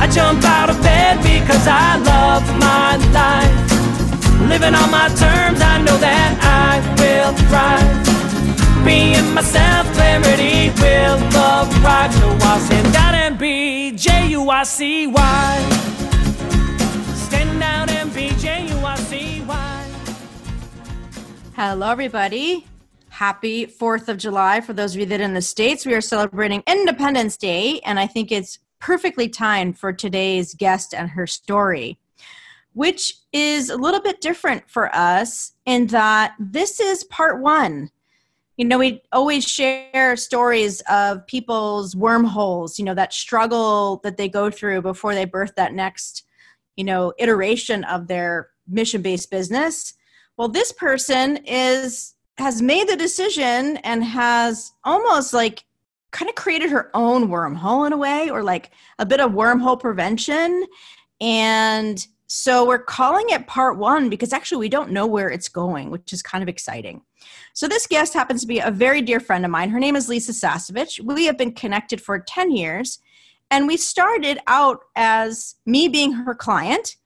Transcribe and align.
I 0.00 0.06
jump 0.06 0.44
out 0.44 0.70
of 0.70 0.80
bed 0.80 1.16
because 1.22 1.66
I 1.66 1.96
love 1.98 2.44
my 2.58 2.96
life. 3.12 4.48
Living 4.48 4.74
on 4.74 4.90
my 4.90 5.08
terms, 5.08 5.60
I 5.60 5.82
know 5.82 5.96
that 5.98 6.38
I 6.40 6.78
will 7.00 7.34
thrive. 7.50 8.84
Being 8.84 9.34
myself, 9.34 9.92
clarity 9.94 10.70
will 10.80 11.18
arrive. 11.34 12.14
So 12.14 12.28
I'll 12.46 12.60
stand 12.60 12.94
out 12.96 13.14
and 13.14 13.38
be 13.38 13.90
J 13.92 14.28
U 14.28 14.48
I 14.48 14.62
C 14.62 15.08
Y. 15.08 15.68
Stand 17.14 17.62
out 17.62 17.90
and 17.90 18.14
be 18.14 18.30
J 18.36 18.68
U 18.68 18.78
I 18.78 18.96
C 18.96 19.42
Y. 19.42 19.90
Hello, 21.56 21.90
everybody. 21.90 22.66
Happy 23.08 23.66
4th 23.66 24.06
of 24.06 24.16
July. 24.16 24.60
For 24.60 24.72
those 24.72 24.94
of 24.94 25.00
you 25.00 25.06
that 25.06 25.20
are 25.20 25.24
in 25.24 25.34
the 25.34 25.42
States, 25.42 25.84
we 25.84 25.92
are 25.92 26.00
celebrating 26.00 26.62
Independence 26.68 27.36
Day, 27.36 27.80
and 27.84 27.98
I 27.98 28.06
think 28.06 28.30
it's 28.30 28.60
perfectly 28.80 29.28
timed 29.28 29.78
for 29.78 29.92
today's 29.92 30.54
guest 30.54 30.94
and 30.94 31.10
her 31.10 31.26
story, 31.26 31.98
which 32.72 33.14
is 33.32 33.70
a 33.70 33.76
little 33.76 34.00
bit 34.00 34.20
different 34.20 34.68
for 34.70 34.94
us 34.94 35.52
in 35.66 35.86
that 35.88 36.34
this 36.38 36.80
is 36.80 37.04
part 37.04 37.40
one. 37.40 37.90
You 38.56 38.64
know, 38.64 38.78
we 38.78 39.02
always 39.12 39.44
share 39.44 40.16
stories 40.16 40.82
of 40.90 41.26
people's 41.26 41.94
wormholes, 41.94 42.78
you 42.78 42.84
know, 42.84 42.94
that 42.94 43.12
struggle 43.12 44.00
that 44.02 44.16
they 44.16 44.28
go 44.28 44.50
through 44.50 44.82
before 44.82 45.14
they 45.14 45.24
birth 45.24 45.52
that 45.56 45.72
next, 45.72 46.24
you 46.76 46.84
know, 46.84 47.12
iteration 47.18 47.84
of 47.84 48.08
their 48.08 48.48
mission 48.66 49.00
based 49.00 49.30
business. 49.30 49.94
Well, 50.36 50.48
this 50.48 50.72
person 50.72 51.38
is 51.46 52.14
has 52.38 52.62
made 52.62 52.88
the 52.88 52.96
decision 52.96 53.78
and 53.78 54.04
has 54.04 54.72
almost 54.84 55.34
like 55.34 55.64
kind 56.10 56.28
of 56.28 56.34
created 56.34 56.70
her 56.70 56.90
own 56.94 57.28
wormhole 57.28 57.86
in 57.86 57.92
a 57.92 57.96
way, 57.96 58.30
or 58.30 58.42
like 58.42 58.70
a 58.98 59.06
bit 59.06 59.20
of 59.20 59.32
wormhole 59.32 59.78
prevention. 59.78 60.64
And 61.20 62.06
so 62.26 62.66
we're 62.66 62.78
calling 62.78 63.26
it 63.30 63.46
part 63.46 63.78
one 63.78 64.10
because 64.10 64.32
actually 64.32 64.58
we 64.58 64.68
don't 64.68 64.90
know 64.90 65.06
where 65.06 65.30
it's 65.30 65.48
going, 65.48 65.90
which 65.90 66.12
is 66.12 66.22
kind 66.22 66.42
of 66.42 66.48
exciting. 66.48 67.02
So 67.54 67.66
this 67.66 67.86
guest 67.86 68.14
happens 68.14 68.42
to 68.42 68.46
be 68.46 68.58
a 68.58 68.70
very 68.70 69.02
dear 69.02 69.18
friend 69.18 69.44
of 69.44 69.50
mine. 69.50 69.70
Her 69.70 69.80
name 69.80 69.96
is 69.96 70.08
Lisa 70.08 70.32
Sasevich. 70.32 71.00
We 71.00 71.24
have 71.26 71.38
been 71.38 71.52
connected 71.52 72.00
for 72.00 72.18
10 72.18 72.52
years. 72.52 72.98
And 73.50 73.66
we 73.66 73.78
started 73.78 74.38
out 74.46 74.80
as 74.94 75.54
me 75.64 75.88
being 75.88 76.12
her 76.12 76.34
client. 76.34 76.96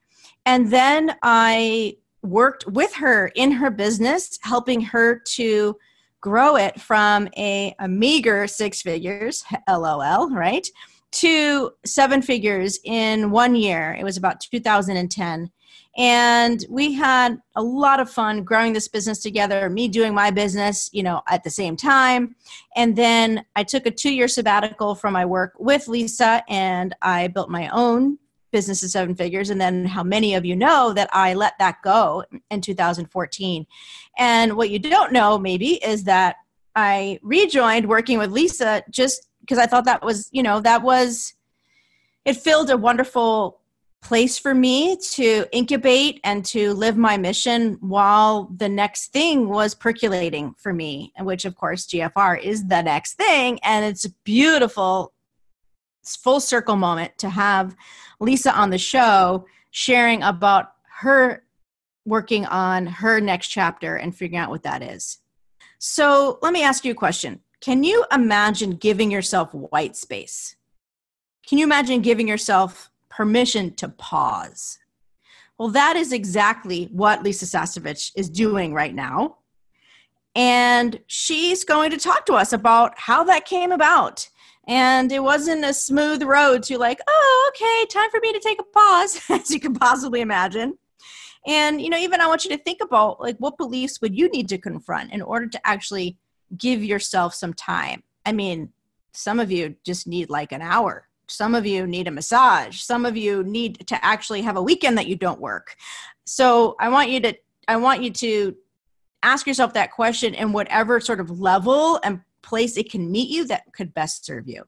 And 0.45 0.71
then 0.71 1.15
I 1.23 1.97
worked 2.21 2.67
with 2.67 2.93
her 2.95 3.31
in 3.35 3.51
her 3.51 3.69
business, 3.71 4.37
helping 4.41 4.81
her 4.81 5.19
to 5.35 5.77
grow 6.23 6.55
it 6.55 6.79
from 6.79 7.27
a, 7.35 7.75
a 7.79 7.87
meager 7.87 8.47
six 8.47 8.81
figures, 8.81 9.43
LOL, 9.69 10.29
right, 10.31 10.65
to 11.11 11.71
seven 11.85 12.21
figures 12.21 12.79
in 12.85 13.29
one 13.29 13.55
year. 13.55 13.95
It 13.99 14.05
was 14.05 14.15
about 14.15 14.39
2010. 14.39 15.51
And 15.95 16.65
we 16.69 16.93
had 16.93 17.37
a 17.55 17.61
lot 17.61 17.99
of 17.99 18.09
fun 18.09 18.43
growing 18.43 18.71
this 18.71 18.87
business 18.87 19.21
together, 19.21 19.69
me 19.69 19.89
doing 19.89 20.15
my 20.15 20.31
business, 20.31 20.89
you 20.93 21.03
know, 21.03 21.21
at 21.29 21.43
the 21.43 21.49
same 21.49 21.75
time. 21.75 22.35
And 22.75 22.95
then 22.95 23.45
I 23.57 23.63
took 23.63 23.85
a 23.85 23.91
two 23.91 24.11
year 24.11 24.29
sabbatical 24.29 24.95
from 24.95 25.13
my 25.13 25.25
work 25.25 25.53
with 25.59 25.89
Lisa 25.89 26.41
and 26.47 26.95
I 27.01 27.27
built 27.27 27.49
my 27.49 27.67
own 27.67 28.17
business 28.53 28.83
of 28.83 28.91
seven 28.91 29.15
figures 29.15 29.49
and 29.49 29.59
then 29.59 29.83
how 29.83 30.03
many 30.03 30.35
of 30.35 30.45
you 30.45 30.55
know 30.55 30.93
that 30.93 31.09
i 31.11 31.33
let 31.33 31.53
that 31.59 31.75
go 31.83 32.23
in 32.51 32.61
2014 32.61 33.65
and 34.17 34.53
what 34.53 34.69
you 34.69 34.79
don't 34.79 35.11
know 35.11 35.37
maybe 35.37 35.83
is 35.83 36.03
that 36.03 36.35
i 36.75 37.19
rejoined 37.23 37.89
working 37.89 38.19
with 38.19 38.31
lisa 38.31 38.83
just 38.89 39.27
because 39.41 39.57
i 39.57 39.65
thought 39.65 39.85
that 39.85 40.03
was 40.05 40.29
you 40.31 40.43
know 40.43 40.61
that 40.61 40.83
was 40.83 41.33
it 42.25 42.37
filled 42.37 42.69
a 42.69 42.77
wonderful 42.77 43.59
place 44.03 44.37
for 44.37 44.53
me 44.53 44.97
to 44.97 45.45
incubate 45.51 46.19
and 46.23 46.43
to 46.43 46.73
live 46.73 46.97
my 46.97 47.17
mission 47.17 47.77
while 47.79 48.49
the 48.57 48.67
next 48.67 49.13
thing 49.13 49.47
was 49.47 49.73
percolating 49.73 50.53
for 50.59 50.73
me 50.73 51.11
which 51.21 51.45
of 51.45 51.55
course 51.55 51.87
gfr 51.87 52.39
is 52.39 52.67
the 52.67 52.81
next 52.81 53.13
thing 53.13 53.59
and 53.63 53.85
it's 53.85 54.05
beautiful 54.23 55.12
full 56.03 56.39
circle 56.39 56.75
moment 56.75 57.17
to 57.19 57.29
have 57.29 57.75
Lisa 58.19 58.53
on 58.53 58.69
the 58.69 58.77
show 58.77 59.45
sharing 59.71 60.23
about 60.23 60.73
her 60.99 61.43
working 62.05 62.45
on 62.45 62.85
her 62.85 63.19
next 63.19 63.47
chapter 63.47 63.95
and 63.95 64.15
figuring 64.15 64.39
out 64.39 64.49
what 64.49 64.63
that 64.63 64.81
is. 64.81 65.19
So 65.79 66.39
let 66.41 66.53
me 66.53 66.63
ask 66.63 66.85
you 66.85 66.91
a 66.91 66.95
question. 66.95 67.39
Can 67.61 67.83
you 67.83 68.05
imagine 68.11 68.71
giving 68.71 69.09
yourself 69.09 69.53
white 69.53 69.95
space? 69.95 70.55
Can 71.47 71.57
you 71.57 71.65
imagine 71.65 72.01
giving 72.01 72.27
yourself 72.27 72.89
permission 73.09 73.73
to 73.75 73.89
pause? 73.89 74.79
Well, 75.57 75.69
that 75.69 75.95
is 75.95 76.11
exactly 76.11 76.89
what 76.91 77.23
Lisa 77.23 77.45
Sasevich 77.45 78.11
is 78.15 78.29
doing 78.29 78.73
right 78.73 78.93
now. 78.93 79.37
And 80.35 80.99
she's 81.07 81.63
going 81.63 81.91
to 81.91 81.97
talk 81.97 82.25
to 82.25 82.33
us 82.33 82.53
about 82.53 82.97
how 82.97 83.23
that 83.25 83.45
came 83.45 83.71
about 83.71 84.29
and 84.67 85.11
it 85.11 85.21
wasn't 85.21 85.65
a 85.65 85.73
smooth 85.73 86.23
road 86.23 86.63
to 86.63 86.77
like 86.77 86.99
oh 87.07 87.51
okay 87.53 87.85
time 87.87 88.09
for 88.09 88.19
me 88.21 88.31
to 88.31 88.39
take 88.39 88.59
a 88.59 88.63
pause 88.63 89.21
as 89.29 89.51
you 89.51 89.59
can 89.59 89.73
possibly 89.73 90.21
imagine. 90.21 90.77
And 91.45 91.81
you 91.81 91.89
know 91.89 91.97
even 91.97 92.21
i 92.21 92.27
want 92.27 92.45
you 92.45 92.51
to 92.51 92.63
think 92.63 92.81
about 92.81 93.19
like 93.19 93.37
what 93.37 93.57
beliefs 93.57 93.99
would 94.01 94.17
you 94.17 94.29
need 94.29 94.47
to 94.49 94.57
confront 94.57 95.11
in 95.11 95.21
order 95.21 95.47
to 95.47 95.67
actually 95.67 96.17
give 96.57 96.83
yourself 96.83 97.33
some 97.33 97.53
time? 97.53 98.03
I 98.25 98.31
mean 98.31 98.69
some 99.13 99.39
of 99.39 99.51
you 99.51 99.75
just 99.85 100.07
need 100.07 100.29
like 100.29 100.51
an 100.51 100.61
hour. 100.61 101.07
Some 101.27 101.53
of 101.55 101.65
you 101.65 101.85
need 101.85 102.07
a 102.07 102.11
massage. 102.11 102.79
Some 102.81 103.05
of 103.05 103.15
you 103.15 103.43
need 103.43 103.87
to 103.87 104.03
actually 104.03 104.41
have 104.41 104.57
a 104.57 104.61
weekend 104.61 104.97
that 104.97 105.07
you 105.07 105.15
don't 105.15 105.41
work. 105.41 105.75
So 106.25 106.75
i 106.79 106.87
want 106.89 107.09
you 107.09 107.19
to 107.21 107.33
i 107.67 107.75
want 107.75 108.01
you 108.01 108.11
to 108.11 108.55
ask 109.23 109.47
yourself 109.47 109.73
that 109.73 109.91
question 109.91 110.33
in 110.33 110.51
whatever 110.51 110.99
sort 110.99 111.19
of 111.19 111.39
level 111.39 111.99
and 112.03 112.21
place 112.43 112.77
it 112.77 112.91
can 112.91 113.11
meet 113.11 113.29
you 113.29 113.45
that 113.47 113.63
could 113.73 113.93
best 113.93 114.25
serve 114.25 114.47
you. 114.47 114.63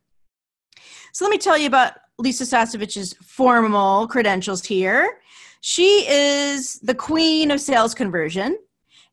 So 1.13 1.25
let 1.25 1.31
me 1.31 1.37
tell 1.37 1.57
you 1.57 1.67
about 1.67 1.93
Lisa 2.17 2.43
Sasevich's 2.43 3.13
formal 3.21 4.07
credentials 4.07 4.65
here. 4.65 5.19
She 5.61 6.05
is 6.07 6.79
the 6.79 6.95
queen 6.95 7.51
of 7.51 7.59
sales 7.59 7.93
conversion, 7.93 8.57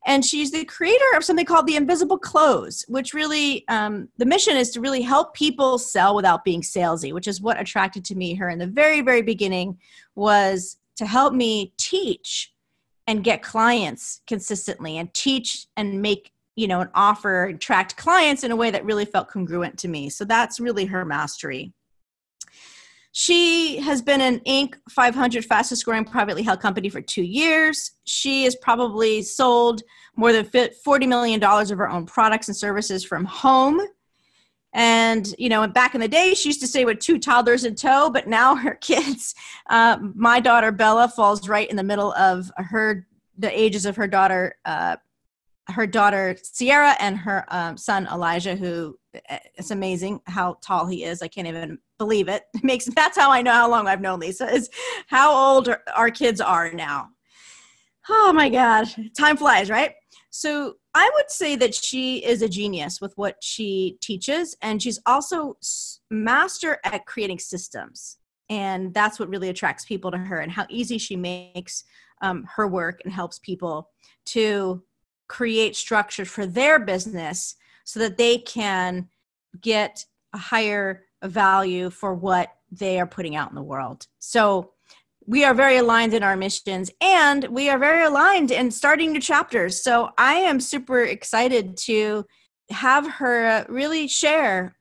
and 0.05 0.23
she's 0.23 0.51
the 0.51 0.65
creator 0.65 1.03
of 1.15 1.23
something 1.23 1.45
called 1.45 1.65
the 1.65 1.75
Invisible 1.75 2.17
Close, 2.17 2.85
which 2.87 3.13
really 3.13 3.67
um, 3.69 4.09
the 4.17 4.25
mission 4.25 4.57
is 4.57 4.69
to 4.71 4.81
really 4.81 5.01
help 5.01 5.33
people 5.33 5.77
sell 5.77 6.13
without 6.13 6.43
being 6.43 6.61
salesy, 6.61 7.13
which 7.13 7.27
is 7.27 7.41
what 7.41 7.59
attracted 7.59 8.03
to 8.05 8.15
me 8.15 8.35
her 8.35 8.49
in 8.49 8.59
the 8.59 8.67
very 8.67 9.01
very 9.01 9.21
beginning 9.21 9.77
was 10.15 10.77
to 10.97 11.05
help 11.05 11.33
me 11.33 11.73
teach 11.77 12.53
and 13.07 13.23
get 13.23 13.41
clients 13.41 14.21
consistently 14.27 14.97
and 14.97 15.13
teach 15.13 15.67
and 15.75 16.01
make 16.01 16.32
you 16.55 16.67
know, 16.67 16.81
an 16.81 16.89
offer 16.93 17.45
and 17.45 17.55
attract 17.55 17.97
clients 17.97 18.43
in 18.43 18.51
a 18.51 18.55
way 18.55 18.71
that 18.71 18.85
really 18.85 19.05
felt 19.05 19.29
congruent 19.29 19.77
to 19.79 19.87
me. 19.87 20.09
So 20.09 20.25
that's 20.25 20.59
really 20.59 20.85
her 20.85 21.05
mastery. 21.05 21.73
She 23.15 23.77
has 23.77 24.01
been 24.01 24.21
an 24.21 24.39
Inc. 24.39 24.73
500 24.89 25.45
fastest 25.45 25.85
growing 25.85 26.03
privately 26.03 26.41
held 26.41 26.59
company 26.59 26.89
for 26.89 26.99
two 26.99 27.21
years. 27.21 27.91
She 28.05 28.43
has 28.45 28.55
probably 28.55 29.21
sold 29.21 29.83
more 30.15 30.33
than 30.33 30.45
$40 30.45 31.07
million 31.07 31.43
of 31.43 31.77
her 31.77 31.89
own 31.89 32.07
products 32.07 32.47
and 32.47 32.57
services 32.57 33.05
from 33.05 33.25
home. 33.25 33.81
And, 34.73 35.33
you 35.37 35.49
know, 35.49 35.67
back 35.67 35.93
in 35.93 36.01
the 36.01 36.07
day, 36.07 36.33
she 36.33 36.49
used 36.49 36.61
to 36.61 36.67
say 36.67 36.85
with 36.85 36.97
two 36.97 37.19
toddlers 37.19 37.65
in 37.65 37.75
tow, 37.75 38.09
but 38.09 38.27
now 38.27 38.55
her 38.55 38.75
kids, 38.75 39.35
uh, 39.69 39.97
my 40.15 40.39
daughter 40.39 40.71
Bella 40.71 41.07
falls 41.07 41.47
right 41.47 41.69
in 41.69 41.75
the 41.75 41.83
middle 41.83 42.13
of 42.13 42.51
her, 42.57 43.07
the 43.37 43.59
ages 43.59 43.85
of 43.85 43.95
her 43.95 44.07
daughter, 44.07 44.55
uh, 44.65 44.97
her 45.69 45.87
daughter 45.87 46.35
Sierra 46.41 46.95
and 46.99 47.17
her 47.17 47.45
um, 47.49 47.77
son 47.77 48.07
Elijah, 48.11 48.55
who 48.55 48.97
uh, 49.29 49.37
it's 49.55 49.71
amazing 49.71 50.19
how 50.27 50.57
tall 50.61 50.87
he 50.87 51.03
is. 51.03 51.21
I 51.21 51.27
can't 51.27 51.47
even 51.47 51.77
believe 51.97 52.27
it. 52.27 52.43
it. 52.53 52.63
Makes 52.63 52.85
that's 52.85 53.17
how 53.17 53.31
I 53.31 53.41
know 53.41 53.53
how 53.53 53.69
long 53.69 53.87
I've 53.87 54.01
known 54.01 54.19
Lisa 54.19 54.51
is 54.53 54.69
how 55.07 55.33
old 55.33 55.73
our 55.95 56.09
kids 56.09 56.41
are 56.41 56.71
now. 56.71 57.09
Oh 58.09 58.33
my 58.33 58.49
God, 58.49 58.87
time 59.17 59.37
flies, 59.37 59.69
right? 59.69 59.93
So 60.29 60.75
I 60.93 61.09
would 61.13 61.29
say 61.29 61.55
that 61.55 61.73
she 61.73 62.17
is 62.25 62.41
a 62.41 62.49
genius 62.49 62.99
with 62.99 63.13
what 63.15 63.37
she 63.41 63.97
teaches, 64.01 64.57
and 64.61 64.81
she's 64.81 64.99
also 65.05 65.57
master 66.09 66.79
at 66.83 67.05
creating 67.05 67.39
systems. 67.39 68.17
And 68.49 68.93
that's 68.93 69.19
what 69.19 69.29
really 69.29 69.49
attracts 69.49 69.85
people 69.85 70.11
to 70.11 70.17
her, 70.17 70.39
and 70.39 70.51
how 70.51 70.65
easy 70.69 70.97
she 70.97 71.15
makes 71.15 71.85
um, 72.21 72.45
her 72.55 72.67
work 72.67 72.99
and 73.03 73.13
helps 73.13 73.39
people 73.39 73.89
to 74.25 74.83
create 75.33 75.75
structure 75.75 76.25
for 76.25 76.45
their 76.45 76.77
business 76.77 77.55
so 77.85 77.99
that 77.99 78.17
they 78.17 78.37
can 78.37 79.09
get 79.59 80.05
a 80.31 80.37
higher 80.37 81.05
value 81.23 81.89
for 81.89 82.13
what 82.13 82.49
they 82.71 82.99
are 82.99 83.07
putting 83.07 83.35
out 83.35 83.49
in 83.49 83.55
the 83.55 83.63
world. 83.63 84.05
So 84.19 84.73
we 85.25 85.43
are 85.43 85.55
very 85.55 85.77
aligned 85.77 86.13
in 86.13 86.21
our 86.21 86.37
missions 86.37 86.91
and 87.01 87.45
we 87.45 87.67
are 87.67 87.79
very 87.79 88.05
aligned 88.05 88.51
in 88.51 88.69
starting 88.69 89.11
new 89.11 89.19
chapters. 89.19 89.83
So 89.83 90.11
I 90.19 90.35
am 90.35 90.59
super 90.59 91.01
excited 91.01 91.77
to 91.87 92.27
have 92.69 93.09
her 93.13 93.65
really 93.69 94.07
share 94.07 94.75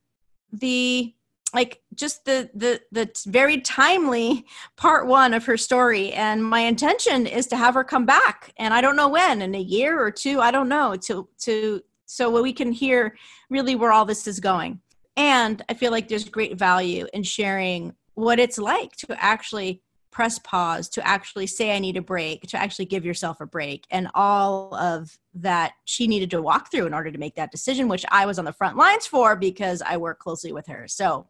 the 0.52 1.14
like 1.54 1.82
just 1.94 2.24
the 2.24 2.50
the 2.54 2.80
the 2.92 3.10
very 3.26 3.60
timely 3.60 4.46
part 4.76 5.06
one 5.06 5.34
of 5.34 5.44
her 5.44 5.56
story. 5.56 6.12
And 6.12 6.44
my 6.44 6.60
intention 6.60 7.26
is 7.26 7.46
to 7.48 7.56
have 7.56 7.74
her 7.74 7.84
come 7.84 8.06
back. 8.06 8.52
And 8.56 8.72
i 8.72 8.80
don't 8.80 8.96
know 8.96 9.08
when 9.08 9.42
in 9.42 9.54
a 9.54 9.60
year 9.60 10.00
or 10.00 10.10
two 10.10 10.40
i 10.40 10.50
don't 10.50 10.68
know 10.68 10.96
to 10.96 11.28
to 11.40 11.82
so 12.06 12.42
we 12.42 12.52
can 12.52 12.72
hear 12.72 13.16
really 13.48 13.74
where 13.74 13.92
all 13.92 14.04
this 14.04 14.26
is 14.26 14.40
going. 14.40 14.80
And 15.16 15.62
i 15.68 15.74
feel 15.74 15.90
like 15.90 16.08
there's 16.08 16.28
great 16.28 16.58
value 16.58 17.06
in 17.12 17.22
sharing 17.22 17.94
what 18.14 18.38
it's 18.38 18.58
like 18.58 18.92
to 18.96 19.16
actually 19.18 19.82
press 20.12 20.38
pause 20.40 20.88
to 20.90 21.04
actually 21.06 21.46
say 21.46 21.74
i 21.74 21.78
need 21.78 21.96
a 21.96 22.02
break 22.02 22.42
to 22.42 22.56
actually 22.56 22.84
give 22.84 23.04
yourself 23.04 23.40
a 23.40 23.46
break 23.46 23.86
and 23.90 24.06
all 24.14 24.74
of 24.76 25.18
that 25.34 25.72
she 25.84 26.06
needed 26.06 26.30
to 26.30 26.42
walk 26.42 26.70
through 26.70 26.86
in 26.86 26.94
order 26.94 27.10
to 27.10 27.18
make 27.18 27.34
that 27.34 27.50
decision 27.50 27.88
which 27.88 28.04
i 28.10 28.26
was 28.26 28.38
on 28.38 28.44
the 28.44 28.52
front 28.52 28.76
lines 28.76 29.06
for 29.06 29.34
because 29.34 29.82
i 29.82 29.96
work 29.96 30.18
closely 30.18 30.52
with 30.52 30.66
her. 30.66 30.86
So 30.86 31.26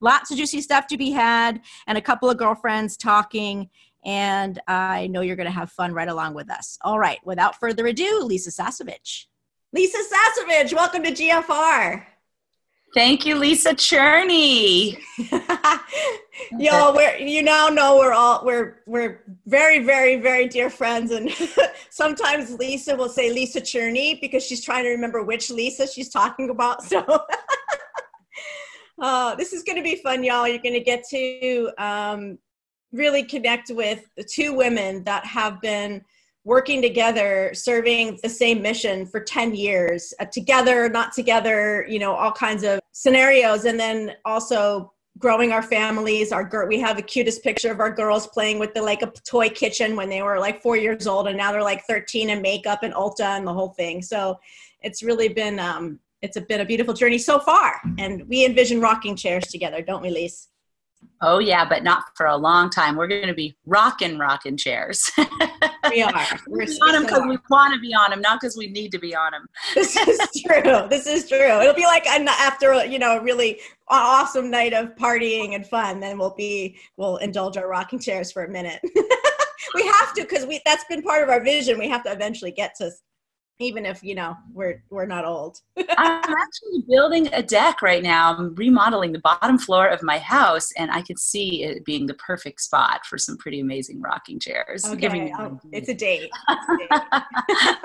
lots 0.00 0.30
of 0.30 0.36
juicy 0.36 0.60
stuff 0.60 0.86
to 0.88 0.98
be 0.98 1.10
had 1.10 1.60
and 1.86 1.96
a 1.96 2.02
couple 2.02 2.30
of 2.30 2.36
girlfriends 2.36 2.96
talking 2.96 3.70
and 4.04 4.60
i 4.68 5.06
know 5.06 5.22
you're 5.22 5.36
going 5.36 5.46
to 5.46 5.50
have 5.50 5.72
fun 5.72 5.92
right 5.92 6.08
along 6.08 6.34
with 6.34 6.50
us. 6.50 6.78
All 6.82 6.98
right 6.98 7.18
without 7.24 7.58
further 7.58 7.86
ado 7.86 8.20
lisa 8.22 8.50
sasevich. 8.50 9.24
Lisa 9.72 9.98
sasevich 9.98 10.74
welcome 10.74 11.02
to 11.02 11.10
gfr 11.10 12.04
Thank 12.96 13.26
you, 13.26 13.34
Lisa 13.34 13.74
Cherney. 13.74 14.96
Y'all, 16.58 16.94
we're 16.94 17.18
you 17.18 17.42
now 17.42 17.68
know 17.68 17.98
we're 17.98 18.14
all 18.14 18.42
we're 18.42 18.78
we're 18.86 19.22
very 19.44 19.80
very 19.84 20.16
very 20.16 20.48
dear 20.48 20.70
friends, 20.70 21.10
and 21.10 21.30
sometimes 21.90 22.54
Lisa 22.54 22.96
will 22.96 23.10
say 23.10 23.30
Lisa 23.30 23.60
Cherney 23.60 24.18
because 24.18 24.46
she's 24.46 24.64
trying 24.64 24.84
to 24.84 24.88
remember 24.88 25.22
which 25.22 25.50
Lisa 25.50 25.86
she's 25.86 26.08
talking 26.08 26.48
about. 26.48 26.82
So. 26.84 27.04
uh, 29.02 29.34
this 29.34 29.52
is 29.52 29.62
going 29.62 29.76
to 29.76 29.84
be 29.84 29.96
fun, 29.96 30.24
y'all. 30.24 30.48
You're 30.48 30.56
going 30.56 30.72
to 30.72 30.80
get 30.80 31.04
to 31.10 31.72
um, 31.76 32.38
really 32.92 33.24
connect 33.24 33.70
with 33.70 34.08
the 34.16 34.24
two 34.24 34.54
women 34.54 35.04
that 35.04 35.26
have 35.26 35.60
been 35.60 36.02
working 36.46 36.80
together 36.80 37.50
serving 37.52 38.18
the 38.22 38.28
same 38.28 38.62
mission 38.62 39.04
for 39.04 39.18
10 39.18 39.54
years 39.54 40.14
uh, 40.20 40.24
together 40.26 40.88
not 40.88 41.12
together 41.12 41.84
you 41.88 41.98
know 41.98 42.14
all 42.14 42.30
kinds 42.30 42.62
of 42.62 42.78
scenarios. 42.96 43.66
And 43.66 43.78
then 43.78 44.14
also 44.24 44.92
growing 45.18 45.52
our 45.52 45.62
families. 45.62 46.32
Our 46.32 46.44
girl 46.44 46.66
we 46.66 46.80
have 46.80 46.96
the 46.96 47.02
cutest 47.02 47.42
picture 47.42 47.70
of 47.70 47.78
our 47.78 47.90
girls 47.90 48.26
playing 48.26 48.58
with 48.58 48.72
the 48.72 48.80
like 48.80 49.02
a 49.02 49.12
toy 49.28 49.50
kitchen 49.50 49.96
when 49.96 50.08
they 50.08 50.22
were 50.22 50.38
like 50.38 50.62
four 50.62 50.78
years 50.78 51.06
old 51.06 51.28
and 51.28 51.36
now 51.36 51.52
they're 51.52 51.62
like 51.62 51.84
13 51.84 52.30
and 52.30 52.40
makeup 52.40 52.82
and 52.82 52.94
ulta 52.94 53.36
and 53.36 53.46
the 53.46 53.52
whole 53.52 53.68
thing. 53.68 54.00
So 54.00 54.38
it's 54.80 55.02
really 55.02 55.28
been 55.28 55.58
um 55.58 56.00
it's 56.22 56.40
been 56.40 56.62
a 56.62 56.64
beautiful 56.64 56.94
journey 56.94 57.18
so 57.18 57.38
far. 57.38 57.80
And 57.98 58.26
we 58.28 58.46
envision 58.46 58.80
rocking 58.80 59.14
chairs 59.14 59.46
together 59.48 59.82
don't 59.82 60.02
we 60.02 60.10
lise 60.10 60.48
Oh 61.22 61.38
yeah, 61.38 61.66
but 61.66 61.82
not 61.82 62.04
for 62.14 62.26
a 62.26 62.36
long 62.36 62.68
time. 62.68 62.94
We're 62.94 63.06
going 63.06 63.26
to 63.26 63.34
be 63.34 63.56
rocking 63.64 64.18
rocking 64.18 64.56
chairs. 64.56 65.10
we 65.90 66.02
are. 66.02 66.26
We're 66.46 66.66
on 66.82 66.92
them 66.92 67.02
because 67.04 67.22
we 67.26 67.38
want 67.48 67.72
to 67.74 67.80
be 67.80 67.94
on 67.94 68.10
them, 68.10 68.20
not 68.20 68.38
because 68.38 68.56
we 68.56 68.66
need 68.66 68.92
to 68.92 68.98
be 68.98 69.14
on 69.14 69.32
them. 69.32 69.46
this 69.74 69.96
is 69.96 70.18
true. 70.46 70.86
This 70.90 71.06
is 71.06 71.26
true. 71.26 71.60
It'll 71.60 71.74
be 71.74 71.84
like 71.84 72.06
an, 72.06 72.28
after 72.28 72.84
you 72.84 72.98
know 72.98 73.18
a 73.18 73.22
really 73.22 73.60
awesome 73.88 74.50
night 74.50 74.74
of 74.74 74.94
partying 74.96 75.54
and 75.54 75.66
fun. 75.66 76.00
Then 76.00 76.18
we'll 76.18 76.34
be 76.34 76.76
we'll 76.98 77.16
indulge 77.16 77.56
our 77.56 77.68
rocking 77.68 77.98
chairs 77.98 78.30
for 78.30 78.44
a 78.44 78.50
minute. 78.50 78.80
we 79.74 79.86
have 79.86 80.12
to 80.14 80.22
because 80.22 80.44
we 80.44 80.60
that's 80.66 80.84
been 80.84 81.02
part 81.02 81.22
of 81.22 81.30
our 81.30 81.42
vision. 81.42 81.78
We 81.78 81.88
have 81.88 82.04
to 82.04 82.12
eventually 82.12 82.50
get 82.50 82.74
to 82.76 82.90
even 83.58 83.86
if 83.86 84.02
you 84.02 84.14
know 84.14 84.36
we're 84.52 84.82
we're 84.90 85.06
not 85.06 85.24
old. 85.24 85.60
I'm 85.76 86.34
actually 86.34 86.84
building 86.88 87.28
a 87.32 87.42
deck 87.42 87.82
right 87.82 88.02
now. 88.02 88.36
I'm 88.36 88.54
remodeling 88.54 89.12
the 89.12 89.20
bottom 89.20 89.58
floor 89.58 89.88
of 89.88 90.02
my 90.02 90.18
house 90.18 90.70
and 90.76 90.90
i 90.90 91.02
could 91.02 91.18
see 91.18 91.64
it 91.64 91.84
being 91.84 92.06
the 92.06 92.14
perfect 92.14 92.60
spot 92.60 93.04
for 93.06 93.18
some 93.18 93.36
pretty 93.36 93.60
amazing 93.60 94.00
rocking 94.00 94.38
chairs. 94.38 94.84
Okay. 94.84 95.32
Oh, 95.38 95.58
it's 95.72 95.88
a 95.88 95.94
date, 95.94 96.30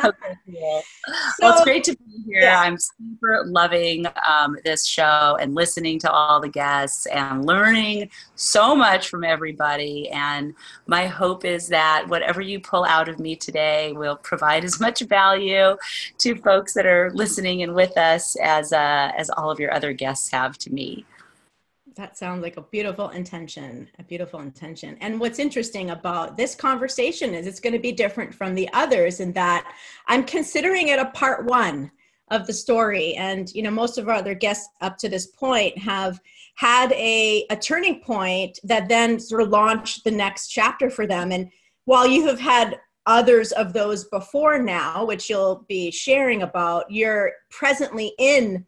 okay, 0.04 0.38
cool. 0.46 0.84
so, 1.08 1.14
well 1.42 1.54
it's 1.54 1.64
great 1.64 1.84
to 1.86 1.96
be 1.96 2.24
here. 2.28 2.42
Yeah. 2.42 2.60
i'm 2.60 2.78
super 2.78 3.44
loving 3.48 4.06
um, 4.28 4.58
this 4.64 4.86
show 4.86 5.38
and 5.40 5.56
listening 5.56 6.00
to 6.00 6.12
all 6.12 6.40
the 6.40 6.50
guests 6.50 7.06
and 7.08 7.46
learning 7.46 8.10
so 8.36 8.76
much 8.76 9.10
from 9.10 9.24
everybody. 9.24 10.10
And 10.10 10.54
my 10.88 11.08
hope 11.08 11.46
is 11.46 11.68
that 11.70 12.06
whatever 12.08 12.42
you 12.42 12.60
pull 12.60 12.84
out 12.84 13.08
of 13.08 13.20
me 13.20 13.36
today 13.36 13.94
will 13.94 14.16
provide 14.18 14.64
as 14.64 14.80
much 14.80 15.02
value 15.02 15.61
to 16.18 16.36
folks 16.36 16.74
that 16.74 16.86
are 16.86 17.12
listening 17.14 17.64
and 17.64 17.74
with 17.74 17.98
us 17.98 18.36
as 18.42 18.74
uh, 18.74 19.12
as 19.18 19.30
all 19.30 19.50
of 19.52 19.60
your 19.60 19.74
other 19.74 19.94
guests 19.94 20.30
have 20.32 20.58
to 20.60 20.70
me. 20.72 21.06
That 21.96 22.18
sounds 22.18 22.42
like 22.42 22.58
a 22.58 22.62
beautiful 22.62 23.10
intention, 23.10 23.90
a 24.00 24.04
beautiful 24.04 24.40
intention. 24.40 24.98
And 25.02 25.20
what's 25.20 25.40
interesting 25.40 25.90
about 25.90 26.38
this 26.38 26.56
conversation 26.56 27.34
is 27.34 27.46
it's 27.46 27.60
going 27.60 27.74
to 27.74 27.80
be 27.80 27.92
different 27.92 28.34
from 28.34 28.56
the 28.56 28.70
others 28.74 29.20
in 29.20 29.34
that 29.34 29.62
I'm 30.08 30.24
considering 30.24 30.88
it 30.88 31.00
a 31.00 31.12
part 31.12 31.46
one 31.46 31.92
of 32.30 32.48
the 32.48 32.54
story. 32.54 33.14
And, 33.16 33.54
you 33.54 33.62
know, 33.62 33.72
most 33.72 33.98
of 33.98 34.08
our 34.08 34.16
other 34.16 34.34
guests 34.34 34.70
up 34.80 34.98
to 35.00 35.10
this 35.10 35.28
point 35.28 35.78
have 35.78 36.22
had 36.56 36.94
a, 36.94 37.46
a 37.50 37.58
turning 37.58 38.00
point 38.00 38.58
that 38.64 38.88
then 38.88 39.20
sort 39.20 39.42
of 39.42 39.50
launched 39.50 40.06
the 40.06 40.12
next 40.12 40.48
chapter 40.48 40.90
for 40.90 41.06
them. 41.06 41.32
And 41.32 41.52
while 41.86 42.08
you 42.08 42.26
have 42.28 42.40
had 42.40 42.80
others 43.06 43.52
of 43.52 43.74
those 43.74 44.06
before 44.06 44.60
now, 44.60 45.06
which 45.06 45.30
you'll 45.30 45.66
be 45.68 45.92
sharing 45.92 46.44
about, 46.44 46.86
you're 46.90 47.32
presently 47.50 48.14
in 48.20 48.66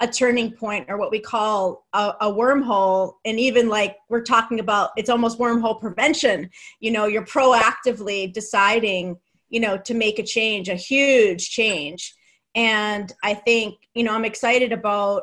a 0.00 0.08
turning 0.08 0.50
point 0.50 0.86
or 0.88 0.96
what 0.96 1.10
we 1.10 1.20
call 1.20 1.86
a, 1.92 2.14
a, 2.22 2.32
wormhole. 2.32 3.14
And 3.24 3.38
even 3.38 3.68
like 3.68 3.96
we're 4.08 4.22
talking 4.22 4.58
about, 4.58 4.90
it's 4.96 5.10
almost 5.10 5.38
wormhole 5.38 5.80
prevention. 5.80 6.50
You 6.80 6.90
know, 6.90 7.06
you're 7.06 7.24
proactively 7.24 8.32
deciding, 8.32 9.16
you 9.50 9.60
know, 9.60 9.78
to 9.78 9.94
make 9.94 10.18
a 10.18 10.24
change, 10.24 10.68
a 10.68 10.74
huge 10.74 11.50
change. 11.50 12.12
And 12.56 13.12
I 13.22 13.34
think, 13.34 13.76
you 13.94 14.02
know, 14.02 14.14
I'm 14.14 14.24
excited 14.24 14.72
about 14.72 15.22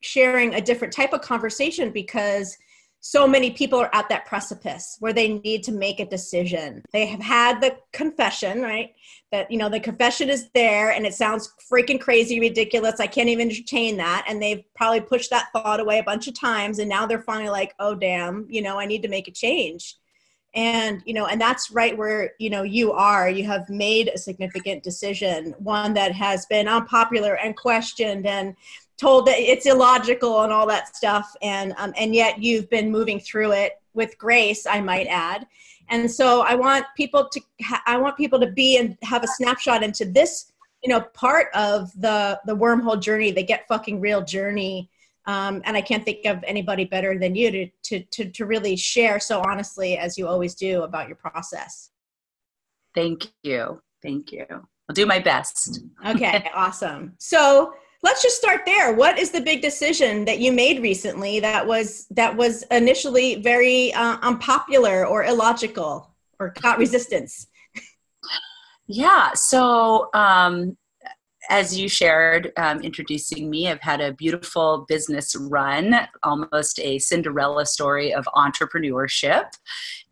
sharing 0.00 0.54
a 0.54 0.60
different 0.60 0.92
type 0.92 1.12
of 1.12 1.20
conversation 1.20 1.90
because 1.90 2.56
so 3.00 3.26
many 3.26 3.50
people 3.50 3.78
are 3.80 3.94
at 3.94 4.08
that 4.10 4.26
precipice 4.26 4.96
where 5.00 5.14
they 5.14 5.38
need 5.38 5.62
to 5.64 5.72
make 5.72 6.00
a 6.00 6.04
decision. 6.04 6.82
They 6.92 7.06
have 7.06 7.20
had 7.20 7.60
the 7.60 7.76
confession, 7.92 8.60
right? 8.60 8.92
That, 9.32 9.50
you 9.50 9.56
know, 9.56 9.70
the 9.70 9.80
confession 9.80 10.28
is 10.28 10.50
there 10.54 10.90
and 10.92 11.06
it 11.06 11.14
sounds 11.14 11.52
freaking 11.72 12.00
crazy, 12.00 12.40
ridiculous. 12.40 13.00
I 13.00 13.06
can't 13.06 13.30
even 13.30 13.48
entertain 13.48 13.96
that. 13.96 14.26
And 14.28 14.40
they've 14.40 14.62
probably 14.74 15.00
pushed 15.00 15.30
that 15.30 15.48
thought 15.52 15.80
away 15.80 15.98
a 15.98 16.04
bunch 16.04 16.28
of 16.28 16.38
times. 16.38 16.78
And 16.78 16.90
now 16.90 17.06
they're 17.06 17.22
finally 17.22 17.48
like, 17.48 17.74
oh, 17.78 17.94
damn, 17.94 18.46
you 18.50 18.60
know, 18.60 18.78
I 18.78 18.84
need 18.84 19.02
to 19.02 19.08
make 19.08 19.28
a 19.28 19.32
change. 19.32 19.96
And, 20.52 21.00
you 21.06 21.14
know, 21.14 21.26
and 21.26 21.40
that's 21.40 21.70
right 21.70 21.96
where, 21.96 22.32
you 22.38 22.50
know, 22.50 22.64
you 22.64 22.92
are. 22.92 23.30
You 23.30 23.44
have 23.44 23.70
made 23.70 24.08
a 24.08 24.18
significant 24.18 24.82
decision, 24.82 25.54
one 25.58 25.94
that 25.94 26.12
has 26.12 26.44
been 26.46 26.68
unpopular 26.68 27.36
and 27.36 27.56
questioned 27.56 28.26
and 28.26 28.56
told 29.00 29.26
that 29.26 29.38
it's 29.38 29.64
illogical 29.64 30.42
and 30.42 30.52
all 30.52 30.66
that 30.66 30.94
stuff 30.94 31.34
and 31.40 31.72
um, 31.78 31.92
and 31.96 32.14
yet 32.14 32.42
you've 32.42 32.68
been 32.68 32.90
moving 32.90 33.18
through 33.18 33.52
it 33.52 33.80
with 33.94 34.16
grace 34.18 34.66
i 34.66 34.80
might 34.80 35.06
add 35.06 35.46
and 35.88 36.10
so 36.10 36.42
i 36.42 36.54
want 36.54 36.84
people 36.96 37.26
to 37.32 37.40
ha- 37.62 37.82
i 37.86 37.96
want 37.96 38.16
people 38.16 38.38
to 38.38 38.50
be 38.52 38.76
and 38.76 38.96
have 39.02 39.24
a 39.24 39.28
snapshot 39.28 39.82
into 39.82 40.04
this 40.04 40.52
you 40.82 40.90
know 40.90 41.00
part 41.14 41.46
of 41.54 41.90
the 42.00 42.38
the 42.44 42.54
wormhole 42.54 43.00
journey 43.00 43.30
the 43.30 43.42
get 43.42 43.66
fucking 43.68 44.00
real 44.00 44.22
journey 44.22 44.90
Um, 45.26 45.60
and 45.66 45.76
I 45.76 45.82
can't 45.82 46.04
think 46.04 46.24
of 46.26 46.42
anybody 46.44 46.84
better 46.86 47.12
than 47.18 47.36
you 47.36 47.48
to, 47.56 47.62
to, 47.88 47.96
to, 48.14 48.30
to 48.36 48.42
really 48.46 48.74
share 48.76 49.20
so 49.20 49.42
honestly 49.50 49.90
as 50.04 50.16
you 50.18 50.26
always 50.26 50.54
do 50.56 50.82
about 50.82 51.08
your 51.08 51.18
process. 51.26 51.90
Thank 52.94 53.28
you. 53.42 53.82
Thank 54.02 54.32
you. 54.32 54.46
I'll 54.50 54.94
do 54.94 55.06
my 55.06 55.20
best. 55.20 55.82
okay, 56.12 56.50
awesome. 56.54 57.12
So 57.18 57.74
let's 58.02 58.22
just 58.22 58.36
start 58.36 58.62
there. 58.64 58.94
What 58.94 59.18
is 59.18 59.30
the 59.30 59.40
big 59.40 59.62
decision 59.62 60.24
that 60.24 60.38
you 60.38 60.52
made 60.52 60.82
recently 60.82 61.40
that 61.40 61.66
was 61.66 62.06
that 62.10 62.36
was 62.36 62.62
initially 62.70 63.36
very 63.36 63.92
uh, 63.94 64.18
unpopular 64.22 65.06
or 65.06 65.24
illogical 65.24 66.14
or 66.38 66.54
got 66.60 66.78
resistance? 66.78 67.46
Yeah. 68.86 69.34
So 69.34 70.08
um, 70.14 70.76
as 71.48 71.78
you 71.78 71.88
shared, 71.88 72.52
um, 72.56 72.80
introducing 72.80 73.48
me, 73.48 73.68
I've 73.68 73.80
had 73.80 74.00
a 74.00 74.12
beautiful 74.12 74.84
business 74.88 75.36
run, 75.36 76.08
almost 76.22 76.78
a 76.80 76.98
Cinderella 76.98 77.66
story 77.66 78.12
of 78.12 78.24
entrepreneurship. 78.34 79.50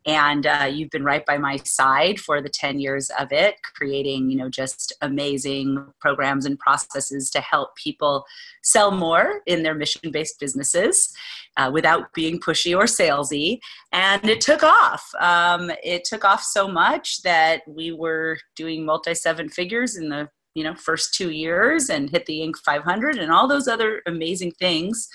And 0.09 0.47
uh, 0.47 0.67
you've 0.73 0.89
been 0.89 1.03
right 1.03 1.23
by 1.23 1.37
my 1.37 1.57
side 1.57 2.19
for 2.19 2.41
the 2.41 2.49
10 2.49 2.79
years 2.79 3.11
of 3.19 3.31
it, 3.31 3.57
creating, 3.75 4.31
you 4.31 4.37
know, 4.37 4.49
just 4.49 4.91
amazing 5.01 5.85
programs 6.01 6.47
and 6.47 6.57
processes 6.57 7.29
to 7.29 7.39
help 7.41 7.75
people 7.75 8.25
sell 8.63 8.89
more 8.89 9.41
in 9.45 9.61
their 9.61 9.75
mission 9.75 10.09
based 10.09 10.39
businesses 10.39 11.13
uh, 11.57 11.69
without 11.71 12.11
being 12.15 12.39
pushy 12.39 12.75
or 12.75 12.85
salesy. 12.85 13.59
And 13.91 14.27
it 14.27 14.41
took 14.41 14.63
off. 14.63 15.07
Um, 15.19 15.71
it 15.83 16.05
took 16.05 16.25
off 16.25 16.41
so 16.41 16.67
much 16.67 17.21
that 17.21 17.61
we 17.67 17.91
were 17.91 18.39
doing 18.55 18.83
multi 18.83 19.13
seven 19.13 19.47
figures 19.47 19.95
in 19.95 20.09
the 20.09 20.27
you 20.55 20.63
know 20.63 20.73
first 20.73 21.13
two 21.13 21.29
years 21.29 21.91
and 21.91 22.09
hit 22.09 22.25
the 22.25 22.39
Inc. 22.39 22.55
500 22.65 23.19
and 23.19 23.31
all 23.31 23.47
those 23.47 23.67
other 23.67 24.01
amazing 24.07 24.53
things. 24.53 25.07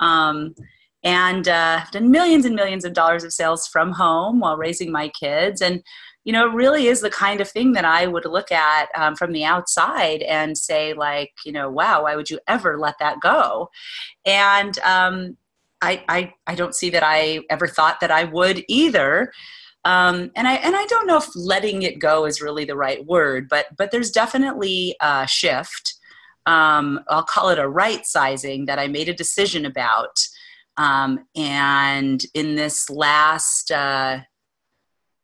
Um, 0.00 0.54
and 1.08 1.48
uh, 1.48 1.80
done 1.90 2.10
millions 2.10 2.44
and 2.44 2.54
millions 2.54 2.84
of 2.84 2.92
dollars 2.92 3.24
of 3.24 3.32
sales 3.32 3.66
from 3.66 3.92
home 3.92 4.40
while 4.40 4.58
raising 4.58 4.92
my 4.92 5.08
kids 5.08 5.62
and 5.62 5.82
you 6.24 6.32
know 6.34 6.46
it 6.46 6.54
really 6.54 6.88
is 6.88 7.00
the 7.00 7.08
kind 7.08 7.40
of 7.40 7.48
thing 7.48 7.72
that 7.72 7.86
i 7.86 8.06
would 8.06 8.26
look 8.26 8.52
at 8.52 8.88
um, 8.94 9.16
from 9.16 9.32
the 9.32 9.42
outside 9.42 10.20
and 10.22 10.58
say 10.58 10.92
like 10.92 11.32
you 11.46 11.52
know 11.52 11.70
wow 11.70 12.02
why 12.02 12.14
would 12.14 12.28
you 12.28 12.38
ever 12.46 12.78
let 12.78 12.98
that 12.98 13.20
go 13.20 13.70
and 14.26 14.78
um, 14.80 15.36
I, 15.80 16.04
I 16.08 16.34
i 16.46 16.54
don't 16.54 16.74
see 16.74 16.90
that 16.90 17.02
i 17.02 17.40
ever 17.48 17.66
thought 17.66 18.00
that 18.00 18.10
i 18.10 18.24
would 18.24 18.62
either 18.68 19.32
um, 19.84 20.32
and 20.36 20.46
I 20.46 20.54
and 20.56 20.74
I 20.76 20.84
don't 20.86 21.06
know 21.06 21.16
if 21.16 21.28
letting 21.34 21.82
it 21.82 22.00
go 22.00 22.26
is 22.26 22.42
really 22.42 22.64
the 22.64 22.76
right 22.76 23.06
word, 23.06 23.48
but 23.48 23.66
but 23.76 23.90
there's 23.90 24.10
definitely 24.10 24.96
a 25.00 25.26
shift. 25.26 25.94
Um, 26.46 27.00
I'll 27.08 27.22
call 27.22 27.48
it 27.50 27.60
a 27.60 27.68
right 27.68 28.04
sizing 28.04 28.66
that 28.66 28.80
I 28.80 28.88
made 28.88 29.08
a 29.08 29.14
decision 29.14 29.64
about. 29.64 30.18
Um, 30.78 31.26
and 31.36 32.24
in 32.34 32.54
this 32.54 32.88
last 32.88 33.70
uh, 33.70 34.20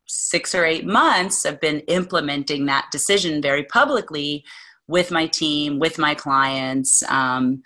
six 0.05 0.53
or 0.53 0.65
eight 0.65 0.85
months, 0.85 1.45
I've 1.45 1.61
been 1.61 1.79
implementing 1.81 2.65
that 2.65 2.89
decision 2.91 3.41
very 3.41 3.63
publicly 3.63 4.43
with 4.87 5.11
my 5.11 5.25
team, 5.25 5.79
with 5.79 5.97
my 5.97 6.13
clients, 6.13 7.01
um, 7.09 7.63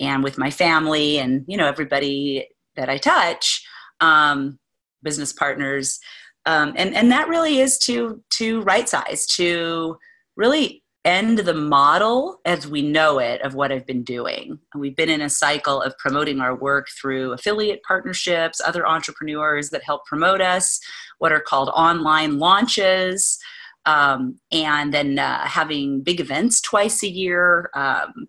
and 0.00 0.22
with 0.22 0.36
my 0.36 0.50
family, 0.50 1.18
and 1.18 1.44
you 1.48 1.56
know 1.56 1.66
everybody 1.66 2.48
that 2.76 2.88
I 2.88 2.98
touch, 2.98 3.64
um, 4.00 4.58
business 5.02 5.32
partners. 5.32 5.98
Um, 6.44 6.74
and 6.76 6.94
and 6.94 7.10
that 7.12 7.28
really 7.28 7.60
is 7.60 7.78
to 7.80 8.22
to 8.30 8.62
right 8.62 8.88
size 8.88 9.26
to 9.36 9.96
really 10.36 10.82
end 11.08 11.38
the 11.38 11.54
model 11.54 12.40
as 12.44 12.68
we 12.68 12.82
know 12.82 13.18
it 13.18 13.40
of 13.40 13.54
what 13.54 13.72
I've 13.72 13.86
been 13.86 14.04
doing. 14.04 14.58
We've 14.74 14.94
been 14.94 15.08
in 15.08 15.22
a 15.22 15.30
cycle 15.30 15.80
of 15.80 15.96
promoting 15.96 16.40
our 16.40 16.54
work 16.54 16.86
through 17.00 17.32
affiliate 17.32 17.82
partnerships, 17.82 18.60
other 18.60 18.86
entrepreneurs 18.86 19.70
that 19.70 19.82
help 19.82 20.04
promote 20.04 20.42
us, 20.42 20.78
what 21.18 21.32
are 21.32 21.40
called 21.40 21.70
online 21.70 22.38
launches. 22.38 23.38
Um, 23.86 24.38
and 24.52 24.92
then 24.92 25.18
uh, 25.18 25.46
having 25.46 26.02
big 26.02 26.20
events 26.20 26.60
twice 26.60 27.02
a 27.02 27.08
year. 27.08 27.70
Um, 27.74 28.28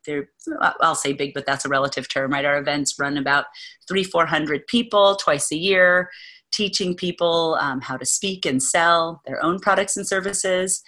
I'll 0.62 0.96
say 0.96 1.12
big, 1.12 1.34
but 1.34 1.46
that's 1.46 1.66
a 1.66 1.70
relative 1.70 2.08
term, 2.08 2.32
right? 2.32 2.46
Our 2.46 2.60
events 2.60 2.98
run 2.98 3.18
about 3.18 3.46
three, 3.86 4.06
four 4.06 4.26
hundred 4.26 4.68
people 4.68 5.18
twice 5.18 5.52
a 5.52 5.58
year 5.58 6.10
teaching 6.52 6.96
people 6.96 7.58
um, 7.60 7.82
how 7.82 7.98
to 7.98 8.06
speak 8.06 8.46
and 8.46 8.62
sell 8.62 9.22
their 9.26 9.44
own 9.44 9.60
products 9.60 9.98
and 9.98 10.08
services. 10.08 10.82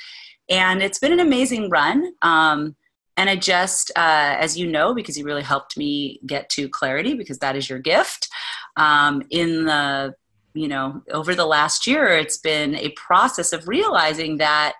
And 0.51 0.83
it's 0.83 0.99
been 0.99 1.13
an 1.13 1.21
amazing 1.21 1.69
run. 1.69 2.11
Um, 2.21 2.75
and 3.17 3.29
I 3.29 3.37
just, 3.37 3.89
uh, 3.95 4.35
as 4.37 4.57
you 4.57 4.67
know, 4.67 4.93
because 4.93 5.17
you 5.17 5.25
really 5.25 5.43
helped 5.43 5.77
me 5.77 6.19
get 6.25 6.49
to 6.49 6.69
clarity, 6.69 7.13
because 7.13 7.39
that 7.39 7.55
is 7.55 7.69
your 7.69 7.79
gift. 7.79 8.27
Um, 8.75 9.23
in 9.29 9.65
the, 9.65 10.13
you 10.53 10.67
know, 10.67 11.01
over 11.11 11.33
the 11.33 11.45
last 11.45 11.87
year, 11.87 12.07
it's 12.09 12.37
been 12.37 12.75
a 12.75 12.89
process 12.89 13.53
of 13.53 13.67
realizing 13.67 14.37
that 14.37 14.73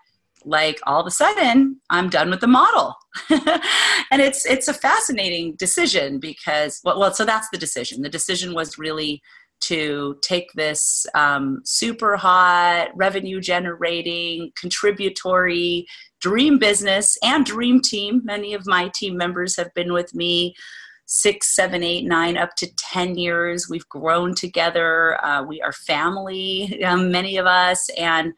like 0.43 0.79
all 0.87 0.99
of 0.99 1.05
a 1.05 1.11
sudden 1.11 1.79
i'm 1.91 2.09
done 2.09 2.29
with 2.31 2.39
the 2.39 2.47
model 2.47 2.95
and 3.29 4.21
it's 4.21 4.43
it's 4.45 4.67
a 4.67 4.73
fascinating 4.73 5.55
decision 5.55 6.19
because 6.19 6.81
well, 6.83 6.99
well 6.99 7.13
so 7.13 7.23
that's 7.23 7.47
the 7.51 7.59
decision 7.59 8.01
the 8.01 8.09
decision 8.09 8.53
was 8.53 8.79
really 8.79 9.21
to 9.61 10.17
take 10.21 10.51
this 10.53 11.05
um, 11.15 11.61
super 11.65 12.17
hot, 12.17 12.89
revenue 12.95 13.39
generating, 13.39 14.51
contributory 14.55 15.85
dream 16.19 16.59
business 16.59 17.17
and 17.23 17.45
dream 17.45 17.81
team. 17.81 18.21
Many 18.23 18.53
of 18.53 18.67
my 18.67 18.91
team 18.93 19.17
members 19.17 19.55
have 19.57 19.73
been 19.73 19.91
with 19.91 20.13
me 20.13 20.55
six, 21.05 21.53
seven, 21.53 21.83
eight, 21.83 22.05
nine, 22.05 22.37
up 22.37 22.55
to 22.55 22.73
10 22.75 23.17
years. 23.17 23.67
We've 23.69 23.87
grown 23.89 24.33
together. 24.33 25.23
Uh, 25.25 25.43
we 25.43 25.61
are 25.61 25.73
family, 25.73 26.83
um, 26.85 27.11
many 27.11 27.37
of 27.37 27.45
us, 27.45 27.89
and 27.97 28.33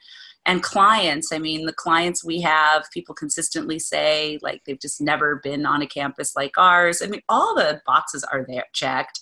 and 0.46 0.62
clients 0.62 1.32
i 1.32 1.40
mean 1.40 1.66
the 1.66 1.74
clients 1.74 2.24
we 2.24 2.42
have 2.42 2.86
people 2.92 3.16
consistently 3.16 3.80
say 3.80 4.38
like 4.42 4.62
they've 4.66 4.80
just 4.80 5.00
never 5.00 5.40
been 5.44 5.66
on 5.66 5.82
a 5.82 5.88
campus 5.88 6.36
like 6.36 6.58
ours 6.58 7.02
i 7.02 7.08
mean 7.08 7.22
all 7.30 7.56
the 7.56 7.82
boxes 7.86 8.24
are 8.26 8.46
there 8.48 8.66
checked 8.74 9.20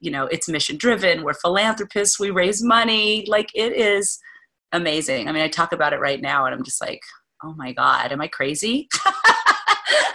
you 0.00 0.10
know 0.10 0.26
it's 0.26 0.48
mission 0.48 0.76
driven 0.76 1.24
we're 1.24 1.34
philanthropists 1.34 2.18
we 2.18 2.30
raise 2.30 2.62
money 2.62 3.24
like 3.28 3.50
it 3.54 3.72
is 3.72 4.18
amazing. 4.72 5.28
I 5.28 5.32
mean 5.32 5.42
i 5.42 5.48
talk 5.48 5.72
about 5.72 5.92
it 5.92 6.00
right 6.00 6.20
now 6.20 6.44
and 6.44 6.54
i'm 6.54 6.64
just 6.64 6.80
like 6.80 7.00
oh 7.42 7.54
my 7.56 7.72
god 7.72 8.12
am 8.12 8.20
i 8.20 8.28
crazy? 8.28 8.88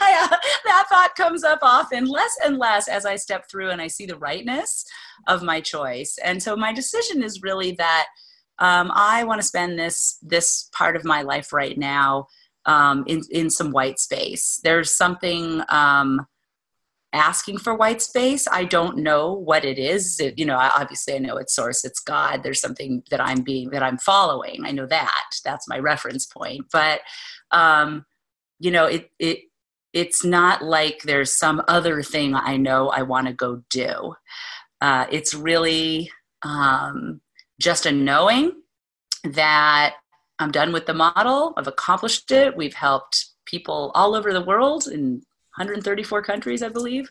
I, 0.05 0.29
uh, 0.31 0.37
that 0.65 0.85
thought 0.89 1.15
comes 1.15 1.43
up 1.43 1.59
often 1.61 2.05
less 2.05 2.35
and 2.45 2.57
less 2.57 2.87
as 2.87 3.05
i 3.05 3.15
step 3.15 3.49
through 3.49 3.71
and 3.71 3.81
i 3.81 3.87
see 3.87 4.05
the 4.05 4.17
rightness 4.17 4.85
of 5.27 5.41
my 5.41 5.61
choice. 5.61 6.17
And 6.23 6.41
so 6.41 6.55
my 6.55 6.73
decision 6.73 7.23
is 7.23 7.41
really 7.41 7.71
that 7.73 8.07
um, 8.59 8.91
i 8.93 9.23
want 9.23 9.41
to 9.41 9.47
spend 9.47 9.79
this 9.79 10.17
this 10.21 10.69
part 10.73 10.95
of 10.95 11.03
my 11.05 11.23
life 11.23 11.51
right 11.51 11.77
now 11.77 12.27
um, 12.65 13.03
in 13.07 13.21
in 13.31 13.49
some 13.49 13.71
white 13.71 13.99
space. 13.99 14.59
There's 14.63 14.91
something 14.91 15.61
um, 15.69 16.25
asking 17.13 17.59
for 17.59 17.75
white 17.75 18.01
space. 18.01 18.47
I 18.51 18.65
don't 18.65 18.97
know 18.97 19.31
what 19.33 19.63
it 19.63 19.77
is. 19.77 20.19
It, 20.19 20.37
you 20.37 20.45
know, 20.45 20.57
obviously 20.57 21.15
I 21.15 21.19
know 21.19 21.37
it's 21.37 21.55
source, 21.55 21.85
it's 21.85 21.99
God. 21.99 22.41
There's 22.43 22.59
something 22.59 23.03
that 23.11 23.21
I'm 23.21 23.41
being 23.41 23.69
that 23.69 23.83
I'm 23.83 23.97
following. 23.99 24.65
I 24.65 24.71
know 24.71 24.87
that. 24.87 25.29
That's 25.45 25.67
my 25.67 25.79
reference 25.79 26.25
point. 26.25 26.65
But 26.71 27.01
um, 27.51 28.05
you 28.59 28.71
know, 28.71 28.85
it 28.85 29.11
it 29.19 29.39
it's 29.93 30.25
not 30.25 30.63
like 30.63 31.03
there's 31.03 31.31
some 31.31 31.61
other 31.67 32.01
thing 32.01 32.33
I 32.35 32.57
know 32.57 32.89
I 32.89 33.03
want 33.03 33.27
to 33.27 33.33
go 33.33 33.63
do. 33.69 34.15
Uh, 34.81 35.05
it's 35.11 35.35
really 35.35 36.11
um, 36.41 37.21
just 37.61 37.85
a 37.85 37.91
knowing 37.91 38.53
that 39.23 39.95
I'm 40.39 40.51
done 40.51 40.73
with 40.73 40.87
the 40.87 40.93
model. 40.93 41.53
I've 41.57 41.67
accomplished 41.67 42.31
it. 42.31 42.57
We've 42.57 42.73
helped 42.73 43.27
people 43.45 43.91
all 43.93 44.15
over 44.15 44.33
the 44.33 44.41
world 44.41 44.87
in 44.87 45.21
134 45.57 46.21
countries, 46.23 46.63
I 46.63 46.69
believe. 46.69 47.09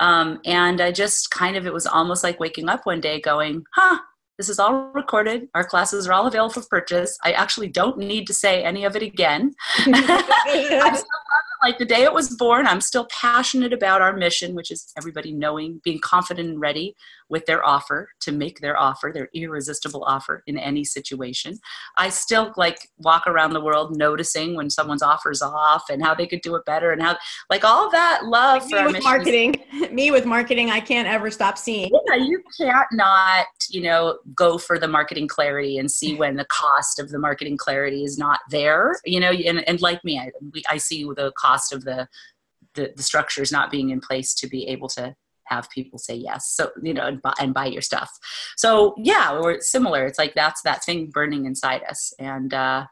Um, 0.00 0.40
and 0.44 0.80
I 0.80 0.92
just 0.92 1.30
kind 1.30 1.56
of, 1.56 1.66
it 1.66 1.72
was 1.72 1.86
almost 1.86 2.22
like 2.22 2.38
waking 2.38 2.68
up 2.68 2.86
one 2.86 3.00
day 3.00 3.20
going, 3.20 3.64
huh, 3.74 3.98
this 4.38 4.48
is 4.48 4.60
all 4.60 4.92
recorded. 4.94 5.48
Our 5.54 5.64
classes 5.64 6.06
are 6.06 6.12
all 6.12 6.28
available 6.28 6.62
for 6.62 6.68
purchase. 6.68 7.18
I 7.24 7.32
actually 7.32 7.68
don't 7.68 7.98
need 7.98 8.26
to 8.28 8.34
say 8.34 8.62
any 8.62 8.84
of 8.84 8.94
it 8.94 9.02
again. 9.02 9.54
I 9.78 10.92
still 10.94 11.08
like 11.62 11.78
the 11.78 11.84
day 11.84 12.02
it 12.02 12.12
was 12.12 12.36
born, 12.36 12.66
I'm 12.66 12.80
still 12.80 13.06
passionate 13.10 13.72
about 13.72 14.02
our 14.02 14.16
mission, 14.16 14.54
which 14.54 14.70
is 14.70 14.92
everybody 14.96 15.32
knowing, 15.32 15.80
being 15.84 16.00
confident 16.00 16.48
and 16.48 16.60
ready 16.60 16.94
with 17.28 17.44
their 17.46 17.64
offer 17.66 18.08
to 18.20 18.32
make 18.32 18.60
their 18.60 18.78
offer, 18.78 19.10
their 19.12 19.28
irresistible 19.34 20.02
offer 20.04 20.42
in 20.46 20.56
any 20.58 20.84
situation. 20.84 21.58
I 21.96 22.08
still 22.08 22.54
like 22.56 22.88
walk 22.98 23.26
around 23.26 23.52
the 23.52 23.60
world 23.60 23.96
noticing 23.96 24.56
when 24.56 24.70
someone's 24.70 25.02
offers 25.02 25.42
off 25.42 25.84
and 25.90 26.02
how 26.02 26.14
they 26.14 26.26
could 26.26 26.40
do 26.40 26.54
it 26.54 26.64
better 26.64 26.90
and 26.90 27.02
how 27.02 27.16
like 27.50 27.64
all 27.64 27.90
that 27.90 28.22
love 28.24 28.70
like 28.70 28.86
me 28.86 28.92
with 28.92 29.04
marketing. 29.04 29.54
me 29.92 30.10
with 30.10 30.24
marketing, 30.24 30.70
I 30.70 30.80
can't 30.80 31.08
ever 31.08 31.30
stop 31.30 31.58
seeing. 31.58 31.90
Yeah, 32.08 32.16
you 32.16 32.42
can't 32.58 32.86
not, 32.92 33.46
you 33.68 33.82
know, 33.82 34.18
go 34.34 34.58
for 34.58 34.78
the 34.78 34.88
marketing 34.88 35.28
clarity 35.28 35.78
and 35.78 35.90
see 35.90 36.14
when 36.14 36.36
the 36.36 36.46
cost 36.46 36.98
of 36.98 37.10
the 37.10 37.18
marketing 37.18 37.56
clarity 37.56 38.04
is 38.04 38.16
not 38.16 38.40
there. 38.50 38.94
You 39.04 39.20
know, 39.20 39.30
and, 39.30 39.66
and 39.68 39.80
like 39.82 40.02
me, 40.04 40.18
I, 40.18 40.30
I 40.70 40.78
see 40.78 41.04
the 41.04 41.32
cost 41.38 41.47
of 41.72 41.84
the, 41.84 42.08
the 42.74 42.92
the 42.96 43.02
structures 43.02 43.52
not 43.52 43.70
being 43.70 43.90
in 43.90 44.00
place 44.00 44.34
to 44.34 44.48
be 44.48 44.66
able 44.68 44.88
to 44.88 45.14
have 45.48 45.70
people 45.70 45.98
say 45.98 46.14
yes. 46.14 46.52
So, 46.54 46.70
you 46.82 46.94
know, 46.94 47.06
and 47.06 47.20
buy, 47.22 47.34
and 47.40 47.54
buy 47.54 47.66
your 47.66 47.82
stuff. 47.82 48.10
So, 48.56 48.94
yeah, 48.98 49.38
we're 49.40 49.60
similar. 49.60 50.04
It's 50.04 50.18
like 50.18 50.34
that's 50.34 50.62
that 50.62 50.84
thing 50.84 51.10
burning 51.12 51.46
inside 51.46 51.82
us. 51.88 52.12
And, 52.18 52.52
uh, 52.54 52.86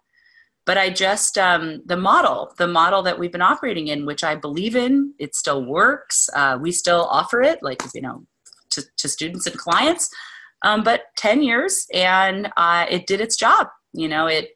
but 0.65 0.77
I 0.77 0.91
just, 0.91 1.39
um, 1.39 1.83
the 1.87 1.97
model, 1.97 2.53
the 2.59 2.67
model 2.67 3.03
that 3.03 3.19
we've 3.19 3.31
been 3.31 3.43
operating 3.43 3.89
in, 3.89 4.05
which 4.05 4.25
I 4.25 4.35
believe 4.35 4.75
in, 4.75 5.15
it 5.19 5.35
still 5.35 5.65
works. 5.65 6.29
Uh, 6.35 6.59
we 6.61 6.73
still 6.73 7.07
offer 7.11 7.41
it, 7.41 7.63
like, 7.63 7.83
you 7.95 8.01
know, 8.01 8.27
to, 8.71 8.85
to 8.97 9.09
students 9.09 9.47
and 9.47 9.57
clients. 9.57 10.11
Um, 10.63 10.83
but 10.83 11.03
10 11.19 11.43
years 11.43 11.87
and 11.93 12.51
uh, 12.57 12.87
it 12.91 13.07
did 13.07 13.21
its 13.21 13.37
job. 13.37 13.69
You 13.93 14.09
know, 14.09 14.27
it, 14.27 14.51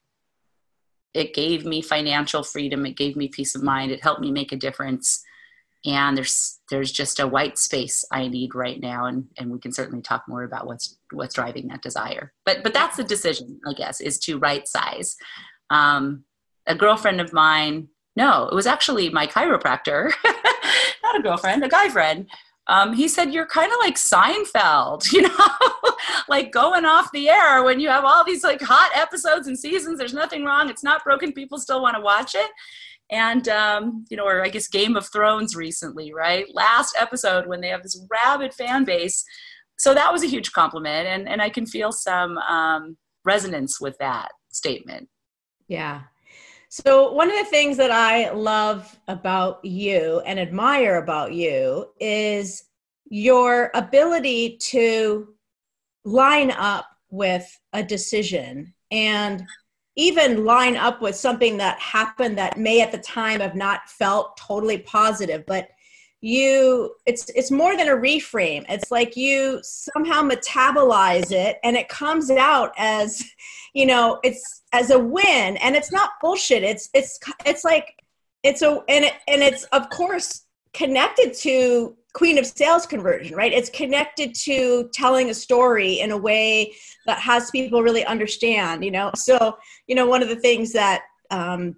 it 1.15 1.35
gave 1.35 1.65
me 1.65 1.83
financial 1.83 2.43
freedom. 2.43 2.87
It 2.87 2.97
gave 2.97 3.17
me 3.17 3.29
peace 3.29 3.55
of 3.55 3.63
mind. 3.63 3.91
It 3.91 4.03
helped 4.03 4.21
me 4.21 4.31
make 4.31 4.53
a 4.53 4.57
difference 4.57 5.23
and 5.85 6.17
there's 6.17 6.59
there's 6.71 6.93
just 6.93 7.21
a 7.21 7.27
white 7.27 7.59
space 7.59 8.05
I 8.13 8.29
need 8.29 8.55
right 8.55 8.79
now, 8.81 9.07
and 9.07 9.27
and 9.39 9.51
we 9.51 9.59
can 9.59 9.73
certainly 9.73 10.03
talk 10.03 10.25
more 10.29 10.43
about 10.43 10.67
what's 10.67 10.99
what's 11.13 11.35
driving 11.35 11.69
that 11.69 11.83
desire. 11.83 12.33
But 12.45 12.63
but 12.63 12.75
that's 12.75 12.97
the 12.97 13.05
decision, 13.05 13.61
I 13.67 13.73
guess, 13.73 14.01
is 14.01 14.19
to 14.21 14.39
right 14.39 14.67
size. 14.69 15.17
Um, 15.71 16.25
a 16.67 16.75
girlfriend 16.75 17.21
of 17.21 17.33
mine, 17.33 17.89
no, 18.15 18.47
it 18.47 18.55
was 18.55 18.67
actually 18.67 19.09
my 19.09 19.27
chiropractor, 19.27 20.13
not 21.03 21.19
a 21.19 21.23
girlfriend, 21.23 21.65
a 21.65 21.69
guy 21.69 21.89
friend. 21.89 22.27
Um, 22.67 22.93
he 22.93 23.09
said 23.09 23.33
you're 23.33 23.47
kind 23.47 23.73
of 23.73 23.79
like 23.81 23.97
Seinfeld, 23.97 25.11
you 25.13 25.23
know, 25.23 25.49
like 26.29 26.53
going 26.53 26.85
off 26.85 27.11
the 27.13 27.29
air 27.29 27.65
when 27.65 27.81
you 27.81 27.89
have 27.89 28.05
all 28.05 28.25
these 28.25 28.45
like 28.45 28.61
hot 28.61 28.91
episodes 28.95 29.49
and 29.49 29.59
seasons. 29.59 29.99
There's 29.99 30.15
nothing 30.15 30.45
wrong. 30.45 30.69
It's 30.69 30.85
not 30.85 31.03
broken. 31.03 31.33
People 31.33 31.59
still 31.59 31.83
want 31.83 31.97
to 31.97 32.03
watch 32.03 32.35
it 32.35 32.51
and 33.11 33.49
um, 33.49 34.05
you 34.09 34.17
know, 34.17 34.25
or 34.25 34.45
I 34.45 34.49
guess 34.49 34.69
Game 34.69 34.97
of 34.97 35.09
Thrones 35.09 35.57
recently, 35.57 36.13
right? 36.13 36.47
Last 36.55 36.97
episode 36.99 37.47
when 37.47 37.61
they 37.61 37.69
have 37.69 37.83
this 37.83 38.01
rabid 38.11 38.55
fan 38.55 38.85
base. 38.85 39.25
So 39.79 39.95
that 39.95 40.13
was 40.13 40.23
a 40.23 40.29
huge 40.29 40.53
compliment, 40.53 41.09
and 41.09 41.29
and 41.29 41.43
I 41.43 41.51
can 41.51 41.67
feel 41.67 41.93
some 41.93 42.39
um, 42.39 42.97
resonance 43.25 43.81
with 43.81 43.97
that 43.99 44.31
statement. 44.51 45.09
Yeah. 45.69 46.03
So 46.73 47.11
one 47.11 47.29
of 47.29 47.37
the 47.37 47.51
things 47.51 47.77
that 47.79 47.91
I 47.91 48.31
love 48.31 48.97
about 49.09 49.65
you 49.65 50.23
and 50.25 50.39
admire 50.39 50.99
about 50.99 51.33
you 51.33 51.89
is 51.99 52.63
your 53.07 53.73
ability 53.75 54.57
to 54.69 55.35
line 56.05 56.53
up 56.53 56.87
with 57.11 57.59
a 57.73 57.83
decision 57.83 58.73
and 58.93 59.45
even 59.97 60.45
line 60.45 60.77
up 60.77 61.03
with 61.03 61.17
something 61.17 61.57
that 61.57 61.81
happened 61.81 62.39
that 62.39 62.57
may 62.57 62.83
at 62.83 62.93
the 62.93 62.99
time 62.99 63.41
have 63.41 63.57
not 63.57 63.89
felt 63.89 64.37
totally 64.37 64.79
positive 64.79 65.45
but 65.47 65.71
you 66.21 66.95
it's 67.07 67.31
it's 67.31 67.51
more 67.51 67.77
than 67.77 67.89
a 67.89 67.97
reframe. 67.97 68.65
It's 68.69 68.91
like 68.91 69.17
you 69.17 69.61
somehow 69.63 70.23
metabolize 70.23 71.33
it 71.33 71.59
and 71.63 71.77
it 71.77 71.89
comes 71.89 72.31
out 72.31 72.73
as 72.77 73.25
you 73.75 73.87
know 73.87 74.21
it's 74.23 74.63
as 74.73 74.91
a 74.91 74.99
win. 74.99 75.57
And 75.59 75.77
it's 75.77 75.93
not 75.93 76.11
bullshit. 76.21 76.63
It's 76.63 76.91
it's 76.93 77.19
it's 77.47 77.65
like 77.65 77.95
it's 78.43 78.63
a 78.63 78.83
and 78.89 79.05
it 79.07 79.15
and 79.29 79.43
it's 79.43 79.65
of 79.65 79.89
course 79.91 80.45
connected 80.73 81.35
to 81.35 81.97
queen 82.13 82.39
of 82.39 82.47
sales 82.47 82.87
conversion 82.87 83.35
right? 83.35 83.53
It's 83.53 83.71
connected 83.71 84.35
to 84.35 84.91
telling 84.93 85.31
a 85.31 85.35
story 85.35 86.01
in 86.01 86.11
a 86.11 86.17
way 86.17 86.75
that 87.07 87.19
has 87.19 87.51
people 87.51 87.83
really 87.83 88.05
understand 88.05 88.85
you 88.85 88.91
know? 88.91 89.11
So 89.15 89.57
you 89.87 89.95
know 89.95 90.07
one 90.07 90.23
of 90.23 90.29
the 90.29 90.37
things 90.37 90.73
that 90.73 91.03
um 91.31 91.77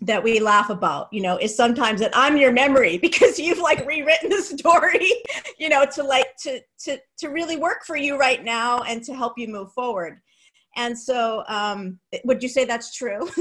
that 0.00 0.22
we 0.22 0.38
laugh 0.38 0.70
about 0.70 1.12
you 1.12 1.20
know 1.20 1.36
is 1.38 1.56
sometimes 1.56 2.00
that 2.00 2.12
i'm 2.14 2.36
your 2.36 2.52
memory 2.52 2.98
because 3.02 3.38
you've 3.38 3.58
like 3.58 3.84
rewritten 3.86 4.30
the 4.30 4.40
story 4.40 5.12
you 5.58 5.68
know 5.68 5.84
to 5.84 6.02
like 6.02 6.36
to 6.36 6.60
to 6.78 6.98
to 7.18 7.28
really 7.28 7.56
work 7.56 7.84
for 7.84 7.96
you 7.96 8.16
right 8.16 8.44
now 8.44 8.80
and 8.82 9.02
to 9.04 9.14
help 9.14 9.34
you 9.36 9.48
move 9.48 9.72
forward. 9.72 10.20
And 10.76 10.96
so 10.98 11.44
um 11.48 11.98
would 12.24 12.42
you 12.42 12.48
say 12.48 12.64
that's 12.64 12.94
true? 12.94 13.28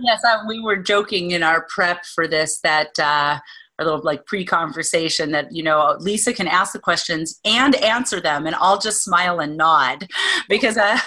Yes 0.00 0.22
I, 0.24 0.46
we 0.46 0.60
were 0.60 0.76
joking 0.76 1.32
in 1.32 1.42
our 1.42 1.62
prep 1.62 2.04
for 2.04 2.28
this 2.28 2.60
that 2.60 2.96
uh 3.00 3.40
a 3.78 3.84
little 3.84 4.00
like 4.02 4.26
pre-conversation 4.26 5.30
that 5.32 5.50
you 5.52 5.62
know 5.62 5.96
lisa 6.00 6.32
can 6.32 6.48
ask 6.48 6.72
the 6.72 6.78
questions 6.78 7.40
and 7.44 7.74
answer 7.76 8.20
them 8.20 8.46
and 8.46 8.56
i'll 8.56 8.78
just 8.78 9.02
smile 9.02 9.40
and 9.40 9.56
nod 9.56 10.06
because 10.48 10.76
uh, 10.76 10.98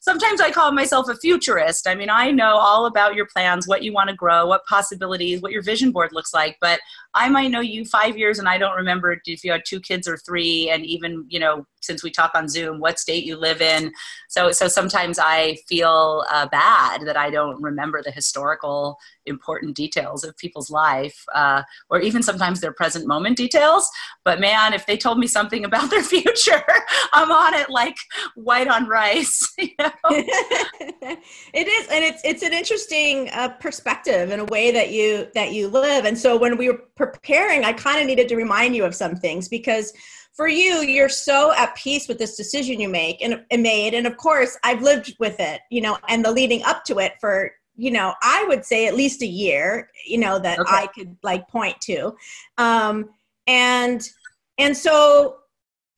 sometimes 0.00 0.40
i 0.40 0.50
call 0.50 0.72
myself 0.72 1.08
a 1.08 1.16
futurist. 1.16 1.86
I 1.86 1.94
mean 1.94 2.10
i 2.10 2.30
know 2.30 2.56
all 2.56 2.86
about 2.86 3.14
your 3.14 3.26
plans 3.26 3.68
what 3.68 3.82
you 3.82 3.92
want 3.92 4.10
to 4.10 4.16
grow 4.16 4.46
what 4.46 4.64
possibilities 4.66 5.40
what 5.42 5.52
your 5.52 5.62
vision 5.62 5.92
board 5.92 6.12
looks 6.12 6.32
like 6.32 6.56
but 6.60 6.80
i 7.16 7.28
might 7.28 7.50
know 7.50 7.60
you 7.60 7.84
five 7.84 8.16
years 8.16 8.38
and 8.38 8.48
i 8.48 8.58
don't 8.58 8.76
remember 8.76 9.16
if 9.26 9.44
you 9.44 9.52
had 9.52 9.62
two 9.66 9.80
kids 9.80 10.06
or 10.06 10.16
three. 10.18 10.70
And 10.70 10.84
even 10.86 11.24
you 11.28 11.38
know 11.38 11.66
since 11.80 12.02
we 12.02 12.10
talk 12.10 12.32
on 12.34 12.48
zoom 12.48 12.80
what 12.80 12.98
state 12.98 13.24
you 13.24 13.36
live 13.36 13.60
in. 13.60 13.92
So 14.28 14.52
so 14.52 14.68
sometimes 14.68 15.18
i 15.18 15.56
feel 15.68 16.24
uh, 16.30 16.46
bad 16.48 17.02
that 17.06 17.16
i 17.16 17.30
don't 17.30 17.60
remember 17.62 18.02
the 18.02 18.10
historical 18.10 18.98
important 19.26 19.74
details 19.74 20.22
of 20.24 20.36
people's 20.36 20.70
life 20.70 21.24
uh, 21.34 21.62
or 21.90 22.00
even 22.00 22.22
sometimes 22.22 22.60
their 22.60 22.72
present 22.72 23.06
moment 23.06 23.36
details. 23.36 23.88
But 24.24 24.40
man 24.40 24.72
if 24.72 24.86
they 24.86 24.96
told 24.96 25.18
me 25.18 25.26
something 25.26 25.64
about 25.64 25.90
their 25.90 26.02
future 26.16 26.64
i'm 27.12 27.30
on 27.30 27.54
it 27.54 27.70
like 27.70 27.96
white 28.34 28.68
on 28.68 28.86
rice 28.86 29.52
you 29.58 29.70
know? 29.78 29.90
it 30.10 31.68
is 31.68 31.88
and 31.88 32.04
it's 32.04 32.20
it's 32.24 32.42
an 32.42 32.52
interesting 32.52 33.30
uh, 33.30 33.48
perspective 33.60 34.30
in 34.30 34.40
a 34.40 34.44
way 34.46 34.70
that 34.70 34.90
you 34.90 35.28
that 35.34 35.52
you 35.52 35.68
live. 35.68 36.04
And 36.04 36.18
so 36.18 36.36
when 36.36 36.56
we 36.56 36.70
were 36.70 36.82
preparing 37.12 37.64
i 37.64 37.72
kind 37.72 38.00
of 38.00 38.06
needed 38.06 38.28
to 38.28 38.36
remind 38.36 38.74
you 38.74 38.84
of 38.84 38.94
some 38.94 39.16
things 39.16 39.48
because 39.48 39.92
for 40.36 40.48
you 40.48 40.82
you're 40.82 41.08
so 41.08 41.52
at 41.56 41.74
peace 41.74 42.08
with 42.08 42.18
this 42.18 42.36
decision 42.36 42.78
you 42.78 42.88
make 42.88 43.22
and, 43.22 43.42
and 43.50 43.62
made 43.62 43.94
and 43.94 44.06
of 44.06 44.16
course 44.16 44.58
i've 44.64 44.82
lived 44.82 45.16
with 45.18 45.40
it 45.40 45.60
you 45.70 45.80
know 45.80 45.98
and 46.08 46.24
the 46.24 46.30
leading 46.30 46.62
up 46.64 46.84
to 46.84 46.98
it 46.98 47.14
for 47.20 47.50
you 47.76 47.90
know 47.90 48.14
i 48.22 48.44
would 48.48 48.64
say 48.64 48.86
at 48.86 48.94
least 48.94 49.22
a 49.22 49.26
year 49.26 49.88
you 50.06 50.18
know 50.18 50.38
that 50.38 50.58
okay. 50.58 50.74
i 50.74 50.86
could 50.88 51.16
like 51.22 51.46
point 51.48 51.78
to 51.80 52.14
um 52.58 53.08
and 53.46 54.10
and 54.58 54.76
so 54.76 55.36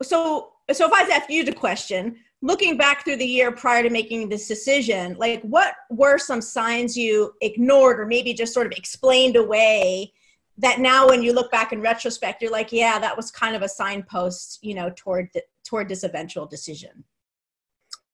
so 0.02 0.52
so 0.72 0.86
if 0.86 0.92
i 0.92 1.02
ask 1.14 1.28
you 1.30 1.44
the 1.44 1.52
question 1.52 2.16
looking 2.40 2.76
back 2.76 3.04
through 3.04 3.16
the 3.16 3.26
year 3.26 3.50
prior 3.50 3.82
to 3.82 3.90
making 3.90 4.28
this 4.28 4.46
decision 4.46 5.16
like 5.18 5.42
what 5.42 5.74
were 5.90 6.18
some 6.18 6.40
signs 6.40 6.96
you 6.96 7.32
ignored 7.40 7.98
or 7.98 8.06
maybe 8.06 8.32
just 8.32 8.54
sort 8.54 8.66
of 8.66 8.72
explained 8.72 9.36
away 9.36 10.12
that 10.58 10.80
now 10.80 11.08
when 11.08 11.22
you 11.22 11.32
look 11.32 11.50
back 11.50 11.72
in 11.72 11.80
retrospect 11.80 12.42
you're 12.42 12.50
like 12.50 12.72
yeah 12.72 12.98
that 12.98 13.16
was 13.16 13.30
kind 13.30 13.56
of 13.56 13.62
a 13.62 13.68
signpost 13.68 14.58
you 14.62 14.74
know 14.74 14.92
toward 14.96 15.28
the, 15.34 15.42
toward 15.64 15.88
this 15.88 16.04
eventual 16.04 16.46
decision. 16.46 17.04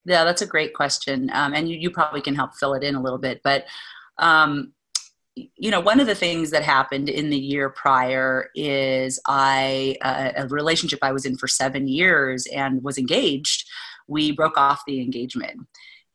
Yeah 0.04 0.24
that's 0.24 0.42
a 0.42 0.46
great 0.46 0.74
question. 0.74 1.30
Um, 1.32 1.54
and 1.54 1.68
you, 1.68 1.76
you 1.76 1.90
probably 1.90 2.20
can 2.20 2.34
help 2.34 2.54
fill 2.54 2.74
it 2.74 2.82
in 2.82 2.94
a 2.94 3.02
little 3.02 3.18
bit 3.18 3.40
but 3.42 3.64
um, 4.18 4.72
you 5.34 5.70
know 5.70 5.80
one 5.80 5.98
of 5.98 6.06
the 6.06 6.14
things 6.14 6.50
that 6.50 6.62
happened 6.62 7.08
in 7.08 7.28
the 7.28 7.36
year 7.36 7.68
prior 7.68 8.50
is 8.54 9.18
i 9.26 9.96
uh, 10.02 10.30
a 10.36 10.46
relationship 10.46 11.00
i 11.02 11.10
was 11.10 11.26
in 11.26 11.36
for 11.36 11.48
seven 11.48 11.88
years 11.88 12.46
and 12.54 12.84
was 12.84 12.98
engaged 12.98 13.64
we 14.06 14.32
broke 14.32 14.56
off 14.56 14.82
the 14.86 15.00
engagement. 15.00 15.60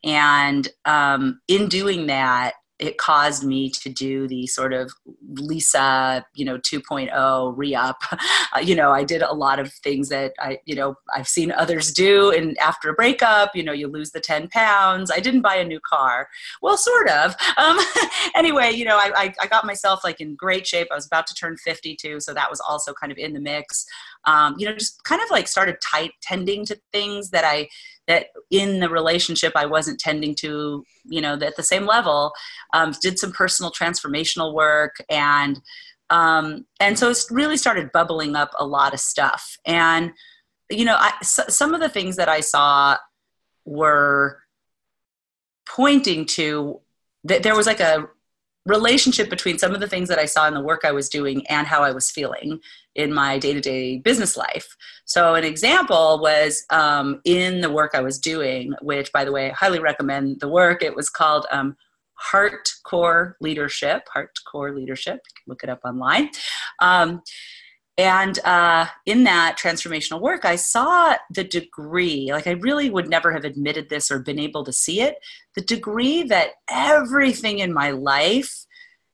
And 0.04 0.66
um, 0.84 1.40
in 1.48 1.68
doing 1.68 2.06
that 2.06 2.54
it 2.80 2.96
caused 2.96 3.44
me 3.44 3.70
to 3.70 3.88
do 3.90 4.26
the 4.26 4.46
sort 4.46 4.72
of 4.72 4.92
Lisa, 5.28 6.24
you 6.34 6.44
know, 6.44 6.58
2.0 6.58 7.52
re-up. 7.56 8.02
Uh, 8.52 8.58
you 8.58 8.74
know, 8.74 8.90
I 8.90 9.04
did 9.04 9.22
a 9.22 9.32
lot 9.32 9.60
of 9.60 9.72
things 9.72 10.08
that 10.08 10.32
I, 10.40 10.58
you 10.64 10.74
know, 10.74 10.96
I've 11.14 11.28
seen 11.28 11.52
others 11.52 11.92
do. 11.92 12.32
And 12.32 12.58
after 12.58 12.88
a 12.88 12.94
breakup, 12.94 13.54
you 13.54 13.62
know, 13.62 13.70
you 13.70 13.86
lose 13.86 14.10
the 14.10 14.18
10 14.18 14.48
pounds. 14.48 15.08
I 15.08 15.20
didn't 15.20 15.42
buy 15.42 15.54
a 15.54 15.64
new 15.64 15.78
car. 15.78 16.28
Well, 16.60 16.76
sort 16.76 17.08
of. 17.10 17.36
Um, 17.56 17.78
anyway, 18.34 18.72
you 18.72 18.84
know, 18.84 18.96
I, 18.96 19.12
I, 19.14 19.34
I, 19.42 19.46
got 19.46 19.64
myself 19.64 20.02
like 20.02 20.20
in 20.20 20.34
great 20.34 20.66
shape. 20.66 20.88
I 20.90 20.96
was 20.96 21.06
about 21.06 21.28
to 21.28 21.34
turn 21.34 21.56
52. 21.58 22.18
So 22.18 22.34
that 22.34 22.50
was 22.50 22.58
also 22.60 22.92
kind 22.92 23.12
of 23.12 23.18
in 23.18 23.34
the 23.34 23.40
mix. 23.40 23.86
Um, 24.24 24.56
you 24.58 24.66
know, 24.66 24.74
just 24.74 25.04
kind 25.04 25.22
of 25.22 25.30
like 25.30 25.46
started 25.46 25.76
tight 25.80 26.10
tending 26.20 26.64
to 26.66 26.80
things 26.92 27.30
that 27.30 27.44
I, 27.44 27.68
that 28.10 28.26
in 28.50 28.80
the 28.80 28.88
relationship 28.88 29.52
I 29.54 29.66
wasn't 29.66 30.00
tending 30.00 30.34
to, 30.36 30.84
you 31.04 31.20
know, 31.20 31.34
at 31.34 31.54
the 31.54 31.62
same 31.62 31.86
level. 31.86 32.32
Um, 32.72 32.92
did 33.00 33.20
some 33.20 33.30
personal 33.30 33.70
transformational 33.70 34.52
work 34.52 34.96
and 35.08 35.60
um, 36.10 36.66
and 36.80 36.98
so 36.98 37.10
it 37.10 37.18
really 37.30 37.56
started 37.56 37.92
bubbling 37.92 38.34
up 38.34 38.50
a 38.58 38.66
lot 38.66 38.94
of 38.94 38.98
stuff. 38.98 39.56
And 39.64 40.12
you 40.68 40.84
know, 40.84 40.96
I, 40.98 41.12
so, 41.22 41.44
some 41.48 41.72
of 41.72 41.80
the 41.80 41.88
things 41.88 42.16
that 42.16 42.28
I 42.28 42.40
saw 42.40 42.96
were 43.64 44.38
pointing 45.68 46.26
to 46.26 46.80
that 47.24 47.44
there 47.44 47.54
was 47.54 47.66
like 47.66 47.80
a 47.80 48.08
relationship 48.70 49.28
between 49.28 49.58
some 49.58 49.74
of 49.74 49.80
the 49.80 49.88
things 49.88 50.08
that 50.08 50.18
I 50.18 50.24
saw 50.24 50.46
in 50.48 50.54
the 50.54 50.62
work 50.62 50.82
I 50.84 50.92
was 50.92 51.08
doing 51.08 51.46
and 51.48 51.66
how 51.66 51.82
I 51.82 51.92
was 51.92 52.10
feeling 52.10 52.60
in 52.94 53.12
my 53.12 53.38
day 53.38 53.52
to 53.52 53.60
day 53.60 53.98
business 53.98 54.36
life. 54.36 54.76
So, 55.04 55.34
an 55.34 55.44
example 55.44 56.20
was 56.22 56.64
um, 56.70 57.20
in 57.24 57.60
the 57.60 57.70
work 57.70 57.92
I 57.94 58.00
was 58.00 58.18
doing, 58.18 58.72
which, 58.80 59.12
by 59.12 59.24
the 59.24 59.32
way, 59.32 59.50
I 59.50 59.54
highly 59.54 59.80
recommend 59.80 60.40
the 60.40 60.48
work. 60.48 60.82
It 60.82 60.96
was 60.96 61.10
called 61.10 61.46
um, 61.50 61.76
Heart 62.14 62.68
Core 62.84 63.36
Leadership. 63.40 64.02
Heart 64.12 64.38
Core 64.50 64.74
Leadership. 64.74 65.20
look 65.46 65.62
it 65.62 65.68
up 65.68 65.80
online. 65.84 66.30
Um, 66.78 67.22
and 67.98 68.38
uh, 68.40 68.86
in 69.04 69.24
that 69.24 69.58
transformational 69.58 70.20
work, 70.20 70.44
I 70.44 70.56
saw 70.56 71.16
the 71.30 71.44
degree, 71.44 72.32
like 72.32 72.46
I 72.46 72.52
really 72.52 72.88
would 72.88 73.08
never 73.08 73.32
have 73.32 73.44
admitted 73.44 73.88
this 73.88 74.10
or 74.10 74.20
been 74.20 74.38
able 74.38 74.64
to 74.64 74.72
see 74.72 75.02
it, 75.02 75.16
the 75.54 75.60
degree 75.60 76.22
that 76.24 76.50
everything 76.70 77.58
in 77.58 77.72
my 77.72 77.90
life 77.90 78.64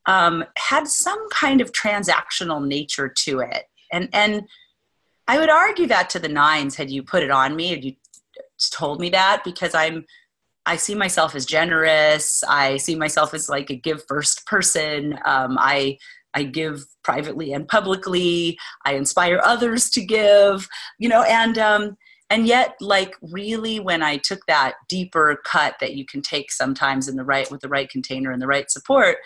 um, 0.07 0.45
had 0.57 0.87
some 0.87 1.29
kind 1.31 1.61
of 1.61 1.73
transactional 1.73 2.65
nature 2.65 3.09
to 3.25 3.41
it. 3.41 3.65
And, 3.93 4.09
and 4.12 4.43
I 5.27 5.39
would 5.39 5.51
argue 5.51 5.89
that 5.89 6.09
to 6.11 6.21
the 6.21 6.29
nines 6.29 6.77
had 6.77 6.91
you 6.91 7.03
put 7.03 7.25
it 7.25 7.31
on 7.31 7.57
me, 7.57 7.71
had 7.71 7.85
you 7.85 7.95
told 8.71 9.01
me 9.01 9.11
that, 9.11 9.43
because 9.45 9.75
I'm, 9.75 10.05
I 10.65 10.77
see 10.77 10.95
myself 10.95 11.35
as 11.35 11.47
generous. 11.47 12.43
I 12.45 12.77
see 12.77 12.97
myself 12.97 13.35
as 13.35 13.49
like 13.49 13.71
a 13.71 13.77
give 13.77 14.05
first 14.07 14.47
person. 14.47 15.19
Um, 15.25 15.57
I 15.59 15.99
I 16.37 16.44
give 16.44 16.85
privately 17.03 17.53
and 17.53 17.66
publicly. 17.66 18.59
I 18.85 18.92
inspire 18.94 19.40
others 19.42 19.90
to 19.90 20.05
give, 20.05 20.68
you 20.99 21.09
know, 21.09 21.22
and 21.22 21.59
um, 21.59 21.96
and 22.29 22.46
yet, 22.46 22.75
like 22.81 23.14
really, 23.22 23.81
when 23.81 24.03
I 24.03 24.18
took 24.18 24.44
that 24.46 24.75
deeper 24.88 25.40
cut 25.44 25.77
that 25.81 25.94
you 25.94 26.05
can 26.05 26.20
take 26.22 26.53
sometimes 26.53 27.09
in 27.09 27.16
the 27.16 27.25
right 27.25 27.51
with 27.51 27.62
the 27.62 27.68
right 27.68 27.88
container 27.88 28.31
and 28.31 28.42
the 28.42 28.46
right 28.46 28.70
support, 28.70 29.16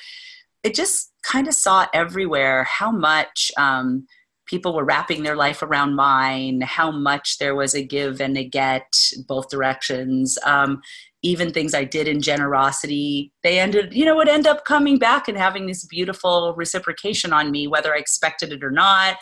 it 0.63 0.75
just 0.75 1.13
kind 1.23 1.49
of 1.49 1.55
saw 1.55 1.87
everywhere 1.93 2.65
how 2.65 2.91
much. 2.91 3.51
Um, 3.59 4.07
people 4.47 4.75
were 4.75 4.85
wrapping 4.85 5.23
their 5.23 5.37
life 5.37 5.63
around 5.63 5.95
mine, 5.95 6.61
how 6.63 6.91
much 6.91 7.39
there 7.39 7.55
was 7.55 7.73
a 7.73 7.85
give 7.85 8.21
and 8.21 8.37
a 8.37 8.43
get 8.43 8.93
both 9.29 9.49
directions. 9.49 10.37
Um, 10.45 10.83
even 11.23 11.53
things 11.53 11.75
I 11.75 11.85
did 11.85 12.09
in 12.09 12.23
generosity, 12.23 13.33
they 13.43 13.61
ended, 13.61 13.95
you 13.95 14.05
know, 14.05 14.17
would 14.17 14.29
end 14.29 14.47
up 14.47 14.65
coming 14.65 14.99
back 14.99 15.29
and 15.29 15.37
having 15.37 15.67
this 15.67 15.85
beautiful 15.85 16.55
reciprocation 16.57 17.33
on 17.33 17.51
me, 17.51 17.67
whether 17.67 17.95
I 17.95 17.99
expected 17.99 18.53
it 18.53 18.65
or 18.65 18.71
not. 18.71 19.17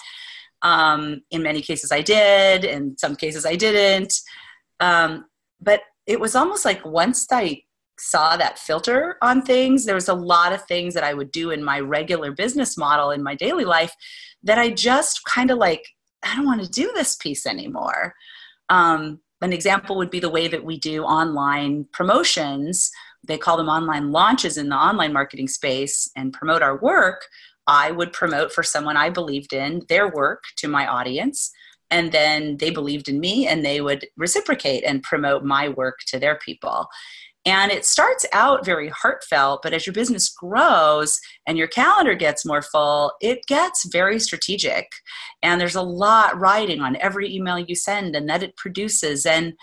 Um, 0.63 1.23
in 1.31 1.43
many 1.43 1.61
cases, 1.61 1.91
I 1.91 2.03
did. 2.03 2.65
In 2.65 2.97
some 2.99 3.17
cases, 3.17 3.45
I 3.45 3.57
didn't. 3.57 4.15
Um, 4.81 5.27
but 5.61 5.83
it 6.07 6.21
was 6.21 6.37
almost 6.37 6.65
like 6.65 6.85
once 6.85 7.27
I 7.33 7.63
saw 7.99 8.37
that 8.37 8.61
filter 8.61 9.17
on 9.23 9.43
things, 9.43 9.85
there 9.85 9.95
was 9.95 10.09
a 10.09 10.15
lot 10.15 10.53
of 10.53 10.65
things 10.65 10.95
that 10.95 11.05
I 11.05 11.15
would 11.15 11.33
do 11.33 11.51
in 11.51 11.65
my 11.65 11.81
regular 11.81 12.33
business 12.33 12.79
model 12.79 13.11
in 13.11 13.23
my 13.23 13.35
daily 13.35 13.65
life 13.65 13.95
that 14.45 14.59
I 14.59 14.71
just 14.71 15.25
kind 15.25 15.51
of 15.51 15.59
like, 15.59 15.85
I 16.23 16.37
don't 16.37 16.47
want 16.47 16.63
to 16.63 16.71
do 16.71 16.93
this 16.95 17.17
piece 17.17 17.45
anymore. 17.45 18.15
Um, 18.69 19.21
an 19.41 19.53
example 19.53 19.97
would 19.97 20.11
be 20.11 20.21
the 20.21 20.31
way 20.31 20.49
that 20.49 20.65
we 20.65 20.79
do 20.79 21.05
online 21.05 21.87
promotions. 21.93 22.91
They 23.27 23.39
call 23.39 23.57
them 23.57 23.69
online 23.69 24.11
launches 24.11 24.57
in 24.57 24.69
the 24.69 24.77
online 24.77 25.13
marketing 25.13 25.49
space 25.49 26.11
and 26.17 26.33
promote 26.33 26.63
our 26.63 26.79
work. 26.79 27.27
I 27.67 27.91
would 27.91 28.13
promote 28.13 28.53
for 28.53 28.63
someone 28.63 28.97
I 28.97 29.11
believed 29.11 29.53
in 29.53 29.83
their 29.89 30.09
work 30.09 30.45
to 30.57 30.69
my 30.69 30.87
audience. 30.87 31.53
And 31.91 32.13
then 32.13 32.57
they 32.59 32.71
believed 32.71 33.09
in 33.09 33.21
me 33.21 33.47
and 33.47 33.65
they 33.65 33.81
would 33.81 34.07
reciprocate 34.17 34.85
and 34.85 35.03
promote 35.03 35.45
my 35.45 35.69
work 35.69 36.01
to 36.09 36.19
their 36.19 36.37
people. 36.37 36.89
And 37.49 37.73
it 37.73 37.87
starts 37.87 38.27
out 38.35 38.67
very 38.67 38.91
heartfelt, 38.91 39.61
but 39.63 39.73
as 39.73 39.87
your 39.87 39.95
business 39.95 40.29
grows 40.29 41.19
and 41.47 41.57
your 41.57 41.67
calendar 41.67 42.15
gets 42.15 42.45
more 42.45 42.61
full, 42.61 43.13
it 43.23 43.41
gets 43.47 43.89
very 43.91 44.21
strategic. 44.21 44.87
And 45.43 45.59
there's 45.59 45.75
a 45.75 45.81
lot 45.81 46.39
riding 46.39 46.83
on 46.83 46.97
every 46.97 47.35
email 47.35 47.59
you 47.59 47.75
send 47.75 48.15
and 48.15 48.29
that 48.29 48.43
it 48.43 48.55
produces. 48.57 49.25
And 49.25 49.55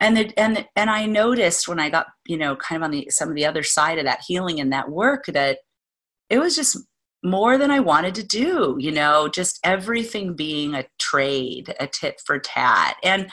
and 0.00 0.16
the, 0.16 0.32
and 0.38 0.66
and 0.76 0.88
I 0.88 1.04
noticed 1.04 1.68
when 1.68 1.78
I 1.78 1.90
got 1.90 2.06
you 2.26 2.38
know 2.38 2.56
kind 2.56 2.82
of 2.82 2.86
on 2.86 2.90
the 2.90 3.08
some 3.10 3.28
of 3.28 3.34
the 3.34 3.44
other 3.44 3.62
side 3.62 3.98
of 3.98 4.06
that 4.06 4.22
healing 4.26 4.58
and 4.58 4.72
that 4.72 4.88
work 4.88 5.26
that 5.26 5.58
it 6.30 6.38
was 6.38 6.56
just 6.56 6.78
more 7.22 7.58
than 7.58 7.70
I 7.70 7.80
wanted 7.80 8.14
to 8.14 8.22
do, 8.22 8.76
you 8.80 8.92
know, 8.92 9.28
just 9.28 9.60
everything 9.62 10.36
being 10.36 10.74
a 10.74 10.86
trade, 10.98 11.74
a 11.78 11.86
tit 11.86 12.18
for 12.24 12.38
tat. 12.38 12.96
And 13.04 13.30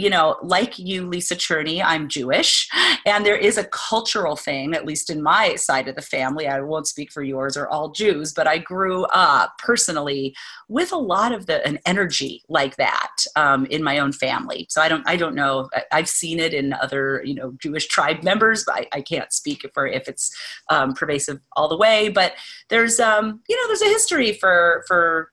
you 0.00 0.10
know, 0.10 0.36
like 0.42 0.78
you, 0.78 1.06
Lisa 1.06 1.36
Cherney, 1.36 1.82
I'm 1.84 2.08
Jewish, 2.08 2.68
and 3.04 3.24
there 3.24 3.36
is 3.36 3.58
a 3.58 3.64
cultural 3.64 4.36
thing, 4.36 4.74
at 4.74 4.86
least 4.86 5.10
in 5.10 5.22
my 5.22 5.56
side 5.56 5.88
of 5.88 5.96
the 5.96 6.02
family. 6.02 6.48
I 6.48 6.60
won't 6.60 6.86
speak 6.86 7.12
for 7.12 7.22
yours 7.22 7.56
or 7.56 7.68
all 7.68 7.90
Jews, 7.90 8.32
but 8.32 8.46
I 8.46 8.58
grew 8.58 9.04
up 9.06 9.58
personally 9.58 10.34
with 10.68 10.92
a 10.92 10.96
lot 10.96 11.32
of 11.32 11.46
the 11.46 11.66
an 11.66 11.78
energy 11.84 12.42
like 12.48 12.76
that 12.76 13.16
um, 13.36 13.66
in 13.66 13.82
my 13.82 13.98
own 13.98 14.12
family. 14.12 14.66
So 14.70 14.80
I 14.80 14.88
don't, 14.88 15.06
I 15.06 15.16
don't 15.16 15.34
know. 15.34 15.68
I've 15.92 16.08
seen 16.08 16.38
it 16.38 16.54
in 16.54 16.72
other, 16.72 17.22
you 17.24 17.34
know, 17.34 17.52
Jewish 17.60 17.86
tribe 17.88 18.22
members, 18.22 18.64
but 18.64 18.76
I, 18.76 18.86
I 18.92 19.00
can't 19.02 19.32
speak 19.32 19.68
for 19.74 19.86
if 19.86 20.08
it's 20.08 20.34
um, 20.70 20.94
pervasive 20.94 21.40
all 21.56 21.68
the 21.68 21.76
way. 21.76 22.08
But 22.08 22.32
there's, 22.68 22.98
um, 23.00 23.40
you 23.48 23.56
know, 23.56 23.66
there's 23.66 23.82
a 23.82 23.86
history 23.86 24.32
for 24.32 24.84
for 24.86 25.30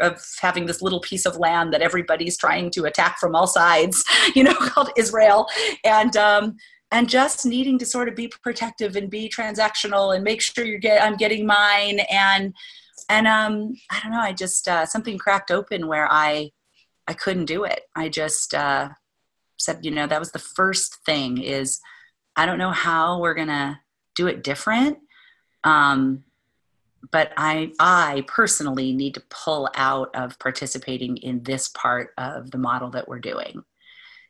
of 0.00 0.24
having 0.40 0.66
this 0.66 0.82
little 0.82 1.00
piece 1.00 1.26
of 1.26 1.36
land 1.36 1.72
that 1.72 1.82
everybody's 1.82 2.36
trying 2.36 2.70
to 2.72 2.84
attack 2.84 3.18
from 3.18 3.34
all 3.34 3.46
sides, 3.46 4.04
you 4.34 4.44
know, 4.44 4.54
called 4.60 4.90
Israel, 4.96 5.48
and 5.84 6.16
um, 6.16 6.56
and 6.90 7.08
just 7.08 7.46
needing 7.46 7.78
to 7.78 7.86
sort 7.86 8.08
of 8.08 8.14
be 8.14 8.30
protective 8.42 8.96
and 8.96 9.10
be 9.10 9.28
transactional 9.28 10.14
and 10.14 10.22
make 10.22 10.40
sure 10.40 10.64
you're 10.64 10.78
get 10.78 11.02
I'm 11.02 11.16
getting 11.16 11.46
mine 11.46 12.00
and 12.10 12.54
and 13.08 13.26
um, 13.26 13.74
I 13.90 14.00
don't 14.00 14.12
know, 14.12 14.20
I 14.20 14.32
just 14.32 14.68
uh, 14.68 14.86
something 14.86 15.18
cracked 15.18 15.50
open 15.50 15.86
where 15.86 16.06
I 16.10 16.50
I 17.06 17.14
couldn't 17.14 17.46
do 17.46 17.64
it. 17.64 17.82
I 17.96 18.08
just 18.08 18.54
uh, 18.54 18.90
said, 19.58 19.84
you 19.84 19.90
know, 19.90 20.06
that 20.06 20.20
was 20.20 20.32
the 20.32 20.38
first 20.38 20.98
thing 21.04 21.38
is 21.38 21.80
I 22.36 22.46
don't 22.46 22.58
know 22.58 22.70
how 22.70 23.20
we're 23.20 23.34
gonna 23.34 23.80
do 24.14 24.26
it 24.26 24.44
different. 24.44 24.98
Um, 25.64 26.24
but 27.10 27.32
I, 27.36 27.72
I 27.78 28.24
personally 28.26 28.92
need 28.92 29.14
to 29.14 29.22
pull 29.28 29.68
out 29.74 30.14
of 30.14 30.38
participating 30.38 31.16
in 31.18 31.42
this 31.42 31.68
part 31.68 32.10
of 32.18 32.50
the 32.50 32.58
model 32.58 32.90
that 32.90 33.08
we're 33.08 33.18
doing. 33.18 33.64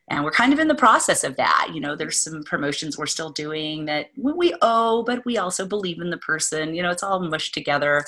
And 0.08 0.24
we're 0.24 0.32
kind 0.32 0.52
of 0.52 0.58
in 0.58 0.68
the 0.68 0.74
process 0.74 1.24
of 1.24 1.36
that. 1.36 1.68
You 1.72 1.80
know, 1.80 1.94
there's 1.94 2.20
some 2.20 2.42
promotions 2.44 2.98
we're 2.98 3.06
still 3.06 3.30
doing 3.30 3.84
that 3.86 4.10
we 4.16 4.54
owe, 4.60 5.04
but 5.04 5.24
we 5.24 5.38
also 5.38 5.66
believe 5.66 6.00
in 6.00 6.10
the 6.10 6.18
person. 6.18 6.74
You 6.74 6.82
know, 6.82 6.90
it's 6.90 7.02
all 7.02 7.20
mushed 7.20 7.54
together. 7.54 8.04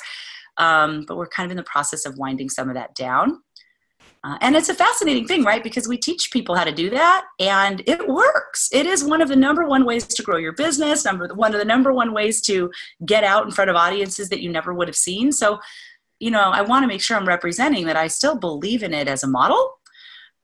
Um, 0.56 1.04
but 1.06 1.16
we're 1.16 1.28
kind 1.28 1.46
of 1.46 1.50
in 1.50 1.56
the 1.56 1.62
process 1.64 2.06
of 2.06 2.18
winding 2.18 2.50
some 2.50 2.68
of 2.68 2.74
that 2.74 2.94
down. 2.94 3.42
Uh, 4.24 4.38
and 4.40 4.56
it's 4.56 4.70
a 4.70 4.74
fascinating 4.74 5.26
thing, 5.26 5.44
right? 5.44 5.62
Because 5.62 5.86
we 5.86 5.98
teach 5.98 6.30
people 6.30 6.54
how 6.54 6.64
to 6.64 6.72
do 6.72 6.88
that 6.88 7.26
and 7.38 7.82
it 7.86 8.08
works. 8.08 8.70
It 8.72 8.86
is 8.86 9.04
one 9.04 9.20
of 9.20 9.28
the 9.28 9.36
number 9.36 9.66
one 9.68 9.84
ways 9.84 10.06
to 10.06 10.22
grow 10.22 10.38
your 10.38 10.54
business, 10.54 11.04
number 11.04 11.28
one 11.34 11.52
of 11.52 11.58
the 11.58 11.64
number 11.66 11.92
one 11.92 12.14
ways 12.14 12.40
to 12.42 12.70
get 13.04 13.22
out 13.22 13.44
in 13.44 13.50
front 13.50 13.68
of 13.68 13.76
audiences 13.76 14.30
that 14.30 14.40
you 14.40 14.50
never 14.50 14.72
would 14.72 14.88
have 14.88 14.96
seen. 14.96 15.30
So, 15.30 15.60
you 16.20 16.30
know, 16.30 16.40
I 16.40 16.62
want 16.62 16.84
to 16.84 16.86
make 16.86 17.02
sure 17.02 17.18
I'm 17.18 17.28
representing 17.28 17.84
that 17.84 17.96
I 17.96 18.06
still 18.06 18.34
believe 18.34 18.82
in 18.82 18.94
it 18.94 19.08
as 19.08 19.22
a 19.22 19.28
model 19.28 19.74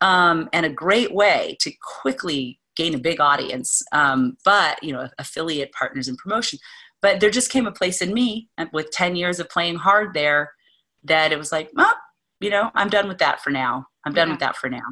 um, 0.02 0.50
and 0.52 0.66
a 0.66 0.70
great 0.70 1.14
way 1.14 1.56
to 1.60 1.72
quickly 1.80 2.60
gain 2.76 2.94
a 2.94 2.98
big 2.98 3.18
audience. 3.18 3.82
Um, 3.92 4.36
but, 4.44 4.82
you 4.82 4.92
know, 4.92 5.08
affiliate 5.18 5.72
partners 5.72 6.06
and 6.06 6.18
promotion. 6.18 6.58
But 7.00 7.20
there 7.20 7.30
just 7.30 7.50
came 7.50 7.66
a 7.66 7.72
place 7.72 8.02
in 8.02 8.12
me 8.12 8.50
with 8.74 8.90
10 8.90 9.16
years 9.16 9.40
of 9.40 9.48
playing 9.48 9.76
hard 9.76 10.12
there 10.12 10.52
that 11.04 11.32
it 11.32 11.38
was 11.38 11.50
like, 11.50 11.70
oh, 11.78 11.94
you 12.40 12.50
know, 12.50 12.70
I'm 12.74 12.88
done 12.88 13.08
with 13.08 13.18
that 13.18 13.42
for 13.42 13.50
now. 13.50 13.86
I'm 14.04 14.14
done 14.14 14.28
yeah. 14.28 14.34
with 14.34 14.40
that 14.40 14.56
for 14.56 14.68
now. 14.68 14.82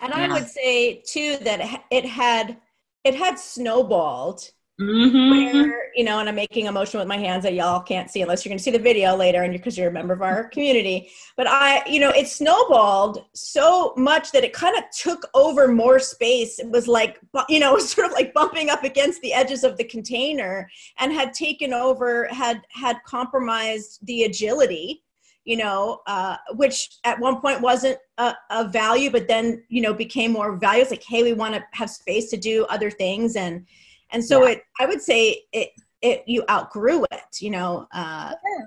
And 0.00 0.12
yeah. 0.12 0.24
I 0.24 0.28
would 0.28 0.48
say 0.48 1.02
too 1.06 1.38
that 1.42 1.82
it 1.90 2.04
had 2.04 2.58
it 3.04 3.14
had 3.14 3.38
snowballed 3.38 4.50
mm-hmm. 4.80 5.30
where 5.30 5.82
you 5.94 6.04
know, 6.04 6.20
and 6.20 6.28
I'm 6.28 6.34
making 6.34 6.68
a 6.68 6.72
motion 6.72 6.98
with 6.98 7.08
my 7.08 7.18
hands 7.18 7.42
that 7.44 7.54
y'all 7.54 7.80
can't 7.80 8.10
see 8.10 8.22
unless 8.22 8.44
you're 8.44 8.50
going 8.50 8.58
to 8.58 8.62
see 8.62 8.70
the 8.70 8.78
video 8.78 9.14
later, 9.14 9.42
and 9.42 9.52
because 9.52 9.76
you're, 9.76 9.84
you're 9.84 9.90
a 9.90 9.94
member 9.94 10.14
of 10.14 10.22
our 10.22 10.44
community. 10.48 11.10
But 11.36 11.46
I, 11.48 11.82
you 11.86 12.00
know, 12.00 12.10
it 12.10 12.28
snowballed 12.28 13.24
so 13.34 13.94
much 13.96 14.32
that 14.32 14.44
it 14.44 14.52
kind 14.52 14.76
of 14.76 14.84
took 14.96 15.26
over 15.34 15.68
more 15.68 15.98
space. 15.98 16.58
It 16.58 16.70
was 16.70 16.88
like, 16.88 17.20
you 17.48 17.60
know, 17.60 17.78
sort 17.78 18.06
of 18.06 18.12
like 18.12 18.34
bumping 18.34 18.70
up 18.70 18.84
against 18.84 19.20
the 19.22 19.32
edges 19.32 19.64
of 19.64 19.76
the 19.76 19.84
container, 19.84 20.68
and 20.98 21.12
had 21.12 21.34
taken 21.34 21.72
over, 21.72 22.26
had 22.28 22.62
had 22.70 22.96
compromised 23.04 24.04
the 24.06 24.24
agility 24.24 25.02
you 25.44 25.56
know, 25.56 26.00
uh, 26.06 26.36
which 26.54 26.98
at 27.04 27.18
one 27.18 27.40
point 27.40 27.60
wasn't 27.60 27.98
a, 28.18 28.34
a, 28.50 28.68
value, 28.68 29.10
but 29.10 29.26
then 29.26 29.62
you 29.68 29.82
know 29.82 29.92
became 29.92 30.32
more 30.32 30.56
value. 30.56 30.82
It's 30.82 30.90
like, 30.90 31.02
hey, 31.02 31.22
we 31.22 31.32
want 31.32 31.54
to 31.54 31.64
have 31.72 31.90
space 31.90 32.30
to 32.30 32.36
do 32.36 32.64
other 32.66 32.90
things, 32.90 33.36
and 33.36 33.66
and 34.12 34.24
so 34.24 34.44
yeah. 34.44 34.52
it. 34.52 34.62
I 34.80 34.86
would 34.86 35.02
say 35.02 35.42
it. 35.52 35.70
It 36.00 36.24
you 36.26 36.44
outgrew 36.50 37.04
it, 37.12 37.40
you 37.40 37.50
know, 37.50 37.86
uh, 37.94 38.32
yeah. 38.32 38.66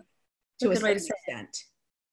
to 0.62 0.72
a 0.72 0.76
certain 0.76 0.98
extent. 0.98 1.66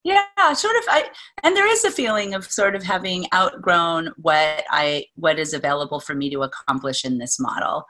Yeah, 0.05 0.53
sort 0.55 0.75
of. 0.77 0.83
I 0.89 1.11
and 1.45 1.57
there 1.57 1.71
is 1.71 1.85
a 1.85 1.91
feeling 1.91 2.35
of 2.35 2.45
sort 2.45 2.75
of 2.75 2.83
having 2.83 3.27
outgrown 3.33 4.13
what 4.17 4.65
I 4.69 5.07
what 5.15 5.39
is 5.39 5.55
available 5.55 6.01
for 6.01 6.15
me 6.15 6.29
to 6.31 6.43
accomplish 6.43 7.05
in 7.05 7.19
this 7.19 7.39
model. 7.39 7.87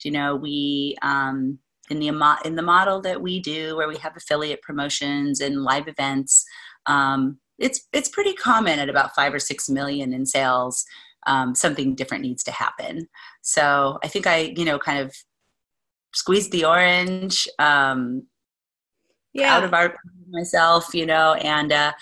Do 0.00 0.08
You 0.08 0.12
know, 0.12 0.36
we 0.36 0.96
um, 1.00 1.58
in 1.90 2.00
the 2.00 2.38
in 2.44 2.56
the 2.56 2.62
model 2.62 3.00
that 3.02 3.20
we 3.20 3.40
do, 3.40 3.76
where 3.76 3.88
we 3.88 3.96
have 3.98 4.16
affiliate 4.16 4.62
promotions 4.62 5.40
and 5.40 5.62
live 5.62 5.88
events, 5.88 6.44
um, 6.86 7.38
it's 7.58 7.86
it's 7.92 8.08
pretty 8.08 8.34
common 8.34 8.78
at 8.78 8.88
about 8.88 9.14
five 9.14 9.34
or 9.34 9.38
six 9.38 9.68
million 9.68 10.12
in 10.12 10.26
sales. 10.26 10.84
Um, 11.26 11.54
something 11.54 11.94
different 11.94 12.22
needs 12.22 12.44
to 12.44 12.50
happen. 12.50 13.08
So 13.40 13.98
I 14.04 14.08
think 14.08 14.26
I, 14.26 14.52
you 14.56 14.66
know, 14.66 14.78
kind 14.78 14.98
of 14.98 15.14
squeezed 16.12 16.52
the 16.52 16.66
orange 16.66 17.48
um, 17.58 18.26
yeah. 19.32 19.56
out 19.56 19.64
of 19.64 19.72
our 19.72 19.94
myself, 20.30 20.94
you 20.94 21.06
know, 21.06 21.34
and 21.34 21.72
uh, 21.72 21.92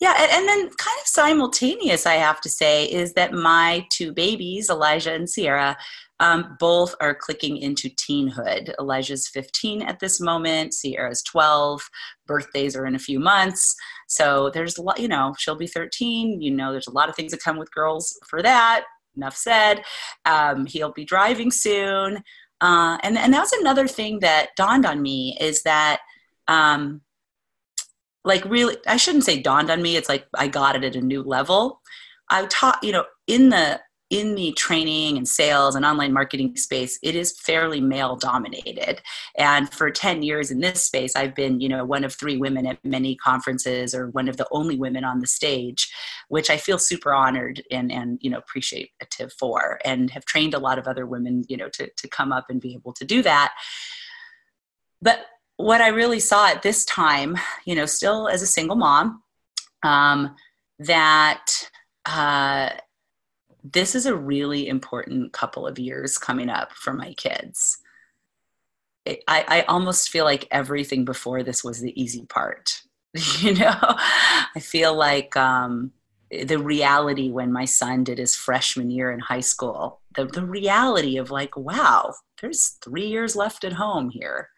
yeah, 0.00 0.14
and, 0.18 0.30
and, 0.30 0.48
then 0.48 0.70
kind 0.76 0.98
of 1.00 1.06
simultaneous, 1.06 2.06
I 2.06 2.14
have 2.14 2.40
to 2.42 2.48
say, 2.48 2.84
is 2.84 3.14
that 3.14 3.32
my 3.32 3.86
two 3.90 4.12
babies, 4.12 4.70
Elijah 4.70 5.12
and 5.12 5.28
Sierra, 5.28 5.76
um, 6.20 6.56
both 6.58 6.94
are 7.00 7.14
clicking 7.14 7.58
into 7.58 7.88
teenhood. 7.90 8.74
Elijah's 8.78 9.28
15 9.28 9.82
at 9.82 10.00
this 10.00 10.20
moment, 10.20 10.74
Sierra's 10.74 11.22
12. 11.22 11.88
Birthdays 12.26 12.76
are 12.76 12.86
in 12.86 12.94
a 12.94 12.98
few 12.98 13.20
months. 13.20 13.74
So 14.08 14.50
there's 14.52 14.78
a 14.78 14.82
lot, 14.82 15.00
you 15.00 15.08
know, 15.08 15.34
she'll 15.38 15.56
be 15.56 15.66
13. 15.66 16.40
You 16.40 16.50
know, 16.50 16.72
there's 16.72 16.88
a 16.88 16.92
lot 16.92 17.08
of 17.08 17.14
things 17.16 17.32
that 17.32 17.42
come 17.42 17.56
with 17.56 17.72
girls 17.72 18.18
for 18.26 18.42
that. 18.42 18.84
Enough 19.16 19.36
said. 19.36 19.82
Um, 20.24 20.66
he'll 20.66 20.92
be 20.92 21.04
driving 21.04 21.50
soon. 21.50 22.22
Uh, 22.60 22.98
and, 23.02 23.16
and 23.16 23.32
was 23.32 23.52
another 23.52 23.86
thing 23.86 24.18
that 24.20 24.48
dawned 24.56 24.84
on 24.84 25.00
me 25.00 25.36
is 25.40 25.62
that 25.62 26.00
um, 26.48 27.02
like 28.24 28.44
really 28.44 28.76
i 28.86 28.96
shouldn't 28.96 29.24
say 29.24 29.40
dawned 29.40 29.70
on 29.70 29.82
me 29.82 29.96
it's 29.96 30.08
like 30.08 30.26
i 30.36 30.46
got 30.46 30.76
it 30.76 30.84
at 30.84 30.96
a 30.96 31.00
new 31.00 31.22
level 31.22 31.80
i 32.28 32.44
taught 32.46 32.78
you 32.82 32.92
know 32.92 33.04
in 33.26 33.48
the 33.48 33.80
in 34.10 34.34
the 34.34 34.52
training 34.52 35.18
and 35.18 35.28
sales 35.28 35.74
and 35.74 35.84
online 35.84 36.12
marketing 36.12 36.56
space 36.56 36.98
it 37.02 37.14
is 37.14 37.38
fairly 37.38 37.80
male 37.80 38.16
dominated. 38.16 39.02
And 39.36 39.70
for 39.72 39.90
10 39.90 40.22
years 40.22 40.50
in 40.50 40.60
this 40.60 40.82
space 40.82 41.14
i've 41.16 41.34
been 41.34 41.60
you 41.60 41.68
know 41.68 41.84
one 41.84 42.04
of 42.04 42.14
three 42.14 42.36
women 42.36 42.66
at 42.66 42.84
many 42.84 43.16
conferences 43.16 43.94
or 43.94 44.08
one 44.08 44.28
of 44.28 44.36
the 44.36 44.46
only 44.50 44.76
women 44.76 45.04
on 45.04 45.20
the 45.20 45.26
stage 45.26 45.92
which 46.28 46.50
i 46.50 46.56
feel 46.56 46.78
super 46.78 47.12
honored 47.12 47.62
and 47.70 47.90
and 47.92 48.18
you 48.22 48.30
know 48.30 48.38
appreciative 48.38 49.32
for 49.38 49.78
and 49.84 50.10
have 50.10 50.24
trained 50.24 50.54
a 50.54 50.58
lot 50.58 50.78
of 50.78 50.86
other 50.86 51.06
women 51.06 51.44
you 51.48 51.56
know 51.56 51.68
to 51.68 51.88
to 51.96 52.08
come 52.08 52.32
up 52.32 52.46
and 52.48 52.60
be 52.60 52.74
able 52.74 52.92
to 52.92 53.04
do 53.04 53.22
that. 53.22 53.54
But 55.00 55.20
what 55.56 55.80
I 55.80 55.88
really 55.88 56.20
saw 56.20 56.48
at 56.48 56.62
this 56.62 56.84
time, 56.84 57.36
you 57.64 57.74
know, 57.74 57.86
still 57.86 58.28
as 58.28 58.42
a 58.42 58.46
single 58.46 58.76
mom, 58.76 59.22
um, 59.82 60.34
that 60.78 61.68
uh, 62.06 62.70
this 63.72 63.94
is 63.94 64.06
a 64.06 64.16
really 64.16 64.68
important 64.68 65.32
couple 65.32 65.66
of 65.66 65.78
years 65.78 66.18
coming 66.18 66.48
up 66.48 66.72
for 66.72 66.92
my 66.92 67.12
kids. 67.14 67.78
It, 69.04 69.22
I, 69.26 69.44
I 69.48 69.60
almost 69.62 70.10
feel 70.10 70.24
like 70.24 70.48
everything 70.50 71.04
before 71.04 71.42
this 71.42 71.64
was 71.64 71.80
the 71.80 72.00
easy 72.00 72.26
part. 72.26 72.82
you 73.38 73.54
know, 73.54 73.76
I 73.80 74.60
feel 74.60 74.94
like 74.94 75.36
um, 75.36 75.92
the 76.30 76.58
reality 76.58 77.30
when 77.30 77.52
my 77.52 77.64
son 77.64 78.04
did 78.04 78.18
his 78.18 78.36
freshman 78.36 78.90
year 78.90 79.10
in 79.10 79.20
high 79.20 79.40
school, 79.40 80.00
the, 80.14 80.26
the 80.26 80.44
reality 80.44 81.16
of 81.16 81.30
like, 81.30 81.56
wow, 81.56 82.14
there's 82.40 82.78
three 82.84 83.06
years 83.06 83.34
left 83.34 83.64
at 83.64 83.72
home 83.72 84.10
here 84.10 84.50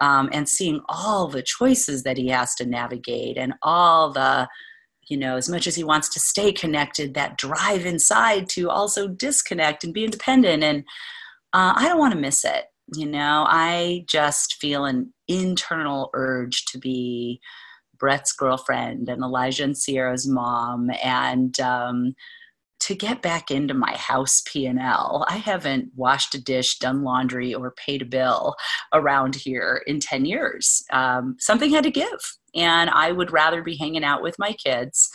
um, 0.00 0.28
and 0.32 0.48
seeing 0.48 0.80
all 0.88 1.28
the 1.28 1.42
choices 1.42 2.02
that 2.02 2.16
he 2.16 2.28
has 2.28 2.54
to 2.56 2.66
navigate 2.66 3.36
and 3.36 3.54
all 3.62 4.12
the 4.12 4.48
you 5.08 5.16
know 5.16 5.36
as 5.36 5.48
much 5.48 5.66
as 5.66 5.74
he 5.74 5.84
wants 5.84 6.08
to 6.10 6.20
stay 6.20 6.52
connected 6.52 7.14
that 7.14 7.38
drive 7.38 7.86
inside 7.86 8.48
to 8.50 8.70
also 8.70 9.08
disconnect 9.08 9.84
and 9.84 9.94
be 9.94 10.04
independent. 10.04 10.62
And 10.62 10.84
uh, 11.52 11.72
i 11.76 11.88
don't 11.88 11.98
want 11.98 12.14
to 12.14 12.20
miss 12.20 12.44
it. 12.44 12.64
You 12.94 13.06
know 13.06 13.44
i 13.48 14.04
just 14.08 14.54
feel 14.54 14.84
an 14.84 15.12
internal 15.28 16.10
urge 16.14 16.64
to 16.66 16.78
be 16.78 17.40
brett's 17.98 18.32
girlfriend 18.32 19.08
and 19.08 19.22
elijah 19.22 19.64
and 19.64 19.76
sierra's 19.76 20.26
mom 20.26 20.90
and 21.02 21.58
um, 21.60 22.14
to 22.80 22.94
get 22.94 23.20
back 23.20 23.50
into 23.50 23.74
my 23.74 23.94
house 23.96 24.42
p&l 24.46 25.26
i 25.28 25.36
haven't 25.36 25.90
washed 25.96 26.34
a 26.34 26.42
dish 26.42 26.78
done 26.78 27.02
laundry 27.02 27.52
or 27.52 27.72
paid 27.72 28.02
a 28.02 28.06
bill 28.06 28.54
around 28.92 29.34
here 29.34 29.82
in 29.86 30.00
10 30.00 30.24
years. 30.24 30.84
Um, 30.92 31.36
something 31.38 31.70
had 31.70 31.84
to 31.84 31.90
give 31.90 32.37
and 32.54 32.90
i 32.90 33.12
would 33.12 33.32
rather 33.32 33.62
be 33.62 33.76
hanging 33.76 34.04
out 34.04 34.22
with 34.22 34.34
my 34.38 34.52
kids 34.52 35.10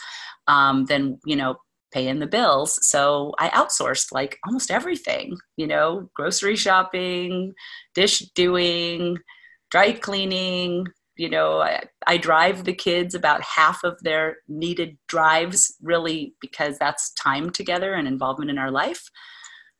um, 0.46 0.84
than 0.86 1.18
you 1.24 1.36
know 1.36 1.56
paying 1.92 2.18
the 2.18 2.26
bills. 2.26 2.78
So 2.86 3.32
i 3.38 3.48
outsourced 3.50 4.12
like 4.12 4.36
almost 4.46 4.70
everything 4.70 5.38
you 5.56 5.66
know 5.66 6.10
grocery 6.14 6.56
shopping 6.56 7.54
dish 7.94 8.18
doing 8.34 9.16
dry 9.70 9.92
cleaning 9.92 10.86
you 11.16 11.30
know 11.30 11.60
I, 11.60 11.84
I, 12.08 12.16
drive 12.16 12.64
the 12.64 12.74
kids 12.74 13.14
about 13.14 13.42
half 13.42 13.84
of 13.84 13.96
their 14.02 14.38
needed 14.48 14.98
drives 15.06 15.76
really 15.80 16.34
because 16.40 16.76
that's 16.78 17.14
time 17.14 17.50
together 17.50 17.94
and 17.94 18.08
involvement 18.08 18.50
in 18.50 18.58
our 18.58 18.72
life. 18.72 19.02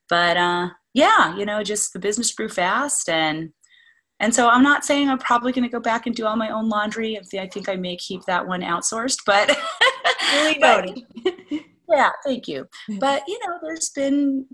But 0.09 0.37
uh, 0.37 0.69
yeah 0.95 1.37
you 1.37 1.45
know 1.45 1.65
just 1.65 1.93
the 1.93 1.99
business 1.99 2.33
grew 2.33 2.49
fast 2.49 3.09
and 3.09 3.51
and 4.21 4.35
so 4.35 4.49
i'm 4.49 4.63
not 4.63 4.85
saying 4.85 5.09
i'm 5.09 5.19
probably 5.19 5.53
going 5.53 5.65
to 5.65 5.73
go 5.73 5.81
back 5.81 6.07
and 6.07 6.15
do 6.15 6.27
all 6.27 6.37
my 6.37 6.51
own 6.51 6.69
laundry 6.69 7.19
i 7.39 7.47
think 7.47 7.69
i 7.69 7.77
may 7.77 7.97
keep 7.97 8.23
that 8.25 8.47
one 8.47 8.63
outsourced 8.63 9.19
but 9.27 9.57
really 10.35 10.59
noted. 10.59 11.03
Yeah 11.89 12.11
thank 12.25 12.49
you. 12.49 12.67
But 12.99 13.23
you 13.29 13.39
know 13.41 13.59
there's 13.63 13.91
been 13.91 14.47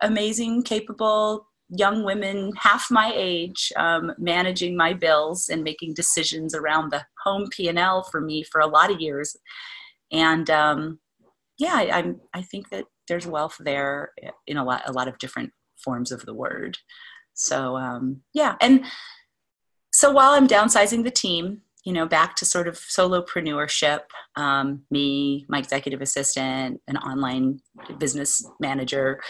amazing 0.00 0.62
capable 0.62 1.46
young 1.68 2.04
women 2.04 2.52
half 2.56 2.90
my 2.90 3.12
age 3.14 3.72
um, 3.76 4.12
managing 4.18 4.76
my 4.76 4.92
bills 4.92 5.48
and 5.48 5.62
making 5.62 5.94
decisions 5.94 6.54
around 6.54 6.90
the 6.90 7.04
home 7.22 7.46
p&l 7.50 8.02
for 8.10 8.20
me 8.20 8.42
for 8.42 8.60
a 8.60 8.66
lot 8.66 8.90
of 8.90 9.00
years. 9.00 9.36
And 10.10 10.48
um, 10.50 11.00
yeah 11.58 11.74
I, 11.74 11.90
I'm, 11.98 12.20
I 12.34 12.42
think 12.42 12.70
that 12.70 12.86
there's 13.08 13.26
wealth 13.26 13.56
there 13.60 14.12
in 14.46 14.56
a 14.56 14.64
lot 14.64 14.82
a 14.86 14.92
lot 14.92 15.08
of 15.08 15.18
different 15.18 15.52
forms 15.76 16.12
of 16.12 16.24
the 16.24 16.34
word 16.34 16.78
so 17.40 17.76
um, 17.76 18.20
yeah 18.32 18.56
and 18.60 18.84
so 19.92 20.10
while 20.10 20.30
i'm 20.30 20.48
downsizing 20.48 21.02
the 21.04 21.10
team 21.10 21.60
you 21.84 21.92
know 21.92 22.06
back 22.06 22.36
to 22.36 22.44
sort 22.44 22.68
of 22.68 22.74
solopreneurship 22.76 24.00
um, 24.36 24.82
me 24.90 25.46
my 25.48 25.58
executive 25.58 26.00
assistant 26.00 26.80
an 26.88 26.96
online 26.98 27.60
business 27.98 28.44
manager 28.60 29.20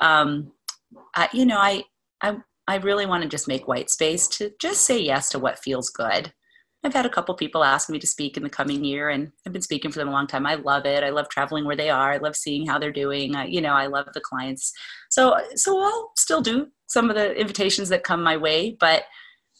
um, 0.00 0.52
I, 1.14 1.28
you 1.32 1.46
know, 1.46 1.58
I, 1.58 1.84
I, 2.20 2.36
I 2.66 2.76
really 2.76 3.06
want 3.06 3.22
to 3.22 3.28
just 3.28 3.48
make 3.48 3.68
white 3.68 3.90
space 3.90 4.28
to 4.28 4.52
just 4.60 4.84
say 4.84 5.00
yes 5.00 5.30
to 5.30 5.38
what 5.38 5.58
feels 5.58 5.90
good. 5.90 6.32
I've 6.82 6.94
had 6.94 7.04
a 7.04 7.10
couple 7.10 7.34
people 7.34 7.62
ask 7.62 7.90
me 7.90 7.98
to 7.98 8.06
speak 8.06 8.38
in 8.38 8.42
the 8.42 8.48
coming 8.48 8.82
year, 8.82 9.10
and 9.10 9.30
I've 9.46 9.52
been 9.52 9.60
speaking 9.60 9.90
for 9.90 9.98
them 9.98 10.08
a 10.08 10.12
long 10.12 10.26
time. 10.26 10.46
I 10.46 10.54
love 10.54 10.86
it. 10.86 11.04
I 11.04 11.10
love 11.10 11.28
traveling 11.28 11.66
where 11.66 11.76
they 11.76 11.90
are. 11.90 12.12
I 12.12 12.16
love 12.16 12.34
seeing 12.34 12.66
how 12.66 12.78
they're 12.78 12.90
doing. 12.90 13.36
I, 13.36 13.46
you 13.46 13.60
know, 13.60 13.74
I 13.74 13.86
love 13.86 14.06
the 14.14 14.20
clients. 14.20 14.72
So, 15.10 15.36
so 15.56 15.78
I'll 15.78 16.12
still 16.16 16.40
do 16.40 16.68
some 16.90 17.08
of 17.08 17.16
the 17.16 17.32
invitations 17.40 17.88
that 17.88 18.02
come 18.02 18.22
my 18.22 18.36
way, 18.36 18.76
but, 18.78 19.04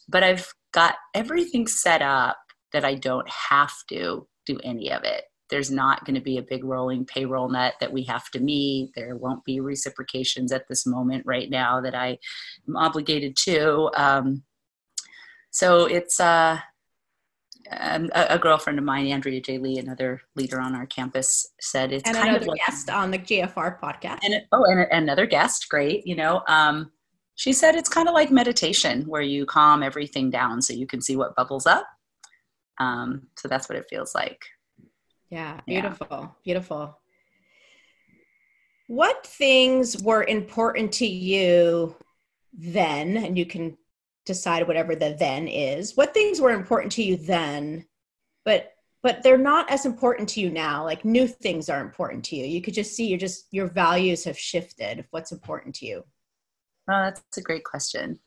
but 0.09 0.23
I've 0.23 0.53
got 0.73 0.97
everything 1.15 1.67
set 1.67 2.03
up 2.03 2.37
that 2.73 2.85
I 2.85 2.95
don't 2.95 3.29
have 3.29 3.73
to 3.89 4.27
do 4.47 4.59
any 4.65 4.91
of 4.93 5.05
it 5.05 5.25
there's 5.51 5.71
not 5.71 6.05
going 6.05 6.15
to 6.15 6.21
be 6.21 6.39
a 6.39 6.43
big 6.43 6.65
rolling 6.65 7.05
payroll 7.05 7.49
net 7.49 7.75
that 7.81 7.93
we 7.93 8.05
have 8.05 8.31
to 8.31 8.41
meet. 8.41 8.93
There 8.95 9.17
won't 9.17 9.45
be 9.45 9.61
reciprocations 9.61 10.53
at 10.53 10.67
this 10.69 10.87
moment 10.87 11.27
right 11.27 11.51
now 11.51 11.81
that 11.81 11.95
I 11.95 12.19
am 12.69 12.77
obligated 12.77 13.37
to. 13.45 13.91
Um, 13.97 14.45
so 15.51 15.87
it's 15.87 16.21
uh, 16.21 16.59
um, 17.73 18.09
a, 18.15 18.27
a, 18.31 18.39
girlfriend 18.39 18.79
of 18.79 18.85
mine, 18.85 19.09
Andrea 19.09 19.41
J. 19.41 19.59
Lee, 19.59 19.79
another 19.79 20.21
leader 20.37 20.61
on 20.61 20.75
our 20.75 20.87
campus, 20.87 21.47
said 21.61 21.93
it's 21.93 22.07
and 22.07 22.17
kind 22.17 22.31
another 22.31 22.45
of 22.45 22.49
like, 22.49 22.61
guest 22.67 22.89
on 22.89 23.11
the 23.11 23.19
GFR 23.19 23.81
podcast. 23.81 24.21
And 24.23 24.43
oh, 24.53 24.65
and 24.65 24.87
another 24.93 25.27
guest, 25.27 25.69
great. 25.69 26.07
You 26.07 26.17
know, 26.17 26.43
um, 26.47 26.93
she 27.35 27.53
said 27.53 27.75
it's 27.75 27.89
kind 27.89 28.09
of 28.09 28.15
like 28.15 28.31
meditation, 28.31 29.03
where 29.03 29.23
you 29.23 29.47
calm 29.47 29.83
everything 29.83 30.31
down 30.31 30.61
so 30.61 30.73
you 30.73 30.87
can 30.87 31.01
see 31.01 31.17
what 31.17 31.37
bubbles 31.37 31.67
up. 31.67 31.87
Um, 32.79 33.29
so 33.37 33.49
that's 33.49 33.69
what 33.69 33.79
it 33.79 33.87
feels 33.89 34.15
like. 34.15 34.43
Yeah, 35.31 35.61
beautiful, 35.67 36.07
yeah. 36.11 36.27
beautiful. 36.45 36.99
What 38.89 39.25
things 39.25 40.03
were 40.03 40.25
important 40.25 40.93
to 40.95 41.07
you 41.07 41.95
then, 42.53 43.17
and 43.17 43.39
you 43.39 43.47
can 43.47 43.77
decide 44.27 44.67
whatever 44.67 44.95
the 44.95 45.17
then 45.19 45.49
is. 45.49 45.97
What 45.97 46.15
things 46.15 46.41
were 46.41 46.51
important 46.51 46.93
to 46.93 47.03
you 47.03 47.17
then, 47.17 47.85
but 48.45 48.73
but 49.03 49.23
they're 49.23 49.39
not 49.39 49.71
as 49.71 49.87
important 49.87 50.29
to 50.31 50.41
you 50.41 50.51
now. 50.51 50.85
Like 50.85 51.05
new 51.05 51.27
things 51.27 51.71
are 51.71 51.81
important 51.81 52.25
to 52.27 52.37
you. 52.37 52.45
You 52.45 52.61
could 52.61 52.75
just 52.75 52.95
see 52.95 53.07
your 53.07 53.19
just 53.19 53.47
your 53.51 53.67
values 53.67 54.25
have 54.25 54.39
shifted. 54.39 55.07
What's 55.11 55.33
important 55.33 55.75
to 55.77 55.87
you? 55.87 56.05
Oh, 56.91 57.05
that's 57.05 57.39
a 57.39 57.43
great 57.43 57.65
question. 57.65 58.19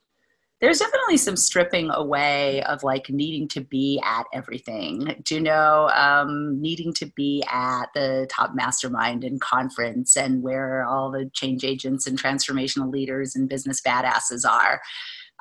There's 0.62 0.80
definitely 0.80 1.18
some 1.18 1.36
stripping 1.36 1.90
away 1.92 2.64
of 2.64 2.84
like 2.84 3.10
needing 3.10 3.50
to 3.50 3.60
be 3.60 4.02
at 4.02 4.24
everything. 4.32 5.22
Do 5.24 5.36
you 5.36 5.42
know 5.42 5.90
um, 5.94 6.62
needing 6.62 6.94
to 6.94 7.08
be 7.18 7.44
at 7.52 7.88
the 7.94 8.26
top 8.32 8.52
mastermind 8.56 9.26
and 9.26 9.42
conference 9.42 10.16
and 10.16 10.42
where 10.42 10.86
all 10.86 11.12
the 11.12 11.30
change 11.34 11.66
agents 11.66 12.08
and 12.08 12.18
transformational 12.18 12.90
leaders 12.90 13.36
and 13.36 13.50
business 13.50 13.82
badasses 13.82 14.50
are? 14.50 14.82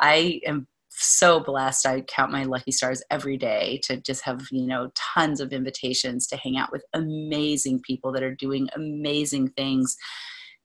I 0.01 0.41
am 0.45 0.67
so 0.89 1.39
blessed. 1.39 1.87
I 1.87 2.01
count 2.01 2.33
my 2.33 2.43
lucky 2.43 2.73
stars 2.73 3.01
every 3.09 3.37
day 3.37 3.79
to 3.85 3.99
just 3.99 4.25
have 4.25 4.49
you 4.51 4.67
know 4.67 4.91
tons 4.97 5.41
of 5.41 5.53
invitations 5.53 6.27
to 6.29 6.37
hang 6.37 6.57
out 6.57 6.73
with 6.73 6.85
amazing 6.95 7.81
people 7.81 8.11
that 8.13 8.25
are 8.25 8.35
doing 8.35 8.69
amazing 8.75 9.51
things 9.51 9.97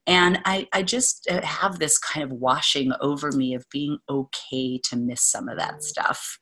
and 0.08 0.40
I, 0.46 0.68
I 0.74 0.84
just 0.84 1.28
uh, 1.30 1.42
have 1.42 1.80
this 1.80 1.98
kind 1.98 2.24
of 2.24 2.32
washing 2.32 2.92
over 3.02 3.32
me 3.32 3.54
of 3.54 3.66
being 3.70 4.00
okay 4.10 4.80
to 4.86 4.96
miss 4.96 5.22
some 5.22 5.50
of 5.50 5.58
that 5.58 5.76
mm. 5.76 5.82
stuff. 5.84 6.40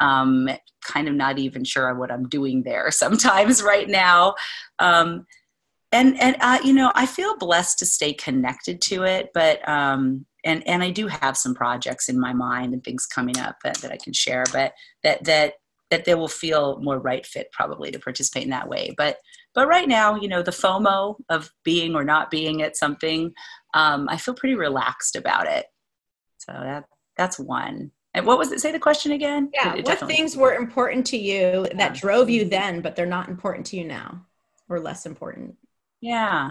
Um, 0.00 0.48
kind 0.84 1.06
of 1.06 1.14
not 1.14 1.38
even 1.38 1.62
sure 1.62 1.94
what 1.94 2.10
i'm 2.10 2.28
doing 2.28 2.64
there 2.64 2.90
sometimes 2.90 3.62
right 3.62 3.88
now. 3.88 4.34
Um, 4.78 5.26
and 5.92 6.18
and 6.20 6.36
uh, 6.40 6.58
you 6.64 6.72
know 6.72 6.90
i 6.94 7.04
feel 7.04 7.36
blessed 7.36 7.78
to 7.78 7.86
stay 7.86 8.14
connected 8.14 8.80
to 8.80 9.04
it 9.04 9.28
but 9.34 9.66
um, 9.68 10.24
and 10.42 10.66
and 10.66 10.82
i 10.82 10.90
do 10.90 11.06
have 11.06 11.36
some 11.36 11.54
projects 11.54 12.08
in 12.08 12.18
my 12.18 12.32
mind 12.32 12.72
and 12.72 12.82
things 12.82 13.04
coming 13.04 13.38
up 13.38 13.56
that, 13.62 13.76
that 13.76 13.92
i 13.92 13.98
can 13.98 14.14
share 14.14 14.44
but 14.52 14.72
that 15.02 15.22
that 15.24 15.52
that 15.92 16.06
they 16.06 16.14
will 16.14 16.26
feel 16.26 16.80
more 16.80 16.98
right 16.98 17.26
fit 17.26 17.52
probably 17.52 17.90
to 17.90 17.98
participate 17.98 18.44
in 18.44 18.50
that 18.50 18.66
way. 18.66 18.94
But 18.96 19.18
but 19.54 19.68
right 19.68 19.88
now 19.88 20.14
you 20.14 20.28
know 20.28 20.42
the 20.42 20.50
fomo 20.50 21.16
of 21.28 21.50
being 21.64 21.94
or 21.94 22.04
not 22.04 22.30
being 22.30 22.62
at 22.62 22.76
something 22.76 23.32
um, 23.74 24.08
i 24.08 24.16
feel 24.16 24.34
pretty 24.34 24.54
relaxed 24.54 25.16
about 25.16 25.46
it 25.46 25.66
so 26.38 26.52
that 26.52 26.84
that's 27.16 27.38
one 27.38 27.90
and 28.14 28.26
what 28.26 28.38
was 28.38 28.52
it 28.52 28.60
say 28.60 28.72
the 28.72 28.78
question 28.78 29.12
again 29.12 29.50
yeah 29.54 29.74
it 29.74 29.84
what 29.84 30.00
things 30.00 30.36
were 30.36 30.54
important 30.54 31.06
to 31.06 31.16
you 31.16 31.66
that 31.74 31.94
drove 31.94 32.28
you 32.28 32.44
then 32.44 32.80
but 32.80 32.96
they're 32.96 33.06
not 33.06 33.28
important 33.28 33.66
to 33.66 33.76
you 33.76 33.84
now 33.84 34.24
or 34.68 34.80
less 34.80 35.06
important 35.06 35.54
yeah 36.00 36.50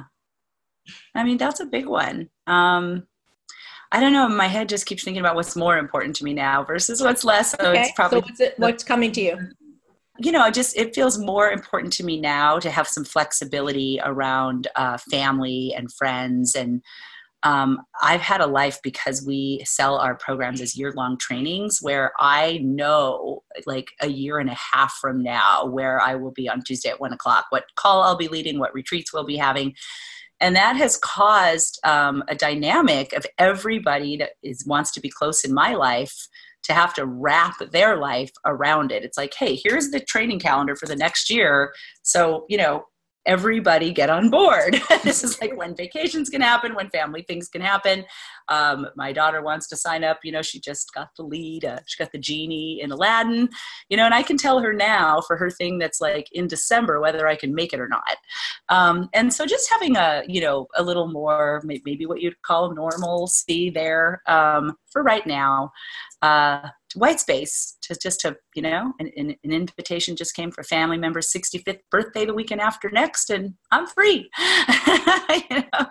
i 1.15 1.23
mean 1.23 1.37
that's 1.37 1.59
a 1.59 1.65
big 1.65 1.85
one 1.85 2.29
um, 2.47 3.07
I 3.91 3.99
don't 3.99 4.13
know. 4.13 4.27
My 4.29 4.47
head 4.47 4.69
just 4.69 4.85
keeps 4.85 5.03
thinking 5.03 5.19
about 5.19 5.35
what's 5.35 5.55
more 5.55 5.77
important 5.77 6.15
to 6.17 6.23
me 6.23 6.33
now 6.33 6.63
versus 6.63 7.01
what's 7.01 7.25
less. 7.25 7.51
So 7.51 7.57
okay. 7.71 7.81
it's 7.81 7.91
probably 7.91 8.21
so 8.21 8.25
what's, 8.25 8.39
it, 8.39 8.53
what's 8.57 8.83
coming 8.85 9.11
to 9.11 9.21
you. 9.21 9.37
You 10.23 10.31
know, 10.31 10.49
just 10.51 10.77
it 10.77 10.93
feels 10.93 11.17
more 11.17 11.49
important 11.49 11.93
to 11.93 12.03
me 12.03 12.19
now 12.19 12.59
to 12.59 12.69
have 12.69 12.87
some 12.87 13.03
flexibility 13.03 13.99
around 14.03 14.67
uh, 14.75 14.97
family 14.97 15.73
and 15.75 15.91
friends 15.91 16.55
and 16.55 16.83
um, 17.43 17.81
I've 18.01 18.21
had 18.21 18.41
a 18.41 18.45
life 18.45 18.79
because 18.83 19.25
we 19.25 19.63
sell 19.65 19.97
our 19.97 20.15
programs 20.15 20.61
as 20.61 20.77
year 20.77 20.93
long 20.95 21.17
trainings 21.17 21.79
where 21.81 22.11
I 22.19 22.59
know 22.61 23.43
like 23.65 23.89
a 23.99 24.07
year 24.07 24.37
and 24.37 24.49
a 24.49 24.57
half 24.73 24.93
from 25.01 25.23
now 25.23 25.65
where 25.65 25.99
I 25.99 26.15
will 26.15 26.31
be 26.31 26.47
on 26.47 26.61
Tuesday 26.61 26.89
at 26.89 26.99
one 26.99 27.13
o'clock, 27.13 27.45
what 27.49 27.65
call 27.75 28.03
I'll 28.03 28.15
be 28.15 28.27
leading, 28.27 28.59
what 28.59 28.73
retreats 28.73 29.11
we'll 29.11 29.25
be 29.25 29.37
having. 29.37 29.73
And 30.39 30.55
that 30.55 30.75
has 30.75 30.97
caused 30.97 31.79
um, 31.83 32.23
a 32.27 32.35
dynamic 32.35 33.13
of 33.13 33.25
everybody 33.37 34.17
that 34.17 34.31
is 34.43 34.65
wants 34.65 34.91
to 34.91 35.01
be 35.01 35.09
close 35.09 35.43
in 35.43 35.53
my 35.53 35.73
life 35.73 36.27
to 36.63 36.73
have 36.73 36.93
to 36.93 37.05
wrap 37.05 37.55
their 37.71 37.97
life 37.97 38.31
around 38.45 38.91
it. 38.91 39.03
It's 39.03 39.17
like 39.17 39.33
hey 39.37 39.59
here's 39.63 39.89
the 39.89 39.99
training 39.99 40.39
calendar 40.39 40.75
for 40.75 40.85
the 40.85 40.95
next 40.95 41.29
year. 41.29 41.73
So 42.01 42.45
you 42.49 42.57
know 42.57 42.85
everybody 43.25 43.91
get 43.91 44.09
on 44.09 44.29
board. 44.29 44.81
this 45.03 45.23
is 45.23 45.39
like 45.41 45.55
when 45.55 45.75
vacations 45.75 46.29
can 46.29 46.41
happen, 46.41 46.75
when 46.75 46.89
family 46.89 47.23
things 47.23 47.47
can 47.47 47.61
happen. 47.61 48.05
Um, 48.49 48.87
my 48.95 49.13
daughter 49.13 49.41
wants 49.41 49.67
to 49.69 49.77
sign 49.77 50.03
up. 50.03 50.19
You 50.23 50.31
know, 50.31 50.41
she 50.41 50.59
just 50.59 50.93
got 50.93 51.09
the 51.15 51.23
lead. 51.23 51.65
Uh, 51.65 51.79
she 51.85 52.01
got 52.03 52.11
the 52.11 52.17
genie 52.17 52.81
in 52.81 52.91
Aladdin. 52.91 53.49
You 53.89 53.97
know, 53.97 54.05
and 54.05 54.13
I 54.13 54.23
can 54.23 54.37
tell 54.37 54.59
her 54.59 54.73
now 54.73 55.21
for 55.21 55.37
her 55.37 55.49
thing 55.49 55.77
that's 55.77 56.01
like 56.01 56.27
in 56.31 56.47
December 56.47 56.99
whether 56.99 57.27
I 57.27 57.35
can 57.35 57.53
make 57.53 57.73
it 57.73 57.79
or 57.79 57.87
not. 57.87 58.17
Um, 58.69 59.09
and 59.13 59.33
so 59.33 59.45
just 59.45 59.69
having 59.69 59.97
a 59.97 60.23
you 60.27 60.41
know 60.41 60.67
a 60.75 60.83
little 60.83 61.07
more 61.07 61.61
maybe 61.63 62.05
what 62.05 62.21
you'd 62.21 62.41
call 62.41 62.73
normalcy 62.73 63.69
there 63.69 64.21
um, 64.27 64.77
for 64.91 65.03
right 65.03 65.25
now. 65.25 65.71
Uh, 66.21 66.69
white 66.95 67.19
space 67.19 67.77
to 67.81 67.95
just 67.95 68.19
to 68.21 68.35
you 68.55 68.61
know 68.61 68.93
an, 68.99 69.11
an, 69.15 69.35
invitation 69.43 70.15
just 70.15 70.35
came 70.35 70.51
for 70.51 70.63
family 70.63 70.97
member's 70.97 71.31
65th 71.31 71.79
birthday 71.89 72.25
the 72.25 72.33
weekend 72.33 72.61
after 72.61 72.89
next 72.89 73.29
and 73.29 73.53
i'm 73.71 73.87
free 73.87 74.29
you 75.49 75.57
know? 75.57 75.85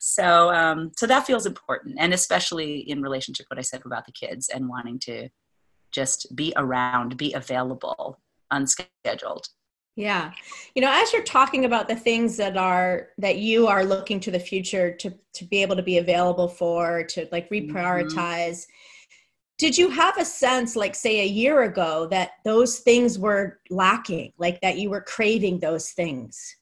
so 0.00 0.52
um, 0.52 0.90
so 0.96 1.06
that 1.06 1.26
feels 1.26 1.46
important 1.46 1.96
and 1.98 2.12
especially 2.12 2.78
in 2.90 3.02
relationship 3.02 3.46
what 3.48 3.58
i 3.58 3.62
said 3.62 3.82
about 3.84 4.06
the 4.06 4.12
kids 4.12 4.48
and 4.48 4.68
wanting 4.68 4.98
to 4.98 5.28
just 5.92 6.34
be 6.34 6.52
around 6.56 7.16
be 7.16 7.32
available 7.34 8.18
unscheduled 8.50 9.48
yeah 9.96 10.32
you 10.74 10.82
know 10.82 10.90
as 10.90 11.12
you're 11.12 11.22
talking 11.22 11.64
about 11.64 11.88
the 11.88 11.94
things 11.94 12.36
that 12.36 12.56
are 12.56 13.08
that 13.18 13.36
you 13.36 13.66
are 13.66 13.84
looking 13.84 14.18
to 14.18 14.30
the 14.30 14.40
future 14.40 14.92
to 14.92 15.14
to 15.32 15.44
be 15.44 15.62
able 15.62 15.76
to 15.76 15.82
be 15.82 15.98
available 15.98 16.48
for 16.48 17.04
to 17.04 17.28
like 17.30 17.48
mm-hmm. 17.48 17.70
reprioritize 17.70 18.14
mm-hmm 18.50 18.72
did 19.56 19.78
you 19.78 19.88
have 19.88 20.18
a 20.18 20.24
sense 20.24 20.74
like 20.74 20.94
say 20.94 21.20
a 21.20 21.26
year 21.26 21.62
ago 21.62 22.06
that 22.10 22.32
those 22.44 22.80
things 22.80 23.18
were 23.18 23.60
lacking 23.70 24.32
like 24.36 24.60
that 24.60 24.78
you 24.78 24.90
were 24.90 25.00
craving 25.00 25.60
those 25.60 25.90
things? 25.90 26.56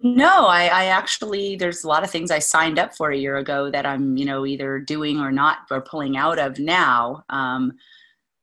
No 0.00 0.46
I, 0.46 0.64
I, 0.64 0.84
actually 0.86 1.56
there's 1.56 1.84
a 1.84 1.88
lot 1.88 2.02
of 2.02 2.10
things 2.10 2.32
i 2.32 2.40
signed 2.40 2.78
up 2.78 2.96
for 2.96 3.10
a 3.10 3.16
year 3.16 3.36
ago 3.36 3.70
that 3.70 3.86
i'm 3.86 4.16
you 4.16 4.24
know 4.24 4.44
either 4.44 4.80
doing 4.80 5.20
or 5.20 5.30
not 5.30 5.58
or 5.70 5.80
pulling 5.80 6.16
out 6.16 6.38
of 6.38 6.58
now. 6.58 7.22
Um, 7.28 7.72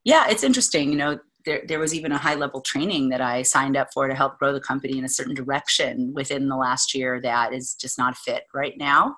yeah 0.04 0.26
it's 0.28 0.44
interesting 0.44 0.90
you 0.90 0.96
know 0.96 1.18
there, 1.44 1.62
there 1.66 1.78
was 1.78 1.94
even 1.94 2.12
a 2.12 2.18
high 2.18 2.34
level 2.34 2.62
training 2.62 3.10
that 3.10 3.20
i 3.20 3.42
signed 3.42 3.76
up 3.76 3.88
for 3.92 4.08
to 4.08 4.14
help 4.14 4.38
grow 4.38 4.54
the 4.54 4.60
company 4.60 4.96
in 4.98 5.04
a 5.04 5.08
certain 5.08 5.34
direction 5.34 6.12
within 6.14 6.48
the 6.48 6.56
last 6.56 6.94
year 6.94 7.20
that 7.20 7.52
is 7.52 7.74
just 7.74 7.98
not 7.98 8.16
fit 8.16 8.44
right 8.54 8.78
now. 8.78 9.16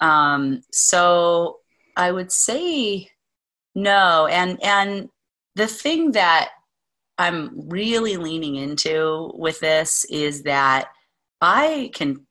Um, 0.00 0.60
so 0.72 1.60
I 1.96 2.12
would 2.12 2.30
say 2.30 3.10
no. 3.74 4.26
And 4.26 4.62
and 4.62 5.08
the 5.54 5.66
thing 5.66 6.12
that 6.12 6.50
I'm 7.18 7.68
really 7.68 8.16
leaning 8.16 8.56
into 8.56 9.32
with 9.34 9.60
this 9.60 10.04
is 10.06 10.42
that 10.42 10.88
I 11.40 11.90
can 11.94 12.26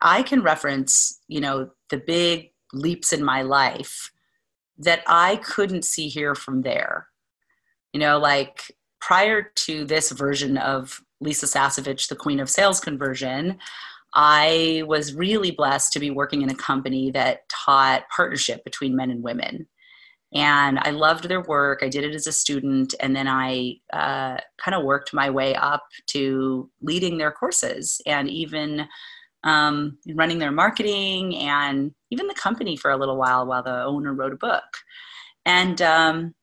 I 0.00 0.22
can 0.22 0.42
reference, 0.42 1.20
you 1.28 1.40
know, 1.40 1.70
the 1.90 1.98
big 1.98 2.52
leaps 2.72 3.12
in 3.12 3.24
my 3.24 3.42
life 3.42 4.10
that 4.78 5.02
I 5.06 5.36
couldn't 5.36 5.84
see 5.84 6.08
here 6.08 6.34
from 6.34 6.62
there. 6.62 7.08
You 7.92 8.00
know, 8.00 8.18
like 8.18 8.74
prior 9.00 9.42
to 9.42 9.84
this 9.84 10.10
version 10.10 10.56
of 10.56 11.00
Lisa 11.20 11.46
Sasevich, 11.46 12.08
the 12.08 12.16
Queen 12.16 12.40
of 12.40 12.48
Sales 12.48 12.80
Conversion, 12.80 13.58
I 14.14 14.82
was 14.86 15.14
really 15.14 15.50
blessed 15.50 15.92
to 15.92 16.00
be 16.00 16.10
working 16.10 16.42
in 16.42 16.50
a 16.50 16.54
company 16.54 17.10
that 17.12 17.48
taught 17.48 18.08
partnership 18.14 18.64
between 18.64 18.96
men 18.96 19.10
and 19.10 19.22
women. 19.22 19.68
And 20.32 20.78
I 20.82 20.90
loved 20.90 21.28
their 21.28 21.40
work. 21.40 21.80
I 21.82 21.88
did 21.88 22.04
it 22.04 22.14
as 22.14 22.26
a 22.26 22.32
student, 22.32 22.94
and 23.00 23.16
then 23.16 23.26
I 23.26 23.76
uh, 23.92 24.38
kind 24.58 24.74
of 24.76 24.84
worked 24.84 25.12
my 25.12 25.28
way 25.28 25.56
up 25.56 25.84
to 26.08 26.70
leading 26.80 27.18
their 27.18 27.32
courses 27.32 28.00
and 28.06 28.28
even 28.28 28.86
um, 29.42 29.98
running 30.14 30.38
their 30.38 30.52
marketing 30.52 31.36
and 31.36 31.92
even 32.10 32.28
the 32.28 32.34
company 32.34 32.76
for 32.76 32.90
a 32.90 32.96
little 32.96 33.16
while 33.16 33.46
while 33.46 33.62
the 33.62 33.84
owner 33.84 34.14
wrote 34.14 34.32
a 34.32 34.36
book. 34.36 34.64
And 35.44 35.80
um, 35.82 36.34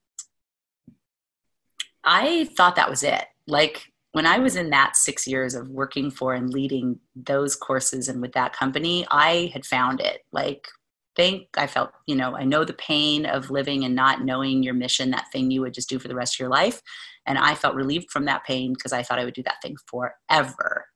I 2.03 2.45
thought 2.58 2.75
that 2.75 2.89
was 2.89 3.03
it. 3.03 3.25
Like 3.47 3.86
when 4.17 4.25
I 4.25 4.39
was 4.39 4.56
in 4.56 4.71
that 4.71 4.95
six 4.95 5.27
years 5.27 5.53
of 5.53 5.69
working 5.69 6.10
for 6.10 6.34
and 6.34 6.51
leading 6.51 6.99
those 7.15 7.56
courses 7.56 8.08
and 8.08 8.19
with 8.19 8.32
that 8.32 8.51
company, 8.51 9.06
I 9.12 9.51
had 9.53 9.63
found 9.63 9.99
it. 9.99 10.25
Like, 10.32 10.67
think 11.15 11.49
I 11.56 11.67
felt, 11.67 11.91
you 12.08 12.15
know, 12.15 12.36
I 12.36 12.43
know 12.43 12.65
the 12.65 12.73
pain 12.73 13.27
of 13.27 13.51
living 13.51 13.86
and 13.86 13.93
not 13.93 14.25
knowing 14.25 14.63
your 14.63 14.73
mission, 14.73 15.12
that 15.12 15.32
thing 15.32 15.51
you 15.51 15.62
would 15.62 15.75
just 15.75 15.88
do 15.88 15.99
for 15.99 16.08
the 16.08 16.15
rest 16.15 16.34
of 16.34 16.39
your 16.39 16.49
life. 16.49 16.82
And 17.27 17.38
I 17.38 17.53
felt 17.53 17.75
relieved 17.75 18.10
from 18.10 18.25
that 18.25 18.43
pain 18.43 18.73
because 18.73 18.91
I 18.91 19.03
thought 19.03 19.19
I 19.19 19.23
would 19.23 19.36
do 19.36 19.43
that 19.43 19.62
thing 19.62 19.77
forever. 19.86 20.88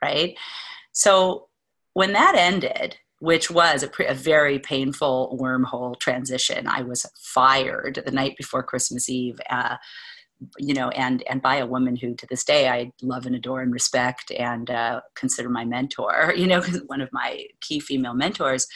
Right. 0.00 0.38
So 0.92 1.48
when 1.94 2.12
that 2.12 2.36
ended, 2.36 2.96
which 3.18 3.50
was 3.50 3.82
a, 3.82 3.88
pre- 3.88 4.06
a, 4.06 4.14
very 4.14 4.60
painful 4.60 5.36
wormhole 5.42 5.98
transition. 5.98 6.68
I 6.68 6.82
was 6.82 7.04
fired 7.16 8.00
the 8.06 8.12
night 8.12 8.36
before 8.36 8.62
Christmas 8.62 9.08
Eve. 9.10 9.40
Uh, 9.50 9.78
you 10.58 10.74
know, 10.74 10.88
and 10.90 11.22
and 11.28 11.42
by 11.42 11.56
a 11.56 11.66
woman 11.66 11.96
who 11.96 12.14
to 12.14 12.26
this 12.28 12.44
day 12.44 12.68
I 12.68 12.92
love 13.02 13.26
and 13.26 13.34
adore 13.34 13.60
and 13.60 13.72
respect 13.72 14.30
and 14.32 14.70
uh, 14.70 15.00
consider 15.14 15.48
my 15.48 15.64
mentor. 15.64 16.34
You 16.38 16.46
know, 16.46 16.62
one 16.86 17.00
of 17.00 17.08
my 17.12 17.44
key 17.60 17.80
female 17.80 18.14
mentors. 18.14 18.66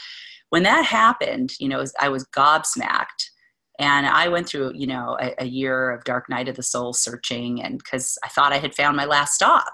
When 0.50 0.64
that 0.64 0.84
happened, 0.84 1.52
you 1.60 1.68
know, 1.68 1.84
I 2.00 2.08
was 2.08 2.26
gobsmacked, 2.36 3.30
and 3.78 4.06
I 4.06 4.28
went 4.28 4.48
through, 4.48 4.72
you 4.74 4.86
know, 4.86 5.16
a, 5.20 5.34
a 5.38 5.46
year 5.46 5.90
of 5.90 6.04
dark 6.04 6.28
night 6.28 6.48
of 6.48 6.56
the 6.56 6.62
soul 6.62 6.92
searching, 6.92 7.62
and 7.62 7.78
because 7.78 8.18
I 8.24 8.28
thought 8.28 8.52
I 8.52 8.58
had 8.58 8.74
found 8.74 8.96
my 8.96 9.04
last 9.04 9.34
stop, 9.34 9.72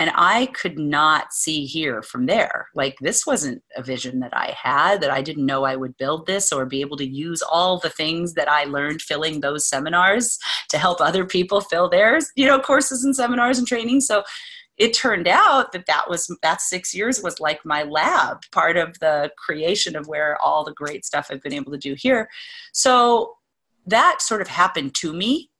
and 0.00 0.10
I 0.14 0.46
could 0.46 0.78
not 0.78 1.34
see 1.34 1.66
here 1.66 2.00
from 2.00 2.24
there. 2.24 2.68
Like, 2.74 2.96
this 3.00 3.26
wasn't 3.26 3.62
a 3.76 3.82
vision 3.82 4.20
that 4.20 4.34
I 4.34 4.56
had, 4.56 5.02
that 5.02 5.10
I 5.10 5.20
didn't 5.20 5.44
know 5.44 5.64
I 5.64 5.76
would 5.76 5.98
build 5.98 6.26
this 6.26 6.52
or 6.52 6.64
be 6.64 6.80
able 6.80 6.96
to 6.96 7.06
use 7.06 7.42
all 7.42 7.78
the 7.78 7.90
things 7.90 8.32
that 8.32 8.50
I 8.50 8.64
learned 8.64 9.02
filling 9.02 9.40
those 9.40 9.68
seminars 9.68 10.38
to 10.70 10.78
help 10.78 11.02
other 11.02 11.26
people 11.26 11.60
fill 11.60 11.90
theirs, 11.90 12.32
you 12.34 12.46
know, 12.46 12.58
courses 12.58 13.04
and 13.04 13.14
seminars 13.14 13.58
and 13.58 13.68
training. 13.68 14.00
So 14.00 14.24
it 14.78 14.94
turned 14.94 15.28
out 15.28 15.72
that 15.72 15.84
that 15.84 16.08
was 16.08 16.34
that 16.40 16.62
six 16.62 16.94
years 16.94 17.22
was 17.22 17.38
like 17.38 17.62
my 17.66 17.82
lab 17.82 18.38
part 18.52 18.78
of 18.78 18.98
the 19.00 19.30
creation 19.36 19.96
of 19.96 20.08
where 20.08 20.40
all 20.40 20.64
the 20.64 20.72
great 20.72 21.04
stuff 21.04 21.28
i've 21.30 21.42
been 21.42 21.52
able 21.52 21.70
to 21.70 21.76
do 21.76 21.94
here 21.94 22.30
so 22.72 23.34
that 23.86 24.22
sort 24.22 24.40
of 24.40 24.48
happened 24.48 24.94
to 24.94 25.12
me 25.12 25.50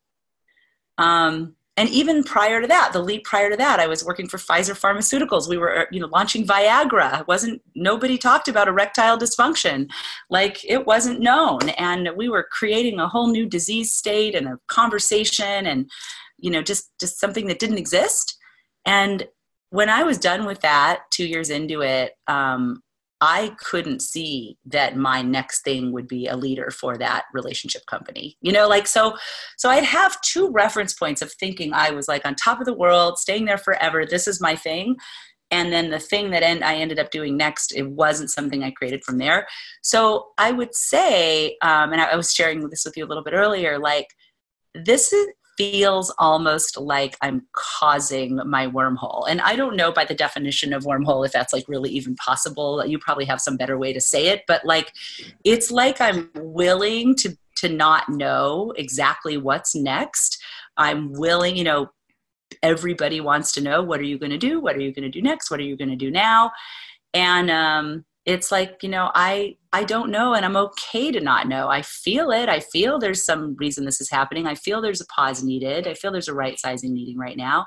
um, 0.96 1.54
and 1.80 1.88
even 1.88 2.22
prior 2.22 2.60
to 2.60 2.66
that 2.66 2.92
the 2.92 3.02
leap 3.08 3.24
prior 3.24 3.48
to 3.50 3.56
that 3.56 3.80
i 3.80 3.86
was 3.86 4.04
working 4.04 4.28
for 4.28 4.38
pfizer 4.38 4.78
pharmaceuticals. 4.78 5.48
We 5.48 5.58
were 5.58 5.86
you 5.90 6.00
know 6.00 6.08
launching 6.08 6.46
viagra. 6.46 7.20
It 7.20 7.28
wasn't 7.28 7.62
nobody 7.74 8.18
talked 8.18 8.48
about 8.48 8.68
erectile 8.68 9.18
dysfunction. 9.18 9.88
Like 10.28 10.64
it 10.64 10.86
wasn't 10.86 11.20
known. 11.20 11.68
And 11.70 12.10
we 12.16 12.28
were 12.28 12.46
creating 12.50 12.98
a 12.98 13.08
whole 13.08 13.30
new 13.30 13.46
disease 13.46 13.92
state 13.92 14.34
and 14.34 14.46
a 14.46 14.58
conversation 14.68 15.66
and 15.66 15.90
you 16.38 16.50
know 16.50 16.62
just 16.62 16.90
just 16.98 17.18
something 17.18 17.46
that 17.46 17.58
didn't 17.58 17.78
exist. 17.78 18.36
And 18.84 19.26
when 19.72 19.88
i 19.88 20.02
was 20.02 20.18
done 20.18 20.46
with 20.46 20.60
that 20.62 21.04
two 21.12 21.26
years 21.26 21.48
into 21.48 21.80
it 21.80 22.14
um, 22.26 22.82
I 23.20 23.54
couldn't 23.58 24.00
see 24.00 24.56
that 24.66 24.96
my 24.96 25.20
next 25.20 25.62
thing 25.62 25.92
would 25.92 26.08
be 26.08 26.26
a 26.26 26.36
leader 26.36 26.70
for 26.70 26.96
that 26.98 27.24
relationship 27.34 27.84
company. 27.86 28.36
You 28.40 28.52
know, 28.52 28.68
like 28.68 28.86
so 28.86 29.16
so 29.58 29.68
I'd 29.68 29.84
have 29.84 30.20
two 30.22 30.50
reference 30.50 30.94
points 30.94 31.20
of 31.22 31.32
thinking 31.32 31.72
I 31.72 31.90
was 31.90 32.08
like 32.08 32.24
on 32.24 32.34
top 32.34 32.60
of 32.60 32.66
the 32.66 32.74
world, 32.74 33.18
staying 33.18 33.44
there 33.44 33.58
forever, 33.58 34.06
this 34.06 34.26
is 34.26 34.40
my 34.40 34.56
thing. 34.56 34.96
And 35.50 35.72
then 35.72 35.90
the 35.90 35.98
thing 35.98 36.30
that 36.30 36.44
end, 36.44 36.62
I 36.62 36.76
ended 36.76 37.00
up 37.00 37.10
doing 37.10 37.36
next, 37.36 37.74
it 37.74 37.90
wasn't 37.90 38.30
something 38.30 38.62
I 38.62 38.70
created 38.70 39.02
from 39.04 39.18
there. 39.18 39.48
So 39.82 40.28
I 40.38 40.52
would 40.52 40.74
say, 40.74 41.56
um, 41.60 41.92
and 41.92 42.00
I 42.00 42.14
was 42.14 42.32
sharing 42.32 42.68
this 42.68 42.84
with 42.84 42.96
you 42.96 43.04
a 43.04 43.08
little 43.08 43.24
bit 43.24 43.34
earlier, 43.34 43.78
like 43.78 44.06
this 44.74 45.12
is 45.12 45.26
feels 45.60 46.10
almost 46.18 46.78
like 46.78 47.18
I'm 47.20 47.46
causing 47.52 48.40
my 48.46 48.66
wormhole. 48.66 49.26
And 49.28 49.42
I 49.42 49.56
don't 49.56 49.76
know 49.76 49.92
by 49.92 50.06
the 50.06 50.14
definition 50.14 50.72
of 50.72 50.84
wormhole 50.84 51.26
if 51.26 51.32
that's 51.32 51.52
like 51.52 51.68
really 51.68 51.90
even 51.90 52.14
possible. 52.16 52.82
You 52.86 52.98
probably 52.98 53.26
have 53.26 53.42
some 53.42 53.58
better 53.58 53.76
way 53.76 53.92
to 53.92 54.00
say 54.00 54.28
it, 54.28 54.44
but 54.48 54.64
like 54.64 54.90
it's 55.44 55.70
like 55.70 56.00
I'm 56.00 56.30
willing 56.34 57.14
to 57.16 57.36
to 57.56 57.68
not 57.68 58.08
know 58.08 58.72
exactly 58.78 59.36
what's 59.36 59.74
next. 59.74 60.42
I'm 60.78 61.12
willing, 61.12 61.58
you 61.58 61.64
know, 61.64 61.90
everybody 62.62 63.20
wants 63.20 63.52
to 63.52 63.60
know 63.60 63.82
what 63.82 64.00
are 64.00 64.04
you 64.04 64.18
going 64.18 64.30
to 64.30 64.38
do? 64.38 64.60
What 64.60 64.76
are 64.76 64.80
you 64.80 64.94
going 64.94 65.02
to 65.02 65.10
do 65.10 65.20
next? 65.20 65.50
What 65.50 65.60
are 65.60 65.64
you 65.64 65.76
going 65.76 65.90
to 65.90 65.96
do 65.96 66.10
now? 66.10 66.52
And 67.12 67.50
um 67.50 68.06
it's 68.30 68.52
like 68.52 68.78
you 68.82 68.88
know 68.88 69.10
i 69.14 69.56
i 69.72 69.82
don't 69.82 70.10
know 70.10 70.34
and 70.34 70.44
i'm 70.44 70.56
okay 70.56 71.10
to 71.10 71.20
not 71.20 71.48
know. 71.48 71.68
I 71.68 71.82
feel 71.82 72.30
it. 72.30 72.48
I 72.48 72.60
feel 72.60 72.98
there's 72.98 73.24
some 73.24 73.56
reason 73.58 73.84
this 73.84 74.00
is 74.00 74.10
happening. 74.10 74.46
I 74.46 74.54
feel 74.54 74.80
there's 74.80 75.00
a 75.00 75.06
pause 75.06 75.42
needed. 75.42 75.86
I 75.86 75.94
feel 75.94 76.12
there's 76.12 76.28
a 76.28 76.34
right 76.34 76.58
sizing 76.58 76.94
needing 76.94 77.18
right 77.18 77.36
now. 77.36 77.66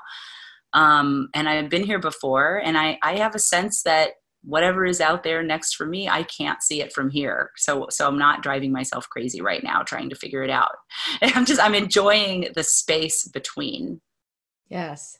Um, 0.72 1.28
and 1.34 1.48
i've 1.48 1.70
been 1.70 1.84
here 1.84 2.00
before 2.00 2.60
and 2.64 2.76
i 2.76 2.98
i 3.02 3.16
have 3.16 3.34
a 3.34 3.38
sense 3.38 3.82
that 3.82 4.12
whatever 4.42 4.84
is 4.84 5.00
out 5.00 5.22
there 5.22 5.42
next 5.42 5.74
for 5.74 5.86
me 5.86 6.08
i 6.08 6.22
can't 6.24 6.62
see 6.62 6.82
it 6.82 6.92
from 6.92 7.10
here. 7.10 7.50
So 7.56 7.86
so 7.90 8.08
i'm 8.08 8.18
not 8.18 8.42
driving 8.42 8.72
myself 8.72 9.08
crazy 9.08 9.40
right 9.40 9.62
now 9.62 9.82
trying 9.82 10.10
to 10.10 10.16
figure 10.16 10.42
it 10.42 10.50
out. 10.50 10.76
I'm 11.22 11.46
just 11.46 11.60
i'm 11.60 11.74
enjoying 11.74 12.48
the 12.54 12.64
space 12.64 13.28
between. 13.28 14.00
Yes 14.68 15.18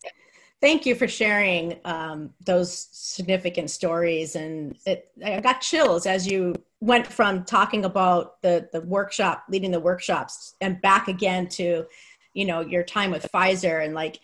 thank 0.60 0.86
you 0.86 0.94
for 0.94 1.08
sharing 1.08 1.78
um, 1.84 2.30
those 2.44 2.88
significant 2.92 3.70
stories. 3.70 4.36
And 4.36 4.76
it, 4.86 5.10
i 5.24 5.40
got 5.40 5.60
chills 5.60 6.06
as 6.06 6.26
you 6.26 6.54
went 6.80 7.06
from 7.06 7.44
talking 7.44 7.84
about 7.84 8.42
the, 8.42 8.68
the 8.72 8.80
workshop 8.82 9.44
leading 9.48 9.70
the 9.70 9.80
workshops 9.80 10.54
and 10.60 10.80
back 10.82 11.08
again 11.08 11.48
to 11.48 11.86
you 12.34 12.44
know 12.44 12.60
your 12.60 12.82
time 12.82 13.10
with 13.10 13.26
pfizer 13.32 13.82
and 13.82 13.94
like 13.94 14.20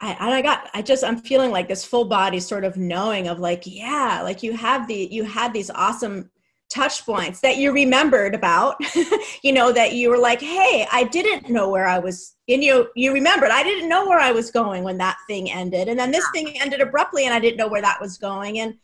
I, 0.00 0.38
I 0.38 0.42
got 0.42 0.70
i 0.74 0.82
just 0.82 1.02
i'm 1.02 1.16
feeling 1.16 1.50
like 1.50 1.66
this 1.66 1.84
full 1.84 2.04
body 2.04 2.38
sort 2.38 2.64
of 2.64 2.76
knowing 2.76 3.26
of 3.26 3.40
like 3.40 3.64
yeah 3.66 4.20
like 4.22 4.44
you 4.44 4.52
have 4.56 4.86
the 4.86 5.08
you 5.10 5.24
had 5.24 5.52
these 5.52 5.70
awesome 5.70 6.30
touch 6.68 7.04
points 7.06 7.40
that 7.40 7.56
you 7.56 7.72
remembered 7.72 8.34
about 8.34 8.76
you 9.42 9.52
know 9.52 9.72
that 9.72 9.94
you 9.94 10.10
were 10.10 10.18
like 10.18 10.40
hey 10.40 10.86
i 10.92 11.02
didn't 11.02 11.48
know 11.48 11.70
where 11.70 11.86
i 11.86 11.98
was 11.98 12.36
and 12.48 12.62
you 12.62 12.88
you 12.94 13.10
remembered 13.12 13.50
i 13.50 13.62
didn't 13.62 13.88
know 13.88 14.06
where 14.06 14.18
i 14.18 14.30
was 14.30 14.50
going 14.50 14.84
when 14.84 14.98
that 14.98 15.16
thing 15.26 15.50
ended 15.50 15.88
and 15.88 15.98
then 15.98 16.10
this 16.10 16.26
thing 16.34 16.60
ended 16.60 16.82
abruptly 16.82 17.24
and 17.24 17.32
i 17.32 17.40
didn't 17.40 17.56
know 17.56 17.68
where 17.68 17.80
that 17.80 17.98
was 18.00 18.18
going 18.18 18.58
and 18.58 18.74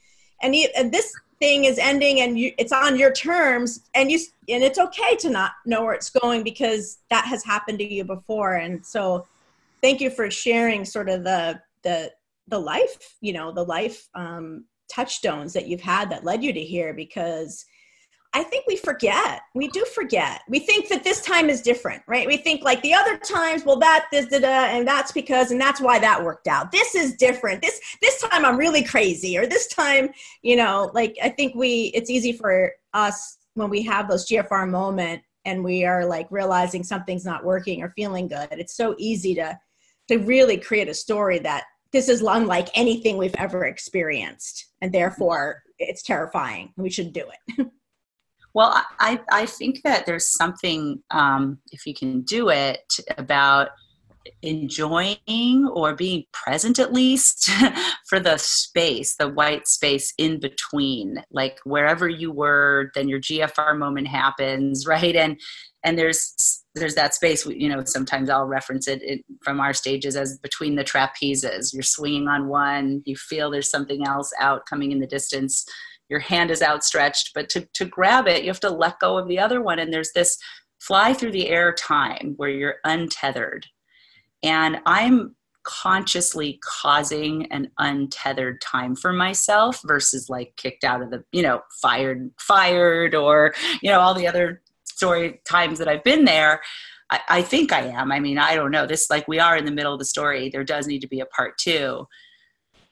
and, 0.42 0.54
you, 0.54 0.68
and 0.76 0.92
this 0.92 1.12
thing 1.38 1.64
is 1.64 1.78
ending 1.78 2.20
and 2.20 2.38
you, 2.38 2.52
it's 2.58 2.72
on 2.72 2.98
your 2.98 3.12
terms 3.12 3.80
and 3.94 4.10
you 4.10 4.18
and 4.48 4.62
it's 4.62 4.78
okay 4.78 5.16
to 5.16 5.30
not 5.30 5.52
know 5.66 5.82
where 5.84 5.94
it's 5.94 6.10
going 6.10 6.42
because 6.42 6.98
that 7.10 7.24
has 7.24 7.44
happened 7.44 7.78
to 7.78 7.92
you 7.92 8.04
before 8.04 8.54
and 8.54 8.84
so 8.84 9.26
thank 9.82 10.00
you 10.00 10.10
for 10.10 10.30
sharing 10.30 10.84
sort 10.84 11.08
of 11.08 11.24
the 11.24 11.60
the 11.82 12.10
the 12.48 12.58
life 12.58 13.16
you 13.20 13.32
know 13.32 13.52
the 13.52 13.62
life 13.62 14.08
um 14.14 14.64
touchstones 14.88 15.52
that 15.52 15.66
you've 15.66 15.80
had 15.80 16.10
that 16.10 16.24
led 16.24 16.42
you 16.42 16.52
to 16.52 16.60
here 16.60 16.92
because 16.92 17.64
I 18.34 18.42
think 18.42 18.66
we 18.66 18.76
forget. 18.76 19.42
We 19.54 19.68
do 19.68 19.84
forget. 19.84 20.42
We 20.48 20.58
think 20.58 20.88
that 20.88 21.04
this 21.04 21.20
time 21.22 21.48
is 21.48 21.62
different, 21.62 22.02
right? 22.08 22.26
We 22.26 22.36
think 22.36 22.64
like 22.64 22.82
the 22.82 22.92
other 22.92 23.16
times, 23.16 23.64
well, 23.64 23.78
that 23.78 24.06
this 24.10 24.26
da, 24.26 24.40
da, 24.40 24.64
and 24.76 24.86
that's 24.86 25.12
because, 25.12 25.52
and 25.52 25.60
that's 25.60 25.80
why 25.80 26.00
that 26.00 26.22
worked 26.22 26.48
out. 26.48 26.72
This 26.72 26.96
is 26.96 27.14
different. 27.14 27.62
This 27.62 27.80
this 28.02 28.20
time 28.22 28.44
I'm 28.44 28.56
really 28.56 28.82
crazy, 28.82 29.38
or 29.38 29.46
this 29.46 29.68
time, 29.68 30.10
you 30.42 30.56
know, 30.56 30.90
like 30.94 31.16
I 31.22 31.28
think 31.28 31.54
we. 31.54 31.92
It's 31.94 32.10
easy 32.10 32.32
for 32.32 32.72
us 32.92 33.38
when 33.54 33.70
we 33.70 33.82
have 33.82 34.08
those 34.08 34.28
GFR 34.28 34.68
moment 34.68 35.22
and 35.44 35.62
we 35.62 35.84
are 35.84 36.04
like 36.04 36.26
realizing 36.30 36.82
something's 36.82 37.24
not 37.24 37.44
working 37.44 37.82
or 37.82 37.90
feeling 37.90 38.26
good. 38.26 38.48
It's 38.50 38.76
so 38.76 38.96
easy 38.98 39.34
to 39.36 39.58
to 40.08 40.18
really 40.18 40.56
create 40.56 40.88
a 40.88 40.94
story 40.94 41.38
that 41.38 41.64
this 41.92 42.08
is 42.08 42.20
unlike 42.20 42.68
anything 42.74 43.16
we've 43.16 43.36
ever 43.36 43.66
experienced, 43.66 44.66
and 44.80 44.92
therefore 44.92 45.62
it's 45.78 46.02
terrifying. 46.02 46.72
We 46.76 46.90
should 46.90 47.12
do 47.12 47.26
it. 47.28 47.68
Well, 48.54 48.80
I, 49.00 49.20
I 49.32 49.46
think 49.46 49.82
that 49.82 50.06
there's 50.06 50.26
something, 50.26 51.02
um, 51.10 51.58
if 51.72 51.86
you 51.86 51.94
can 51.94 52.22
do 52.22 52.50
it, 52.50 52.96
about 53.18 53.70
enjoying 54.42 55.68
or 55.72 55.94
being 55.94 56.24
present 56.32 56.78
at 56.78 56.92
least 56.92 57.50
for 58.08 58.20
the 58.20 58.38
space, 58.38 59.16
the 59.16 59.28
white 59.28 59.66
space 59.66 60.14
in 60.18 60.40
between, 60.40 61.22
like 61.30 61.58
wherever 61.64 62.08
you 62.08 62.30
were, 62.30 62.90
then 62.94 63.08
your 63.08 63.20
GFR 63.20 63.76
moment 63.76 64.08
happens, 64.08 64.86
right? 64.86 65.16
And 65.16 65.40
and 65.84 65.98
there's 65.98 66.62
there's 66.74 66.94
that 66.94 67.14
space 67.14 67.46
you 67.46 67.68
know 67.68 67.84
sometimes 67.84 68.28
i'll 68.30 68.46
reference 68.46 68.88
it, 68.88 69.00
it, 69.02 69.22
from 69.42 69.60
our 69.60 69.72
stages 69.72 70.16
as 70.16 70.38
between 70.38 70.74
the 70.74 70.82
trapezes 70.82 71.72
you're 71.72 71.82
swinging 71.82 72.26
on 72.26 72.48
one 72.48 73.02
you 73.04 73.14
feel 73.14 73.50
there's 73.50 73.70
something 73.70 74.04
else 74.06 74.32
out 74.40 74.66
coming 74.66 74.90
in 74.90 74.98
the 74.98 75.06
distance 75.06 75.66
your 76.08 76.20
hand 76.20 76.50
is 76.50 76.62
outstretched 76.62 77.30
but 77.34 77.48
to, 77.48 77.66
to 77.74 77.84
grab 77.84 78.26
it 78.26 78.42
you 78.42 78.48
have 78.48 78.60
to 78.60 78.70
let 78.70 78.98
go 78.98 79.18
of 79.18 79.28
the 79.28 79.38
other 79.38 79.60
one. 79.60 79.78
And 79.78 79.92
there's 79.92 80.12
this 80.14 80.38
fly 80.80 81.14
through 81.14 81.32
the 81.32 81.48
air 81.48 81.72
time 81.72 82.34
where 82.36 82.50
you're 82.50 82.76
untethered. 82.84 83.66
And 84.42 84.80
i'm 84.86 85.34
consciously 85.64 86.60
causing 86.62 87.50
an 87.50 87.70
untethered 87.78 88.60
time 88.60 88.94
for 88.94 89.12
myself 89.12 89.80
versus 89.84 90.28
like 90.28 90.54
kicked 90.56 90.84
out 90.84 91.00
of 91.00 91.10
the 91.10 91.24
you 91.32 91.42
know 91.42 91.60
fired 91.80 92.30
fired 92.38 93.14
or 93.14 93.54
you 93.80 93.90
know 93.90 93.98
all 93.98 94.14
the 94.14 94.28
other 94.28 94.60
story 94.84 95.40
times 95.46 95.78
that 95.78 95.88
i've 95.88 96.04
been 96.04 96.24
there. 96.24 96.60
I, 97.10 97.20
I 97.28 97.42
think 97.42 97.72
i 97.72 97.80
am. 97.80 98.12
I 98.12 98.20
mean 98.20 98.38
i 98.38 98.54
don't 98.54 98.70
know. 98.70 98.86
This 98.86 99.10
like 99.10 99.26
we 99.26 99.38
are 99.38 99.56
in 99.56 99.64
the 99.64 99.72
middle 99.72 99.92
of 99.92 99.98
the 99.98 100.04
story. 100.04 100.50
There 100.50 100.64
does 100.64 100.86
need 100.86 101.00
to 101.00 101.08
be 101.08 101.20
a 101.20 101.26
part 101.26 101.56
two 101.58 102.06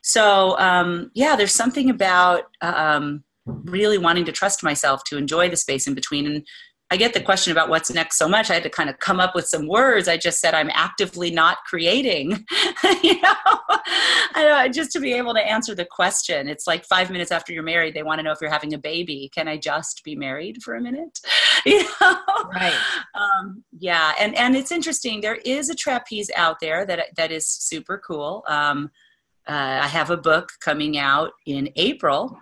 so 0.02 0.58
um, 0.58 1.10
yeah 1.14 1.36
there's 1.36 1.54
something 1.54 1.90
about 1.90 2.44
um, 2.60 3.24
really 3.46 3.98
wanting 3.98 4.24
to 4.24 4.32
trust 4.32 4.62
myself 4.62 5.02
to 5.04 5.16
enjoy 5.16 5.48
the 5.48 5.56
space 5.56 5.86
in 5.86 5.94
between. 5.94 6.26
And 6.26 6.46
i 6.90 6.96
get 6.96 7.14
the 7.14 7.20
question 7.20 7.52
about 7.52 7.70
what's 7.70 7.90
next 7.90 8.18
so 8.18 8.28
much. 8.28 8.50
I 8.50 8.54
had 8.54 8.62
to 8.64 8.70
kind 8.70 8.90
of 8.90 8.98
come 8.98 9.18
up 9.18 9.34
with 9.34 9.46
some 9.46 9.66
words. 9.66 10.08
I 10.08 10.16
just 10.16 10.40
said 10.40 10.54
i'm 10.54 10.70
actively 10.72 11.30
not 11.30 11.58
creating. 11.68 12.44
You 13.02 13.20
know? 13.20 13.34
Know, 14.36 14.68
just 14.68 14.92
to 14.92 15.00
be 15.00 15.12
able 15.12 15.34
to 15.34 15.40
answer 15.40 15.74
the 15.74 15.84
question. 15.84 16.48
It's 16.48 16.66
like 16.66 16.84
five 16.84 17.10
minutes 17.10 17.30
after 17.30 17.52
you're 17.52 17.62
married 17.62 17.94
they 17.94 18.02
want 18.02 18.18
to 18.18 18.22
know 18.22 18.32
if 18.32 18.38
you're 18.40 18.50
having 18.50 18.74
a 18.74 18.78
baby. 18.78 19.30
Can 19.34 19.48
i 19.48 19.56
just 19.56 20.02
be 20.04 20.14
married 20.14 20.62
for 20.62 20.74
a 20.74 20.80
minute? 20.80 21.18
You 21.64 21.84
know? 22.00 22.16
Right. 22.52 22.76
Um, 23.14 23.62
yeah. 23.78 24.14
And 24.18 24.36
and 24.36 24.56
it's 24.56 24.72
interesting. 24.72 25.20
There 25.20 25.38
is 25.44 25.70
a 25.70 25.76
trapeze 25.76 26.28
out 26.36 26.58
there 26.60 26.84
that 26.86 27.10
that 27.16 27.30
is 27.30 27.46
super 27.46 28.02
cool. 28.04 28.42
Um, 28.48 28.90
uh, 29.48 29.80
I 29.82 29.88
have 29.88 30.10
a 30.10 30.16
book 30.16 30.50
coming 30.60 30.98
out 30.98 31.32
in 31.46 31.68
April, 31.76 32.38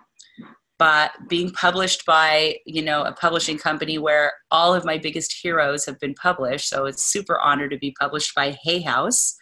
but 0.79 1.13
being 1.29 1.51
published 1.51 2.05
by 2.07 2.59
you 2.67 2.83
know 2.83 3.03
a 3.03 3.13
publishing 3.13 3.59
company 3.59 3.99
where 3.99 4.33
all 4.51 4.75
of 4.75 4.85
my 4.85 4.99
biggest 4.99 5.35
heroes 5.43 5.87
have 5.87 5.99
been 6.01 6.15
published. 6.15 6.69
So 6.69 6.87
it's 6.87 7.05
super 7.05 7.39
honored 7.41 7.71
to 7.71 7.79
be 7.79 7.95
published 7.99 8.35
by 8.35 8.57
Hay 8.65 8.81
House. 8.81 9.37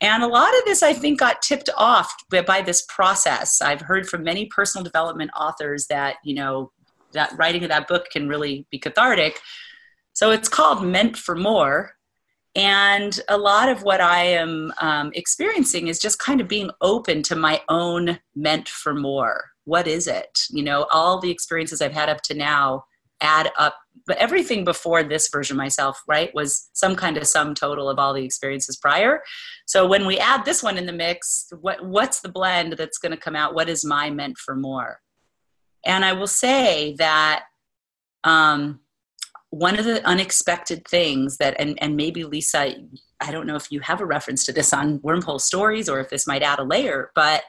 And 0.00 0.24
a 0.24 0.28
lot 0.28 0.52
of 0.58 0.64
this, 0.64 0.82
I 0.82 0.92
think, 0.92 1.20
got 1.20 1.42
tipped 1.42 1.70
off 1.76 2.12
by 2.30 2.60
this 2.60 2.84
process. 2.88 3.62
I've 3.62 3.80
heard 3.80 4.08
from 4.08 4.24
many 4.24 4.46
personal 4.46 4.82
development 4.82 5.30
authors 5.38 5.86
that 5.86 6.16
you 6.24 6.34
know 6.34 6.72
that 7.12 7.32
writing 7.38 7.62
of 7.62 7.68
that 7.68 7.86
book 7.88 8.06
can 8.10 8.28
really 8.28 8.66
be 8.70 8.78
cathartic. 8.78 9.40
So 10.14 10.30
it's 10.30 10.48
called 10.48 10.84
Meant 10.84 11.16
for 11.16 11.36
More 11.36 11.94
and 12.54 13.18
a 13.28 13.38
lot 13.38 13.68
of 13.68 13.82
what 13.82 14.00
I 14.00 14.24
am 14.24 14.72
um, 14.80 15.10
experiencing 15.14 15.88
is 15.88 15.98
just 15.98 16.18
kind 16.18 16.40
of 16.40 16.48
being 16.48 16.70
open 16.80 17.22
to 17.24 17.36
my 17.36 17.62
own 17.68 18.18
meant 18.34 18.68
for 18.68 18.94
more. 18.94 19.44
What 19.64 19.86
is 19.86 20.06
it? 20.06 20.38
You 20.50 20.62
know, 20.62 20.86
all 20.92 21.20
the 21.20 21.30
experiences 21.30 21.80
I've 21.80 21.92
had 21.92 22.08
up 22.08 22.20
to 22.22 22.34
now, 22.34 22.84
add 23.22 23.50
up 23.56 23.76
but 24.06 24.16
everything 24.18 24.64
before 24.64 25.02
this 25.02 25.28
version 25.28 25.56
myself 25.56 26.02
right 26.08 26.34
was 26.34 26.68
some 26.72 26.96
kind 26.96 27.16
of 27.16 27.26
sum 27.26 27.54
total 27.54 27.88
of 27.88 27.98
all 27.98 28.12
the 28.12 28.24
experiences 28.24 28.76
prior 28.76 29.22
so 29.64 29.86
when 29.86 30.06
we 30.06 30.18
add 30.18 30.44
this 30.44 30.62
one 30.62 30.76
in 30.76 30.86
the 30.86 30.92
mix 30.92 31.46
what 31.60 31.84
what's 31.86 32.20
the 32.20 32.28
blend 32.28 32.74
that's 32.74 32.98
going 32.98 33.12
to 33.12 33.16
come 33.16 33.36
out 33.36 33.54
what 33.54 33.68
is 33.68 33.84
my 33.84 34.10
meant 34.10 34.36
for 34.36 34.56
more 34.56 34.98
and 35.86 36.04
i 36.04 36.12
will 36.12 36.26
say 36.26 36.94
that 36.98 37.44
um, 38.24 38.80
one 39.52 39.78
of 39.78 39.84
the 39.84 40.02
unexpected 40.06 40.82
things 40.88 41.36
that 41.36 41.54
and, 41.58 41.78
and 41.82 41.94
maybe 41.94 42.24
lisa 42.24 42.74
i 43.20 43.30
don't 43.30 43.46
know 43.46 43.54
if 43.54 43.70
you 43.70 43.80
have 43.80 44.00
a 44.00 44.06
reference 44.06 44.46
to 44.46 44.52
this 44.52 44.72
on 44.72 44.98
wormhole 45.00 45.40
stories 45.40 45.90
or 45.90 46.00
if 46.00 46.08
this 46.08 46.26
might 46.26 46.42
add 46.42 46.58
a 46.58 46.64
layer 46.64 47.10
but 47.14 47.44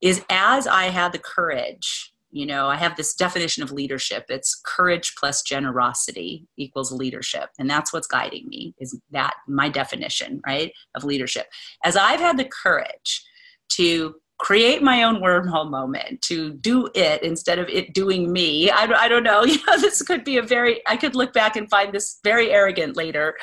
is 0.00 0.24
as 0.30 0.66
i 0.66 0.84
had 0.84 1.12
the 1.12 1.18
courage 1.18 2.14
you 2.30 2.46
know 2.46 2.68
i 2.68 2.76
have 2.76 2.96
this 2.96 3.14
definition 3.14 3.62
of 3.62 3.70
leadership. 3.70 4.24
It's 4.30 4.60
courage 4.64 5.14
plus 5.18 5.42
generosity 5.42 6.46
equals 6.56 6.90
leadership. 6.90 7.50
And 7.58 7.68
that's 7.68 7.92
what's 7.92 8.06
guiding 8.06 8.48
me 8.48 8.74
is 8.78 8.98
that 9.10 9.34
my 9.46 9.68
definition 9.68 10.40
right 10.46 10.72
of 10.94 11.04
leadership. 11.04 11.46
As 11.84 11.96
i've 11.96 12.20
had 12.20 12.38
the 12.38 12.50
courage 12.62 13.22
to 13.70 14.16
create 14.38 14.82
my 14.82 15.02
own 15.02 15.16
wormhole 15.16 15.70
moment 15.70 16.20
to 16.22 16.52
do 16.54 16.88
it 16.94 17.22
instead 17.22 17.58
of 17.58 17.68
it 17.68 17.94
doing 17.94 18.32
me. 18.32 18.70
I, 18.70 18.84
I 18.84 19.08
don't 19.08 19.22
know 19.22 19.44
you 19.44 19.58
know 19.66 19.78
this 19.78 20.02
could 20.02 20.24
be 20.24 20.36
a 20.36 20.42
very 20.42 20.80
i 20.86 20.96
could 20.96 21.14
look 21.14 21.32
back 21.32 21.56
and 21.56 21.68
find 21.70 21.92
this 21.92 22.18
very 22.22 22.50
arrogant 22.50 22.96
later 22.96 23.34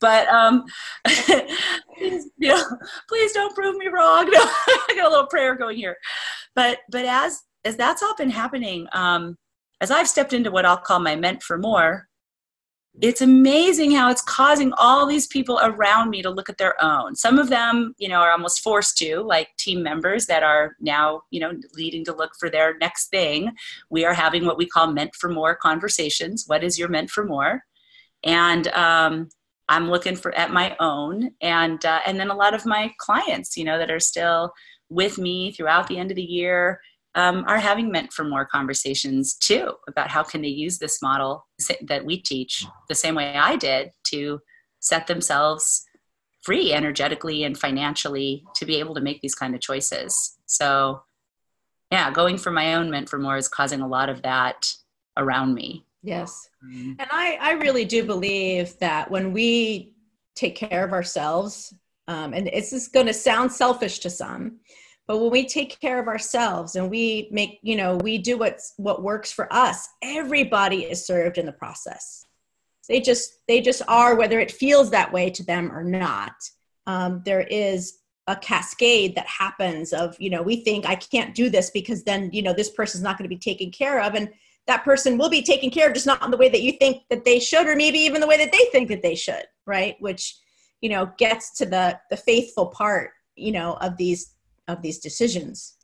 but 0.00 0.28
um 0.28 0.64
please, 2.02 2.30
you 2.38 2.48
know, 2.48 2.62
please 3.08 3.32
don't 3.32 3.54
prove 3.54 3.76
me 3.76 3.88
wrong. 3.88 4.26
No, 4.32 4.40
i 4.40 4.94
got 4.96 5.06
a 5.06 5.10
little 5.10 5.26
prayer 5.26 5.54
going 5.54 5.76
here. 5.76 5.96
But 6.54 6.78
but 6.90 7.04
as 7.04 7.42
as 7.64 7.76
that's 7.76 8.02
all 8.02 8.14
been 8.16 8.30
happening, 8.30 8.86
um, 8.92 9.36
as 9.80 9.90
I've 9.90 10.08
stepped 10.08 10.32
into 10.32 10.50
what 10.50 10.64
I'll 10.66 10.76
call 10.76 10.98
my 10.98 11.16
meant 11.16 11.42
for 11.42 11.58
more, 11.58 12.08
it's 13.00 13.22
amazing 13.22 13.92
how 13.92 14.10
it's 14.10 14.22
causing 14.22 14.72
all 14.76 15.06
these 15.06 15.26
people 15.26 15.58
around 15.62 16.10
me 16.10 16.20
to 16.20 16.28
look 16.28 16.50
at 16.50 16.58
their 16.58 16.82
own. 16.82 17.16
Some 17.16 17.38
of 17.38 17.48
them, 17.48 17.94
you 17.98 18.08
know, 18.08 18.20
are 18.20 18.30
almost 18.30 18.60
forced 18.60 18.98
to, 18.98 19.20
like 19.20 19.48
team 19.56 19.82
members 19.82 20.26
that 20.26 20.42
are 20.42 20.76
now, 20.78 21.22
you 21.30 21.40
know, 21.40 21.52
leading 21.74 22.04
to 22.04 22.14
look 22.14 22.32
for 22.38 22.50
their 22.50 22.76
next 22.78 23.08
thing. 23.08 23.52
We 23.88 24.04
are 24.04 24.12
having 24.12 24.44
what 24.44 24.58
we 24.58 24.66
call 24.66 24.92
meant 24.92 25.14
for 25.14 25.30
more 25.30 25.56
conversations. 25.56 26.44
What 26.46 26.62
is 26.62 26.78
your 26.78 26.88
meant 26.88 27.08
for 27.08 27.24
more? 27.24 27.64
And 28.24 28.68
um, 28.68 29.30
I'm 29.70 29.88
looking 29.88 30.14
for 30.14 30.34
at 30.34 30.52
my 30.52 30.76
own, 30.78 31.30
and 31.40 31.82
uh, 31.84 32.00
and 32.06 32.20
then 32.20 32.30
a 32.30 32.36
lot 32.36 32.52
of 32.52 32.66
my 32.66 32.92
clients, 32.98 33.56
you 33.56 33.64
know, 33.64 33.78
that 33.78 33.90
are 33.90 34.00
still 34.00 34.52
with 34.90 35.16
me 35.16 35.50
throughout 35.52 35.88
the 35.88 35.98
end 35.98 36.10
of 36.10 36.16
the 36.16 36.22
year 36.22 36.78
um, 37.14 37.44
are 37.46 37.58
having 37.58 37.90
meant 37.90 38.12
for 38.12 38.24
more 38.24 38.46
conversations 38.46 39.34
too 39.34 39.72
about 39.88 40.10
how 40.10 40.22
can 40.22 40.42
they 40.42 40.48
use 40.48 40.78
this 40.78 41.02
model 41.02 41.46
that 41.82 42.04
we 42.04 42.20
teach 42.20 42.64
the 42.88 42.94
same 42.94 43.14
way 43.14 43.36
I 43.36 43.56
did 43.56 43.90
to 44.04 44.40
set 44.80 45.06
themselves 45.06 45.84
free 46.42 46.72
energetically 46.72 47.44
and 47.44 47.56
financially 47.56 48.44
to 48.56 48.66
be 48.66 48.76
able 48.76 48.94
to 48.94 49.00
make 49.00 49.20
these 49.20 49.34
kind 49.34 49.54
of 49.54 49.60
choices. 49.60 50.38
So 50.46 51.02
yeah, 51.90 52.10
going 52.10 52.38
for 52.38 52.50
my 52.50 52.74
own 52.74 52.90
meant 52.90 53.08
for 53.08 53.18
more 53.18 53.36
is 53.36 53.48
causing 53.48 53.82
a 53.82 53.86
lot 53.86 54.08
of 54.08 54.22
that 54.22 54.72
around 55.16 55.54
me. 55.54 55.84
Yes. 56.02 56.48
Mm-hmm. 56.64 56.92
And 56.98 57.08
I, 57.10 57.38
I 57.40 57.52
really 57.52 57.84
do 57.84 58.04
believe 58.04 58.76
that 58.78 59.10
when 59.10 59.32
we 59.32 59.92
take 60.34 60.56
care 60.56 60.84
of 60.84 60.92
ourselves, 60.92 61.74
um, 62.08 62.32
and 62.32 62.48
it's 62.48 62.70
just 62.70 62.92
going 62.92 63.06
to 63.06 63.14
sound 63.14 63.52
selfish 63.52 64.00
to 64.00 64.10
some, 64.10 64.58
but 65.06 65.18
when 65.18 65.30
we 65.30 65.46
take 65.46 65.80
care 65.80 66.00
of 66.00 66.08
ourselves 66.08 66.76
and 66.76 66.90
we 66.90 67.28
make 67.30 67.58
you 67.62 67.76
know 67.76 67.96
we 67.98 68.18
do 68.18 68.38
what's 68.38 68.74
what 68.76 69.02
works 69.02 69.32
for 69.32 69.52
us 69.52 69.88
everybody 70.02 70.84
is 70.84 71.06
served 71.06 71.38
in 71.38 71.46
the 71.46 71.52
process. 71.52 72.26
They 72.88 73.00
just 73.00 73.38
they 73.48 73.60
just 73.60 73.82
are 73.88 74.16
whether 74.16 74.40
it 74.40 74.50
feels 74.50 74.90
that 74.90 75.12
way 75.12 75.30
to 75.30 75.44
them 75.44 75.70
or 75.72 75.84
not. 75.84 76.34
Um, 76.86 77.22
there 77.24 77.42
is 77.42 77.98
a 78.26 78.36
cascade 78.36 79.14
that 79.14 79.26
happens 79.26 79.92
of 79.92 80.16
you 80.20 80.30
know 80.30 80.42
we 80.42 80.56
think 80.62 80.86
i 80.86 80.94
can't 80.94 81.34
do 81.34 81.50
this 81.50 81.70
because 81.70 82.04
then 82.04 82.30
you 82.32 82.40
know 82.40 82.52
this 82.52 82.70
person's 82.70 83.02
not 83.02 83.18
going 83.18 83.28
to 83.28 83.34
be 83.34 83.36
taken 83.36 83.68
care 83.68 84.00
of 84.00 84.14
and 84.14 84.30
that 84.68 84.84
person 84.84 85.18
will 85.18 85.28
be 85.28 85.42
taken 85.42 85.70
care 85.70 85.88
of 85.88 85.94
just 85.94 86.06
not 86.06 86.22
in 86.22 86.30
the 86.30 86.36
way 86.36 86.48
that 86.48 86.62
you 86.62 86.70
think 86.70 87.02
that 87.10 87.24
they 87.24 87.40
should 87.40 87.66
or 87.66 87.74
maybe 87.74 87.98
even 87.98 88.20
the 88.20 88.26
way 88.26 88.36
that 88.36 88.52
they 88.52 88.64
think 88.70 88.88
that 88.88 89.02
they 89.02 89.16
should 89.16 89.44
right? 89.66 89.96
Which 90.00 90.36
you 90.80 90.88
know 90.88 91.12
gets 91.18 91.56
to 91.58 91.66
the 91.66 91.98
the 92.10 92.16
faithful 92.16 92.66
part 92.66 93.10
you 93.36 93.52
know 93.52 93.74
of 93.74 93.96
these 93.96 94.31
of 94.68 94.82
these 94.82 94.98
decisions. 94.98 95.76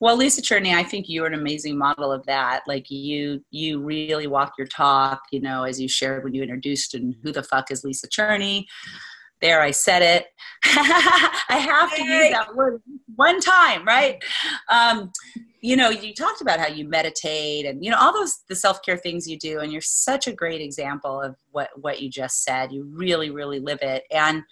Well 0.00 0.16
lisa 0.16 0.42
cherney 0.42 0.74
i 0.74 0.82
think 0.82 1.06
you're 1.08 1.26
an 1.26 1.34
amazing 1.34 1.78
model 1.78 2.12
of 2.12 2.26
that. 2.26 2.62
Like 2.66 2.90
you 2.90 3.44
you 3.50 3.80
really 3.80 4.26
walk 4.26 4.54
your 4.58 4.66
talk 4.66 5.22
you 5.30 5.40
know 5.40 5.62
as 5.64 5.80
you 5.80 5.88
shared 5.88 6.24
when 6.24 6.34
you 6.34 6.42
introduced 6.42 6.94
and 6.94 7.14
who 7.22 7.32
the 7.32 7.42
fuck 7.42 7.70
is 7.70 7.84
lisa 7.84 8.08
cherney? 8.08 8.66
There 9.40 9.60
i 9.60 9.70
said 9.70 10.02
it. 10.02 10.26
I 10.64 11.58
have 11.58 11.94
to 11.94 12.02
use 12.02 12.30
that 12.32 12.54
word 12.54 12.82
one 13.16 13.40
time 13.40 13.84
right? 13.84 14.22
Um, 14.70 15.12
you 15.60 15.76
know 15.76 15.88
you 15.88 16.12
talked 16.12 16.42
about 16.42 16.60
how 16.60 16.68
you 16.68 16.86
meditate 16.86 17.64
and 17.64 17.82
you 17.82 17.90
know 17.90 17.98
all 17.98 18.12
those 18.12 18.40
the 18.48 18.56
self-care 18.56 18.98
things 18.98 19.26
you 19.26 19.38
do 19.38 19.60
and 19.60 19.72
you're 19.72 19.80
such 19.80 20.26
a 20.26 20.32
great 20.32 20.60
example 20.60 21.22
of 21.22 21.36
what 21.52 21.70
what 21.80 22.02
you 22.02 22.10
just 22.10 22.42
said. 22.42 22.72
You 22.72 22.84
really 22.92 23.30
really 23.30 23.60
live 23.60 23.78
it. 23.80 24.04
And 24.10 24.42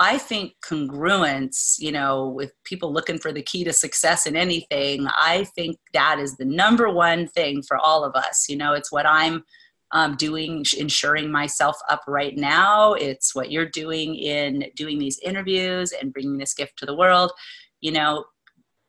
I 0.00 0.18
think 0.18 0.54
congruence, 0.64 1.74
you 1.78 1.90
know, 1.90 2.28
with 2.28 2.52
people 2.64 2.92
looking 2.92 3.18
for 3.18 3.32
the 3.32 3.42
key 3.42 3.64
to 3.64 3.72
success 3.72 4.26
in 4.26 4.36
anything, 4.36 5.08
I 5.08 5.44
think 5.56 5.78
that 5.92 6.20
is 6.20 6.36
the 6.36 6.44
number 6.44 6.88
one 6.88 7.26
thing 7.26 7.62
for 7.62 7.76
all 7.76 8.04
of 8.04 8.14
us. 8.14 8.48
You 8.48 8.56
know, 8.56 8.74
it's 8.74 8.92
what 8.92 9.06
I'm 9.06 9.42
um, 9.90 10.14
doing, 10.16 10.64
ensuring 10.78 11.32
myself 11.32 11.76
up 11.88 12.02
right 12.06 12.36
now. 12.36 12.92
It's 12.92 13.34
what 13.34 13.50
you're 13.50 13.68
doing 13.68 14.14
in 14.14 14.70
doing 14.76 14.98
these 14.98 15.18
interviews 15.18 15.92
and 15.92 16.12
bringing 16.12 16.38
this 16.38 16.54
gift 16.54 16.78
to 16.78 16.86
the 16.86 16.96
world. 16.96 17.32
You 17.80 17.92
know, 17.92 18.24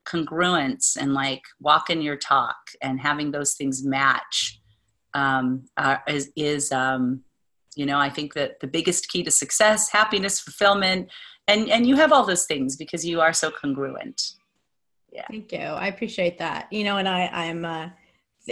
congruence 0.06 0.96
and 0.96 1.14
like 1.14 1.42
walking 1.60 2.02
your 2.02 2.18
talk 2.18 2.58
and 2.82 3.00
having 3.00 3.32
those 3.32 3.56
things 3.56 3.84
match 3.84 4.60
um, 5.14 5.66
uh, 5.78 5.98
is, 6.08 6.32
is 6.36 6.72
um, 6.72 7.24
you 7.80 7.86
know 7.86 7.98
i 7.98 8.10
think 8.10 8.34
that 8.34 8.60
the 8.60 8.68
biggest 8.68 9.10
key 9.10 9.24
to 9.24 9.32
success 9.32 9.90
happiness 9.90 10.40
fulfillment 10.40 11.10
and 11.50 11.70
and 11.70 11.88
you 11.88 11.96
have 11.96 12.12
all 12.12 12.26
those 12.26 12.46
things 12.46 12.76
because 12.76 13.04
you 13.06 13.20
are 13.20 13.34
so 13.34 13.50
congruent. 13.50 14.34
Yeah. 15.12 15.26
Thank 15.30 15.52
you. 15.52 15.60
I 15.60 15.88
appreciate 15.88 16.38
that. 16.38 16.72
You 16.72 16.84
know 16.84 16.98
and 16.98 17.10
i 17.10 17.28
i'm 17.28 17.66
uh, 17.66 17.90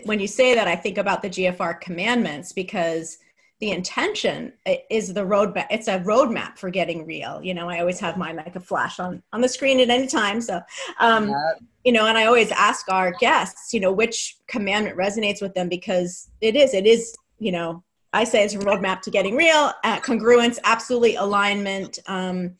when 0.03 0.19
you 0.19 0.27
say 0.27 0.53
that 0.55 0.67
i 0.67 0.75
think 0.75 0.97
about 0.97 1.21
the 1.21 1.29
gfr 1.29 1.79
commandments 1.81 2.51
because 2.51 3.17
the 3.59 3.71
intention 3.71 4.53
is 4.91 5.13
the 5.13 5.25
roadmap 5.25 5.65
it's 5.71 5.87
a 5.87 5.99
roadmap 6.01 6.59
for 6.59 6.69
getting 6.69 7.05
real. 7.05 7.41
You 7.41 7.53
know 7.53 7.69
i 7.69 7.79
always 7.79 7.99
have 7.99 8.17
mine 8.17 8.35
like 8.35 8.55
a 8.55 8.59
flash 8.59 8.99
on 8.99 9.23
on 9.33 9.41
the 9.41 9.49
screen 9.49 9.79
at 9.79 9.89
any 9.89 10.07
time 10.07 10.41
so 10.41 10.61
um 10.99 11.29
yeah. 11.29 11.53
you 11.85 11.91
know 11.91 12.05
and 12.07 12.17
i 12.17 12.25
always 12.25 12.51
ask 12.51 12.89
our 12.89 13.11
guests 13.19 13.73
you 13.73 13.79
know 13.79 13.91
which 13.91 14.37
commandment 14.47 14.97
resonates 14.97 15.41
with 15.41 15.53
them 15.55 15.69
because 15.69 16.29
it 16.41 16.55
is 16.55 16.73
it 16.73 16.85
is 16.85 17.15
you 17.39 17.51
know 17.51 17.83
I 18.17 18.23
say 18.23 18.43
it's 18.43 18.55
a 18.55 18.57
roadmap 18.57 19.01
to 19.01 19.11
getting 19.11 19.35
real. 19.35 19.71
Uh, 19.83 19.99
congruence, 19.99 20.57
absolutely 20.63 21.17
alignment. 21.17 21.99
Um, 22.07 22.55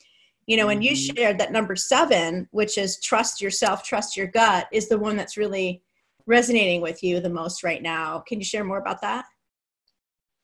you 0.46 0.56
know, 0.56 0.70
and 0.70 0.84
you 0.84 0.92
mm-hmm. 0.92 1.16
shared 1.16 1.40
that 1.40 1.52
number 1.52 1.76
seven, 1.76 2.48
which 2.52 2.78
is 2.78 3.02
trust 3.02 3.42
yourself, 3.42 3.84
trust 3.84 4.16
your 4.16 4.28
gut, 4.28 4.68
is 4.72 4.88
the 4.88 5.00
one 5.00 5.18
that's 5.18 5.36
really 5.36 5.82
resonating 6.28 6.80
with 6.80 7.02
you 7.02 7.20
the 7.20 7.30
most 7.32 7.64
right 7.64 7.82
now. 7.82 8.20
Can 8.28 8.38
you 8.38 8.46
share 8.46 8.64
more 8.64 8.78
about 8.78 9.02
that? 9.02 9.26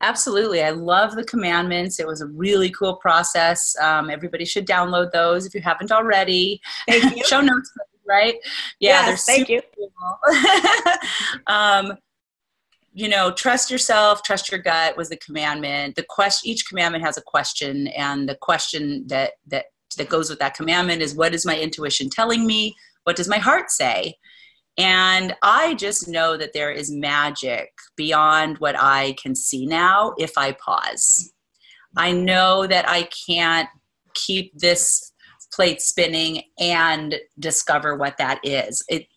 Absolutely. 0.02 0.64
I 0.64 0.72
love 0.72 1.16
the 1.16 1.26
commandments. 1.26 2.00
It 2.00 2.08
was 2.08 2.22
a 2.22 2.28
really 2.28 2.72
cool 2.72 2.96
process. 2.96 3.76
Um, 3.80 4.10
everybody 4.10 4.46
should 4.46 4.66
download 4.66 5.12
those 5.12 5.46
if 5.46 5.54
you 5.54 5.62
haven't 5.62 5.92
already. 5.92 6.60
Thank 6.90 7.16
you. 7.18 7.24
Show 7.24 7.42
notes, 7.42 7.72
right? 8.08 8.34
Yeah, 8.80 9.10
yes, 9.10 9.26
thank 9.26 9.48
you. 9.48 9.62
Cool. 9.78 10.36
um, 11.48 11.98
you 12.94 13.10
know 13.10 13.32
trust 13.32 13.72
yourself 13.72 14.22
trust 14.24 14.52
your 14.52 14.62
gut 14.62 14.96
was 14.96 15.10
the 15.10 15.18
commandment. 15.18 15.96
The 15.96 16.06
question 16.08 16.50
each 16.50 16.68
commandment 16.68 17.04
has 17.04 17.18
a 17.18 17.22
question 17.22 17.88
and 17.88 18.30
the 18.30 18.36
question 18.36 19.06
that 19.08 19.34
that 19.48 19.66
that 19.98 20.10
goes 20.10 20.30
with 20.30 20.40
that 20.40 20.56
commandment 20.56 21.02
is 21.02 21.16
what 21.16 21.34
is 21.34 21.46
my 21.46 21.58
intuition 21.58 22.10
telling 22.10 22.46
me? 22.46 22.76
What 23.04 23.16
does 23.16 23.28
my 23.28 23.38
heart 23.38 23.72
say? 23.72 24.16
And 24.78 25.36
i 25.44 25.76
just 25.76 26.08
know 26.08 26.36
that 26.36 26.54
there 26.54 26.72
is 26.72 26.90
magic 26.90 27.70
beyond 27.96 28.58
what 28.58 28.76
i 28.80 29.16
can 29.22 29.36
see 29.36 29.68
now 29.68 30.14
if 30.18 30.36
i 30.38 30.52
pause. 30.54 31.32
I 31.96 32.12
know 32.12 32.66
that 32.66 32.90
i 32.90 33.08
can't 33.28 33.70
keep 34.16 34.58
this 34.58 35.14
plate 35.54 35.82
spinning 35.82 36.44
and 36.60 37.16
discover 37.40 37.96
what 37.96 38.18
that 38.18 38.40
is. 38.44 38.84
It 38.90 39.08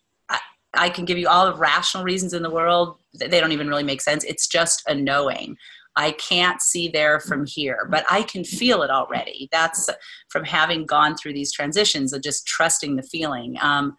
I 0.73 0.89
can 0.89 1.05
give 1.05 1.17
you 1.17 1.27
all 1.27 1.45
the 1.45 1.57
rational 1.57 2.03
reasons 2.03 2.33
in 2.33 2.43
the 2.43 2.49
world. 2.49 2.97
They 3.13 3.39
don't 3.39 3.51
even 3.51 3.67
really 3.67 3.83
make 3.83 4.01
sense. 4.01 4.23
It's 4.23 4.47
just 4.47 4.83
a 4.87 4.95
knowing. 4.95 5.57
I 5.95 6.11
can't 6.11 6.61
see 6.61 6.89
there 6.89 7.19
from 7.19 7.45
here, 7.47 7.87
but 7.89 8.05
I 8.09 8.21
can 8.21 8.43
feel 8.43 8.83
it 8.83 8.91
already. 8.91 9.49
That's 9.51 9.89
from 10.29 10.43
having 10.43 10.85
gone 10.85 11.17
through 11.17 11.33
these 11.33 11.51
transitions 11.51 12.13
of 12.13 12.21
just 12.21 12.45
trusting 12.45 12.95
the 12.95 13.03
feeling. 13.03 13.57
Um, 13.61 13.95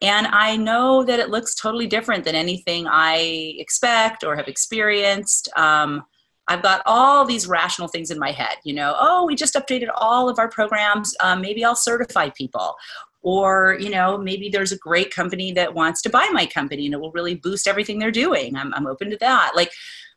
and 0.00 0.26
I 0.28 0.56
know 0.56 1.04
that 1.04 1.20
it 1.20 1.28
looks 1.30 1.54
totally 1.54 1.86
different 1.86 2.24
than 2.24 2.34
anything 2.34 2.86
I 2.88 3.54
expect 3.58 4.24
or 4.24 4.36
have 4.36 4.48
experienced. 4.48 5.50
Um, 5.56 6.04
I've 6.48 6.62
got 6.62 6.82
all 6.86 7.24
these 7.24 7.48
rational 7.48 7.88
things 7.88 8.10
in 8.10 8.18
my 8.18 8.30
head, 8.30 8.56
you 8.64 8.72
know, 8.72 8.94
oh, 8.98 9.26
we 9.26 9.34
just 9.34 9.54
updated 9.54 9.88
all 9.94 10.28
of 10.28 10.38
our 10.38 10.48
programs. 10.48 11.14
Um, 11.20 11.40
maybe 11.40 11.64
I'll 11.64 11.74
certify 11.74 12.30
people. 12.30 12.76
Or, 13.22 13.76
you 13.80 13.90
know, 13.90 14.16
maybe 14.18 14.48
there's 14.48 14.72
a 14.72 14.78
great 14.78 15.12
company 15.12 15.52
that 15.52 15.74
wants 15.74 16.00
to 16.02 16.10
buy 16.10 16.28
my 16.32 16.46
company 16.46 16.86
and 16.86 16.94
it 16.94 17.00
will 17.00 17.12
really 17.12 17.34
boost 17.34 17.66
everything 17.66 17.98
they're 17.98 18.10
doing. 18.10 18.56
I'm, 18.56 18.72
I'm 18.74 18.86
open 18.86 19.10
to 19.10 19.16
that. 19.18 19.52
Like, 19.56 19.72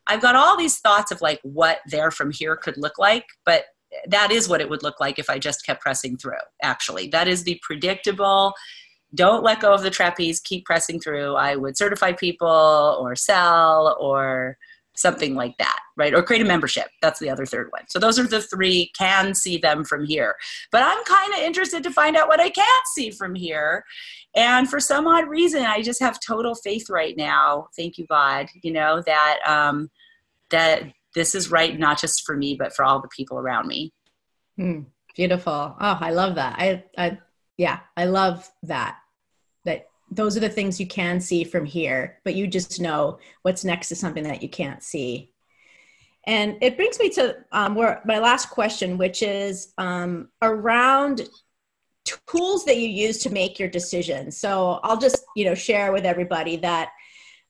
I've 0.06 0.22
got 0.22 0.36
all 0.36 0.56
these 0.56 0.78
thoughts 0.78 1.10
of 1.10 1.20
like 1.20 1.40
what 1.42 1.80
there 1.86 2.10
from 2.10 2.30
here 2.30 2.56
could 2.56 2.76
look 2.76 2.98
like, 2.98 3.26
but 3.44 3.64
that 4.08 4.30
is 4.30 4.48
what 4.48 4.60
it 4.60 4.70
would 4.70 4.82
look 4.82 5.00
like 5.00 5.18
if 5.18 5.28
I 5.28 5.38
just 5.38 5.66
kept 5.66 5.82
pressing 5.82 6.16
through, 6.16 6.34
actually. 6.62 7.08
That 7.08 7.28
is 7.28 7.42
the 7.42 7.60
predictable, 7.62 8.54
don't 9.14 9.42
let 9.42 9.60
go 9.60 9.72
of 9.72 9.82
the 9.82 9.90
trapeze, 9.90 10.40
keep 10.40 10.64
pressing 10.64 11.00
through. 11.00 11.34
I 11.34 11.56
would 11.56 11.76
certify 11.76 12.12
people 12.12 12.96
or 13.00 13.16
sell 13.16 13.96
or 14.00 14.56
something 15.00 15.34
like 15.34 15.56
that, 15.58 15.78
right? 15.96 16.14
Or 16.14 16.22
create 16.22 16.42
a 16.42 16.44
membership. 16.44 16.88
That's 17.00 17.18
the 17.18 17.30
other 17.30 17.46
third 17.46 17.68
one. 17.70 17.82
So 17.88 17.98
those 17.98 18.18
are 18.18 18.26
the 18.26 18.42
three 18.42 18.92
can 18.98 19.34
see 19.34 19.56
them 19.56 19.84
from 19.84 20.04
here. 20.04 20.36
But 20.70 20.82
I'm 20.82 21.02
kind 21.04 21.32
of 21.32 21.40
interested 21.40 21.82
to 21.84 21.90
find 21.90 22.16
out 22.16 22.28
what 22.28 22.40
I 22.40 22.50
can't 22.50 22.86
see 22.94 23.10
from 23.10 23.34
here. 23.34 23.84
And 24.34 24.68
for 24.68 24.78
some 24.78 25.06
odd 25.06 25.28
reason, 25.28 25.62
I 25.62 25.82
just 25.82 26.00
have 26.00 26.20
total 26.20 26.54
faith 26.54 26.90
right 26.90 27.16
now. 27.16 27.68
Thank 27.76 27.98
you, 27.98 28.06
God. 28.06 28.48
You 28.62 28.72
know 28.72 29.02
that 29.06 29.38
um, 29.46 29.90
that 30.50 30.92
this 31.14 31.34
is 31.34 31.50
right, 31.50 31.78
not 31.78 31.98
just 31.98 32.24
for 32.24 32.36
me, 32.36 32.54
but 32.54 32.74
for 32.74 32.84
all 32.84 33.00
the 33.00 33.08
people 33.08 33.38
around 33.38 33.66
me. 33.66 33.92
Hmm. 34.56 34.80
beautiful. 35.16 35.74
Oh, 35.80 35.98
I 36.00 36.10
love 36.10 36.34
that. 36.34 36.56
I, 36.58 36.84
I, 36.98 37.18
yeah, 37.56 37.80
I 37.96 38.04
love 38.04 38.48
that. 38.64 38.98
Those 40.10 40.36
are 40.36 40.40
the 40.40 40.48
things 40.48 40.80
you 40.80 40.86
can 40.86 41.20
see 41.20 41.44
from 41.44 41.64
here, 41.64 42.20
but 42.24 42.34
you 42.34 42.46
just 42.46 42.80
know 42.80 43.18
what's 43.42 43.64
next 43.64 43.88
to 43.88 43.96
something 43.96 44.24
that 44.24 44.42
you 44.42 44.48
can't 44.48 44.82
see. 44.82 45.32
And 46.24 46.58
it 46.60 46.76
brings 46.76 46.98
me 46.98 47.08
to 47.10 47.36
um, 47.52 47.74
where 47.74 48.02
my 48.04 48.18
last 48.18 48.50
question, 48.50 48.98
which 48.98 49.22
is 49.22 49.72
um, 49.78 50.28
around 50.42 51.22
tools 52.04 52.64
that 52.64 52.76
you 52.76 52.88
use 52.88 53.18
to 53.18 53.30
make 53.30 53.58
your 53.58 53.68
decisions. 53.68 54.36
So 54.36 54.80
I'll 54.82 54.98
just 54.98 55.24
you 55.36 55.44
know 55.44 55.54
share 55.54 55.92
with 55.92 56.04
everybody 56.04 56.56
that 56.56 56.90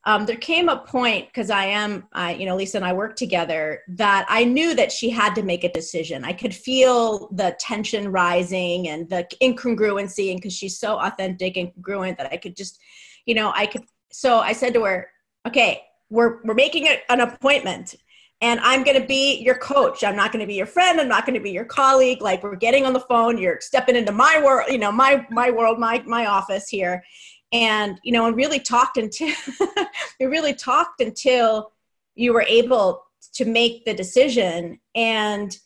um, 0.05 0.25
there 0.25 0.37
came 0.37 0.67
a 0.67 0.77
point 0.77 1.27
because 1.27 1.51
I 1.51 1.65
am, 1.65 2.07
I, 2.13 2.33
you 2.33 2.47
know, 2.47 2.55
Lisa 2.55 2.77
and 2.77 2.85
I 2.85 2.91
work 2.93 3.15
together 3.15 3.81
that 3.89 4.25
I 4.29 4.43
knew 4.43 4.73
that 4.73 4.91
she 4.91 5.09
had 5.09 5.35
to 5.35 5.43
make 5.43 5.63
a 5.63 5.71
decision. 5.71 6.25
I 6.25 6.33
could 6.33 6.55
feel 6.55 7.29
the 7.33 7.55
tension 7.59 8.11
rising 8.11 8.87
and 8.87 9.07
the 9.09 9.27
incongruency, 9.43 10.31
and 10.31 10.41
because 10.41 10.53
she's 10.53 10.79
so 10.79 10.97
authentic 10.99 11.55
and 11.55 11.71
congruent 11.73 12.17
that 12.17 12.31
I 12.31 12.37
could 12.37 12.55
just, 12.55 12.79
you 13.25 13.35
know, 13.35 13.53
I 13.55 13.67
could. 13.67 13.83
So 14.11 14.39
I 14.39 14.53
said 14.53 14.73
to 14.73 14.83
her, 14.85 15.07
"Okay, 15.47 15.83
we're 16.09 16.41
we're 16.43 16.55
making 16.55 16.87
it 16.87 17.03
an 17.09 17.21
appointment." 17.21 17.95
And 18.43 18.59
I'm 18.61 18.83
going 18.83 18.99
to 18.99 19.05
be 19.05 19.39
your 19.43 19.53
coach. 19.59 20.03
I'm 20.03 20.15
not 20.15 20.31
going 20.31 20.39
to 20.39 20.47
be 20.47 20.55
your 20.55 20.65
friend. 20.65 20.99
I'm 20.99 21.07
not 21.07 21.27
going 21.27 21.35
to 21.35 21.43
be 21.43 21.51
your 21.51 21.63
colleague. 21.63 22.23
Like 22.23 22.41
we're 22.41 22.55
getting 22.55 22.87
on 22.87 22.93
the 22.93 23.01
phone. 23.01 23.37
You're 23.37 23.59
stepping 23.61 23.95
into 23.95 24.11
my 24.11 24.41
world, 24.43 24.67
you 24.71 24.79
know, 24.79 24.91
my 24.91 25.27
my 25.29 25.51
world, 25.51 25.77
my 25.77 26.01
my 26.07 26.25
office 26.25 26.67
here 26.67 27.03
and 27.51 27.99
you 28.03 28.11
know 28.11 28.25
and 28.25 28.35
really 28.35 28.59
talked 28.59 28.97
until 28.97 29.33
we 30.19 30.25
really 30.25 30.53
talked 30.53 31.01
until 31.01 31.71
you 32.15 32.33
were 32.33 32.43
able 32.43 33.03
to 33.33 33.45
make 33.45 33.85
the 33.85 33.93
decision. 33.93 34.79
And 34.95 35.57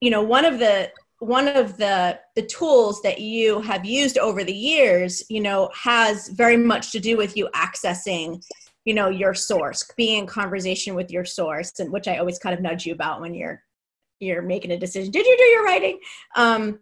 you 0.00 0.10
know 0.10 0.22
one 0.22 0.44
of 0.44 0.58
the 0.58 0.90
one 1.20 1.48
of 1.48 1.76
the 1.76 2.18
the 2.36 2.42
tools 2.42 3.00
that 3.02 3.20
you 3.20 3.60
have 3.60 3.84
used 3.84 4.18
over 4.18 4.44
the 4.44 4.54
years 4.54 5.22
you 5.30 5.40
know 5.40 5.70
has 5.72 6.28
very 6.28 6.56
much 6.56 6.92
to 6.92 7.00
do 7.00 7.16
with 7.16 7.36
you 7.36 7.48
accessing 7.54 8.44
you 8.84 8.92
know 8.92 9.08
your 9.08 9.32
source 9.32 9.90
being 9.96 10.18
in 10.18 10.26
conversation 10.26 10.94
with 10.94 11.10
your 11.10 11.24
source 11.24 11.78
and 11.78 11.90
which 11.90 12.08
i 12.08 12.18
always 12.18 12.38
kind 12.38 12.54
of 12.54 12.60
nudge 12.60 12.84
you 12.84 12.92
about 12.92 13.22
when 13.22 13.32
you're 13.32 13.62
you're 14.20 14.42
making 14.42 14.72
a 14.72 14.78
decision. 14.78 15.10
Did 15.10 15.26
you 15.26 15.36
do 15.36 15.44
your 15.44 15.64
writing? 15.64 16.00
Um 16.36 16.80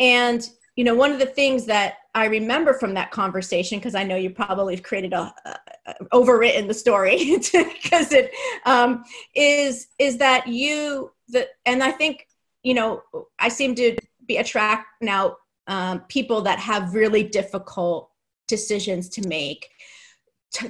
and 0.00 0.48
you 0.78 0.84
know 0.84 0.94
one 0.94 1.10
of 1.10 1.18
the 1.18 1.26
things 1.26 1.66
that 1.66 1.94
i 2.14 2.26
remember 2.26 2.72
from 2.72 2.94
that 2.94 3.10
conversation 3.10 3.80
because 3.80 3.96
i 3.96 4.04
know 4.04 4.14
you 4.14 4.30
probably 4.30 4.76
have 4.76 4.84
created 4.84 5.12
a, 5.12 5.34
a, 5.44 5.56
a 5.86 5.94
overwritten 6.12 6.68
the 6.68 6.72
story 6.72 7.16
because 7.82 8.12
it 8.12 8.30
um, 8.64 9.02
is 9.34 9.88
is 9.98 10.18
that 10.18 10.46
you 10.46 11.10
the 11.26 11.48
and 11.66 11.82
i 11.82 11.90
think 11.90 12.28
you 12.62 12.74
know 12.74 13.02
i 13.40 13.48
seem 13.48 13.74
to 13.74 13.96
be 14.26 14.36
attract 14.36 14.86
now 15.02 15.36
um, 15.66 16.00
people 16.08 16.42
that 16.42 16.60
have 16.60 16.94
really 16.94 17.24
difficult 17.24 18.10
decisions 18.46 19.08
to 19.08 19.26
make 19.26 19.68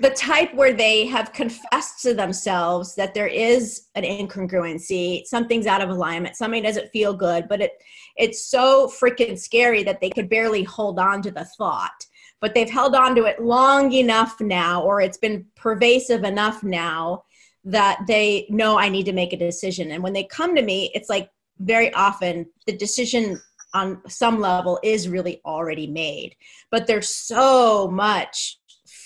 the 0.00 0.10
type 0.10 0.52
where 0.54 0.72
they 0.72 1.06
have 1.06 1.32
confessed 1.32 2.02
to 2.02 2.12
themselves 2.12 2.96
that 2.96 3.14
there 3.14 3.28
is 3.28 3.86
an 3.94 4.02
incongruency 4.02 5.24
something's 5.24 5.68
out 5.68 5.80
of 5.80 5.88
alignment 5.88 6.34
something 6.34 6.64
doesn't 6.64 6.90
feel 6.90 7.14
good 7.14 7.46
but 7.48 7.60
it 7.60 7.72
it's 8.18 8.44
so 8.44 8.88
freaking 8.88 9.38
scary 9.38 9.84
that 9.84 10.00
they 10.00 10.10
could 10.10 10.28
barely 10.28 10.64
hold 10.64 10.98
on 10.98 11.22
to 11.22 11.30
the 11.30 11.44
thought. 11.56 12.04
But 12.40 12.54
they've 12.54 12.68
held 12.68 12.94
on 12.94 13.14
to 13.14 13.24
it 13.24 13.40
long 13.40 13.92
enough 13.92 14.40
now 14.40 14.82
or 14.82 15.00
it's 15.00 15.18
been 15.18 15.46
pervasive 15.56 16.24
enough 16.24 16.62
now 16.62 17.24
that 17.64 18.00
they 18.06 18.46
know 18.48 18.78
i 18.78 18.88
need 18.88 19.04
to 19.06 19.12
make 19.12 19.32
a 19.32 19.38
decision. 19.38 19.90
And 19.90 20.02
when 20.02 20.12
they 20.12 20.24
come 20.24 20.54
to 20.54 20.62
me 20.62 20.90
it's 20.94 21.08
like 21.08 21.30
very 21.60 21.92
often 21.94 22.46
the 22.66 22.76
decision 22.76 23.40
on 23.74 24.00
some 24.08 24.40
level 24.40 24.78
is 24.82 25.08
really 25.08 25.40
already 25.44 25.86
made. 25.86 26.34
But 26.70 26.86
there's 26.86 27.08
so 27.08 27.88
much 27.88 28.58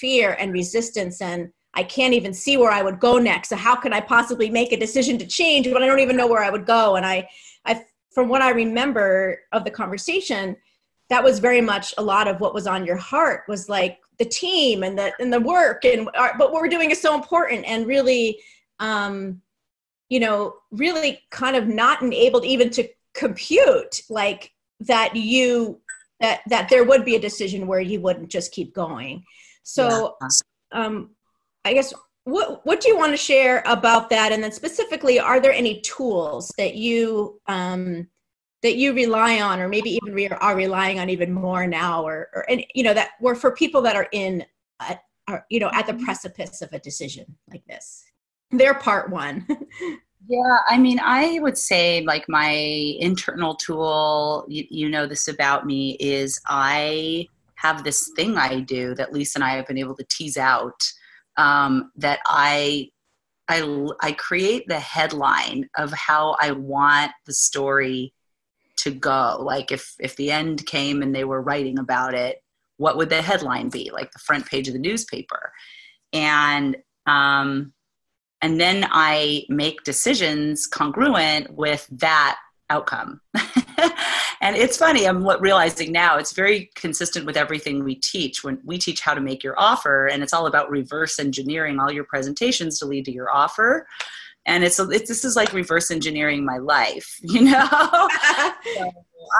fear 0.02 0.36
and 0.40 0.52
resistance 0.52 1.22
and 1.22 1.52
I 1.74 1.84
can't 1.84 2.12
even 2.12 2.34
see 2.34 2.56
where 2.56 2.72
I 2.72 2.82
would 2.82 3.00
go 3.00 3.18
next. 3.18 3.48
So 3.48 3.56
how 3.56 3.76
could 3.76 3.92
I 3.92 4.00
possibly 4.00 4.50
make 4.50 4.72
a 4.72 4.76
decision 4.76 5.16
to 5.18 5.26
change 5.26 5.66
when 5.66 5.82
I 5.82 5.86
don't 5.86 6.00
even 6.00 6.16
know 6.16 6.26
where 6.26 6.42
I 6.42 6.50
would 6.50 6.66
go? 6.66 6.96
And 6.96 7.06
I, 7.06 7.28
I, 7.64 7.84
from 8.10 8.28
what 8.28 8.42
I 8.42 8.50
remember 8.50 9.38
of 9.52 9.64
the 9.64 9.70
conversation, 9.70 10.56
that 11.08 11.24
was 11.24 11.38
very 11.38 11.60
much 11.60 11.94
a 11.96 12.02
lot 12.02 12.28
of 12.28 12.40
what 12.40 12.52
was 12.52 12.66
on 12.66 12.84
your 12.84 12.96
heart 12.96 13.44
was 13.48 13.68
like 13.68 14.00
the 14.18 14.24
team 14.24 14.82
and 14.82 14.98
the 14.98 15.12
and 15.18 15.32
the 15.32 15.40
work 15.40 15.84
and 15.84 16.08
our, 16.14 16.34
but 16.36 16.52
what 16.52 16.62
we're 16.62 16.68
doing 16.76 16.90
is 16.90 17.00
so 17.00 17.14
important 17.14 17.64
and 17.64 17.86
really, 17.86 18.38
um, 18.78 19.40
you 20.08 20.20
know, 20.20 20.54
really 20.70 21.20
kind 21.30 21.56
of 21.56 21.68
not 21.68 22.02
enabled 22.02 22.44
even 22.44 22.70
to 22.70 22.88
compute 23.14 24.02
like 24.10 24.52
that 24.80 25.14
you 25.16 25.80
that 26.20 26.40
that 26.48 26.68
there 26.68 26.84
would 26.84 27.04
be 27.04 27.16
a 27.16 27.26
decision 27.28 27.66
where 27.66 27.80
you 27.80 28.00
wouldn't 28.00 28.30
just 28.30 28.52
keep 28.52 28.74
going 28.74 29.24
so, 29.62 30.16
yeah. 30.20 30.28
um, 30.72 31.10
I 31.64 31.72
guess 31.74 31.92
what 32.24 32.64
what 32.64 32.80
do 32.80 32.88
you 32.88 32.96
want 32.96 33.12
to 33.12 33.16
share 33.16 33.62
about 33.66 34.10
that? 34.10 34.32
And 34.32 34.42
then 34.42 34.52
specifically, 34.52 35.18
are 35.18 35.40
there 35.40 35.52
any 35.52 35.80
tools 35.80 36.52
that 36.56 36.76
you 36.76 37.40
um, 37.46 38.08
that 38.62 38.76
you 38.76 38.92
rely 38.92 39.40
on, 39.40 39.60
or 39.60 39.68
maybe 39.68 39.90
even 39.90 40.14
re- 40.14 40.28
are 40.28 40.56
relying 40.56 41.00
on 41.00 41.10
even 41.10 41.32
more 41.32 41.66
now, 41.66 42.06
or, 42.06 42.28
or 42.34 42.48
and 42.48 42.64
you 42.74 42.84
know 42.84 42.94
that 42.94 43.10
were 43.20 43.34
for 43.34 43.52
people 43.52 43.82
that 43.82 43.96
are 43.96 44.08
in, 44.12 44.44
uh, 44.80 44.94
are, 45.28 45.44
you 45.50 45.58
know, 45.58 45.70
at 45.72 45.86
the 45.86 45.92
mm-hmm. 45.92 46.04
precipice 46.04 46.62
of 46.62 46.72
a 46.72 46.78
decision 46.78 47.26
like 47.50 47.64
this? 47.66 48.04
They're 48.50 48.74
part 48.74 49.10
one. 49.10 49.46
Yeah, 50.28 50.58
I 50.68 50.78
mean, 50.78 51.00
I 51.02 51.40
would 51.40 51.58
say 51.58 52.02
like 52.02 52.28
my 52.28 52.50
internal 52.50 53.56
tool, 53.56 54.46
you, 54.48 54.64
you, 54.70 54.88
know 54.88 55.04
this 55.04 55.26
about 55.26 55.66
me, 55.66 55.96
is 55.98 56.40
I 56.46 57.26
have 57.62 57.84
this 57.84 58.10
thing 58.16 58.36
I 58.36 58.60
do 58.60 58.94
that 58.96 59.12
Lisa 59.12 59.38
and 59.38 59.44
I 59.44 59.54
have 59.54 59.66
been 59.66 59.78
able 59.78 59.96
to 59.96 60.06
tease 60.10 60.36
out 60.36 60.82
um, 61.36 61.92
that 61.96 62.18
I, 62.26 62.90
I, 63.48 63.88
I 64.00 64.12
create 64.12 64.66
the 64.66 64.80
headline 64.80 65.68
of 65.78 65.92
how 65.92 66.36
I 66.40 66.50
want 66.50 67.12
the 67.24 67.32
story 67.32 68.12
to 68.78 68.90
go. 68.90 69.38
Like 69.40 69.70
if, 69.70 69.94
if 70.00 70.16
the 70.16 70.32
end 70.32 70.66
came 70.66 71.02
and 71.02 71.14
they 71.14 71.24
were 71.24 71.40
writing 71.40 71.78
about 71.78 72.14
it, 72.14 72.42
what 72.78 72.96
would 72.96 73.10
the 73.10 73.22
headline 73.22 73.68
be? 73.68 73.90
Like 73.92 74.10
the 74.10 74.18
front 74.18 74.46
page 74.46 74.66
of 74.66 74.74
the 74.74 74.80
newspaper. 74.80 75.52
And, 76.12 76.76
um, 77.06 77.72
and 78.40 78.60
then 78.60 78.88
I 78.90 79.44
make 79.48 79.84
decisions 79.84 80.66
congruent 80.66 81.54
with 81.54 81.86
that 81.92 82.38
outcome. 82.68 83.20
and 84.40 84.56
it's 84.56 84.76
funny, 84.76 85.06
I'm 85.06 85.26
realizing 85.40 85.92
now 85.92 86.16
it's 86.18 86.32
very 86.32 86.70
consistent 86.74 87.26
with 87.26 87.36
everything 87.36 87.84
we 87.84 87.96
teach. 87.96 88.44
When 88.44 88.60
we 88.64 88.78
teach 88.78 89.00
how 89.00 89.14
to 89.14 89.20
make 89.20 89.42
your 89.42 89.58
offer, 89.58 90.06
and 90.06 90.22
it's 90.22 90.32
all 90.32 90.46
about 90.46 90.70
reverse 90.70 91.18
engineering 91.18 91.80
all 91.80 91.92
your 91.92 92.04
presentations 92.04 92.78
to 92.78 92.86
lead 92.86 93.04
to 93.06 93.12
your 93.12 93.30
offer. 93.30 93.86
And 94.46 94.64
it's, 94.64 94.78
it's 94.78 95.08
this 95.08 95.24
is 95.24 95.36
like 95.36 95.52
reverse 95.52 95.90
engineering 95.90 96.44
my 96.44 96.58
life, 96.58 97.18
you 97.22 97.42
know. 97.42 97.68
so 97.70 98.92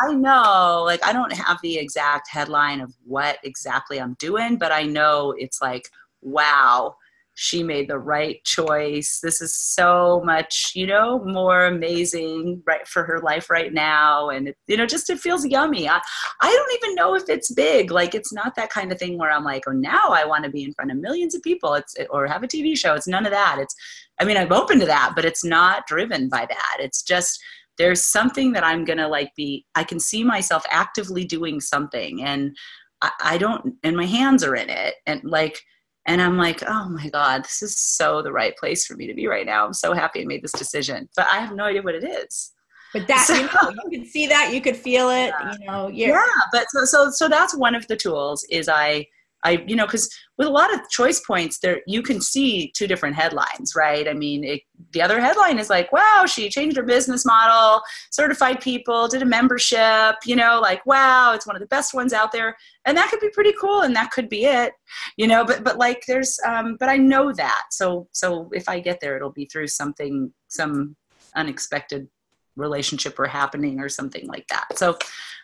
I 0.07 0.13
know, 0.13 0.83
like, 0.85 1.05
I 1.05 1.13
don't 1.13 1.33
have 1.33 1.59
the 1.63 1.79
exact 1.79 2.29
headline 2.31 2.81
of 2.81 2.95
what 3.05 3.39
exactly 3.43 4.01
I'm 4.01 4.15
doing, 4.19 4.57
but 4.57 4.73
I 4.73 4.85
know 4.85 5.35
it's 5.37 5.61
like, 5.61 5.89
wow, 6.21 6.95
she 7.35 7.63
made 7.63 7.89
the 7.89 7.99
right 7.99 8.43
choice. 8.45 9.21
This 9.23 9.41
is 9.41 9.55
so 9.55 10.21
much, 10.25 10.73
you 10.75 10.87
know, 10.87 11.25
more 11.25 11.67
amazing 11.67 12.63
right 12.67 12.87
for 12.87 13.05
her 13.05 13.21
life 13.21 13.49
right 13.49 13.73
now. 13.73 14.29
And, 14.29 14.49
it, 14.49 14.57
you 14.67 14.77
know, 14.77 14.87
just 14.87 15.09
it 15.09 15.19
feels 15.19 15.47
yummy. 15.47 15.89
I, 15.89 16.01
I 16.41 16.51
don't 16.51 16.83
even 16.83 16.95
know 16.95 17.15
if 17.15 17.29
it's 17.29 17.53
big. 17.53 17.91
Like, 17.91 18.15
it's 18.15 18.33
not 18.33 18.55
that 18.57 18.71
kind 18.71 18.93
of 18.93 18.99
thing 18.99 19.17
where 19.19 19.31
I'm 19.31 19.45
like, 19.45 19.65
oh, 19.67 19.73
now 19.73 20.09
I 20.11 20.25
want 20.25 20.45
to 20.45 20.51
be 20.51 20.63
in 20.63 20.75
front 20.75 20.91
of 20.91 20.99
millions 20.99 21.35
of 21.35 21.43
people 21.43 21.75
it's, 21.75 21.95
or 22.11 22.27
have 22.27 22.43
a 22.43 22.49
TV 22.49 22.77
show. 22.77 22.95
It's 22.95 23.09
none 23.09 23.25
of 23.25 23.33
that. 23.33 23.59
It's, 23.59 23.75
I 24.21 24.25
mean, 24.25 24.37
I'm 24.37 24.53
open 24.53 24.79
to 24.81 24.87
that, 24.87 25.15
but 25.17 25.25
it's 25.25 25.45
not 25.45 25.87
driven 25.87 26.29
by 26.29 26.47
that. 26.47 26.77
It's 26.81 27.03
just, 27.03 27.43
there's 27.79 28.05
something 28.05 28.53
that 28.53 28.65
I'm 28.65 28.85
to 28.85 29.09
like 29.09 29.35
be, 29.35 29.65
I 29.75 29.85
can 29.85 29.99
see 29.99 30.23
myself 30.23 30.65
actively 30.71 31.25
doing 31.25 31.61
something. 31.61 32.23
And 32.23 32.55
I, 33.01 33.11
I 33.21 33.39
don't, 33.39 33.75
and 33.83 33.97
my 33.97 34.05
hands 34.05 34.45
are 34.45 34.55
in 34.55 34.69
it. 34.69 34.97
And 35.07 35.25
like, 35.25 35.59
and 36.07 36.21
I'm 36.21 36.37
like, 36.37 36.63
oh 36.67 36.89
my 36.89 37.09
God, 37.11 37.45
this 37.45 37.63
is 37.63 37.79
so 37.79 38.23
the 38.23 38.33
right 38.33 38.57
place 38.57 38.85
for 38.85 38.95
me 38.95 39.07
to 39.07 39.15
be 39.15 39.27
right 39.27 39.47
now. 39.47 39.65
I'm 39.65 39.73
so 39.73 39.93
happy 39.93 40.23
I 40.23 40.25
made 40.25 40.43
this 40.43 40.53
decision, 40.53 41.09
but 41.17 41.27
I 41.31 41.39
have 41.39 41.55
no 41.55 41.65
idea 41.65 41.83
what 41.83 41.95
it 41.95 42.05
is. 42.05 42.53
But 42.93 43.07
that 43.09 43.27
so, 43.27 43.35
you 43.35 43.45
know, 43.45 43.83
you 43.89 44.01
could 44.01 44.09
see 44.09 44.27
that, 44.27 44.53
you 44.53 44.61
could 44.61 44.77
feel 44.77 45.11
it, 45.11 45.33
yeah. 45.41 45.53
you 45.59 45.67
know. 45.67 45.89
Yeah, 45.89 46.27
but 46.53 46.67
so 46.71 46.85
so 46.85 47.11
so 47.11 47.29
that's 47.29 47.57
one 47.57 47.75
of 47.75 47.87
the 47.87 47.97
tools 47.97 48.45
is 48.51 48.69
I 48.69 49.07
I, 49.45 49.65
you 49.67 49.77
know, 49.77 49.87
because 49.87 50.09
with 50.39 50.47
a 50.47 50.51
lot 50.51 50.73
of 50.73 50.89
choice 50.89 51.21
points, 51.21 51.59
there 51.59 51.81
you 51.87 52.03
can 52.03 52.21
see 52.21 52.73
two 52.77 52.87
different 52.87 53.17
headlines, 53.17 53.75
right? 53.77 54.09
I 54.09 54.15
mean, 54.15 54.45
it, 54.45 54.63
the 54.93 55.03
other 55.03 55.21
headline 55.21 55.59
is 55.59 55.69
like, 55.69 55.93
"Wow, 55.93 56.25
she 56.27 56.49
changed 56.49 56.77
her 56.77 56.83
business 56.83 57.25
model, 57.25 57.83
certified 58.11 58.61
people, 58.61 59.09
did 59.09 59.23
a 59.23 59.27
membership," 59.27 60.17
you 60.25 60.37
know, 60.37 60.61
like, 60.61 60.85
"Wow, 60.87 61.33
it's 61.35 61.47
one 61.47 61.57
of 61.57 61.61
the 61.61 61.67
best 61.67 61.95
ones 61.95 62.13
out 62.13 62.33
there," 62.33 62.57
and 62.85 62.97
that 62.97 63.11
could 63.11 63.21
be 63.21 63.31
pretty 63.31 63.53
cool, 63.61 63.83
and 63.83 63.95
that 63.97 64.11
could 64.11 64.29
be 64.29 64.45
it, 64.45 64.73
you 65.17 65.27
know. 65.27 65.45
But 65.45 65.65
but 65.65 65.79
like, 65.79 66.05
there's, 66.07 66.39
um, 66.47 66.77
but 66.79 66.89
I 66.89 66.97
know 66.97 67.33
that, 67.33 67.65
so 67.71 68.09
so 68.13 68.49
if 68.53 68.69
I 68.69 68.81
get 68.81 69.01
there, 69.01 69.17
it'll 69.17 69.31
be 69.31 69.47
through 69.47 69.69
something, 69.69 70.33
some 70.49 70.97
unexpected 71.35 72.09
relationship 72.57 73.19
were 73.19 73.27
happening 73.27 73.81
or 73.81 73.89
something 73.89 74.27
like 74.27 74.47
that. 74.49 74.67
So 74.77 74.99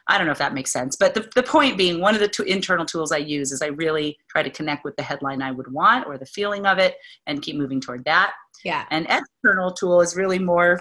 I 0.09 0.17
don't 0.17 0.27
know 0.27 0.33
if 0.33 0.39
that 0.39 0.55
makes 0.55 0.73
sense. 0.73 0.97
But 0.97 1.15
the, 1.15 1.29
the 1.35 1.43
point 1.43 1.77
being, 1.77 2.01
one 2.01 2.15
of 2.15 2.21
the 2.21 2.29
two 2.29 2.43
internal 2.45 2.87
tools 2.87 3.13
I 3.13 3.19
use 3.19 3.53
is 3.53 3.61
I 3.63 3.67
really 3.67 4.19
try 4.29 4.43
to 4.43 4.51
connect 4.51 4.85
with 4.85 4.97
the 4.97 5.03
headline 5.03 5.43
I 5.43 5.51
would 5.51 5.71
want 5.73 6.07
or 6.07 6.17
the 6.17 6.27
feeling 6.27 6.67
of 6.67 6.79
it 6.79 6.97
and 7.27 7.43
keep 7.43 7.57
moving 7.57 7.81
toward 7.81 8.05
that. 8.05 8.33
Yeah. 8.65 8.85
An 8.91 9.07
external 9.07 9.73
tool 9.73 10.01
is 10.01 10.17
really 10.17 10.39
more 10.39 10.81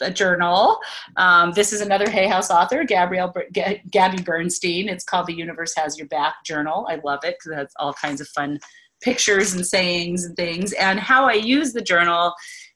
a 0.00 0.10
journal. 0.10 0.78
Um, 1.16 1.52
this 1.52 1.72
is 1.72 1.80
another 1.80 2.10
Hay 2.10 2.26
House 2.26 2.50
author, 2.50 2.82
Gabrielle 2.84 3.32
G- 3.52 3.80
Gabby 3.90 4.22
Bernstein. 4.22 4.88
It's 4.88 5.04
called 5.04 5.28
The 5.28 5.34
Universe 5.34 5.72
Has 5.76 5.96
Your 5.96 6.08
Back 6.08 6.34
Journal. 6.44 6.86
I 6.90 7.00
love 7.04 7.20
it 7.22 7.36
because 7.38 7.52
it 7.52 7.60
has 7.60 7.72
all 7.78 7.92
kinds 7.94 8.20
of 8.20 8.26
fun 8.28 8.58
pictures 9.02 9.54
and 9.54 9.64
sayings 9.64 10.24
and 10.24 10.34
things. 10.34 10.72
And 10.72 10.98
how 10.98 11.26
I 11.26 11.34
use 11.34 11.72
the 11.72 11.82
journal 11.82 12.34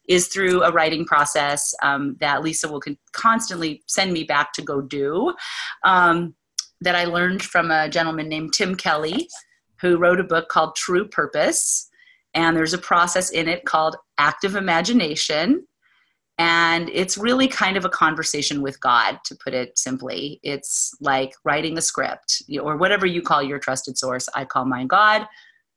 is 0.09 0.29
through 0.29 0.63
a 0.63 0.73
writing 0.73 1.05
process 1.05 1.75
um, 1.83 2.17
that 2.21 2.43
Lisa 2.43 2.69
will 2.69 2.81
con- 2.81 2.99
constantly 3.13 3.83
send 3.87 4.13
me 4.13 4.25
back 4.25 4.53
to 4.55 4.63
go 4.63 4.81
do. 4.81 5.35
Um, 5.85 6.35
that 6.81 6.95
I 6.95 7.05
learned 7.05 7.43
from 7.43 7.71
a 7.71 7.89
gentleman 7.89 8.29
named 8.29 8.53
Tim 8.55 8.75
Kelly, 8.75 9.29
who 9.81 9.99
wrote 9.99 10.21
a 10.21 10.25
book 10.25 10.49
called 10.49 10.77
True 10.77 11.09
Purpose. 11.09 11.89
And 12.35 12.57
there's 12.57 12.75
a 12.75 12.79
process 12.79 13.31
in 13.31 13.49
it 13.49 13.65
called 13.65 13.97
active 14.19 14.55
imagination. 14.55 15.67
And 16.39 16.89
it's 16.91 17.19
really 17.19 17.49
kind 17.49 17.77
of 17.77 17.85
a 17.85 17.89
conversation 17.89 18.63
with 18.63 18.81
God, 18.81 19.19
to 19.25 19.37
put 19.43 19.55
it 19.55 19.77
simply. 19.77 20.39
It's 20.45 20.95
like 21.01 21.33
writing 21.45 21.77
a 21.79 21.83
script 21.83 22.43
or 22.63 22.77
whatever 22.77 23.07
you 23.07 23.23
call 23.23 23.43
your 23.43 23.59
trusted 23.59 23.99
source. 23.99 24.29
I 24.35 24.45
call 24.45 24.65
mine 24.65 24.87
God. 24.87 25.27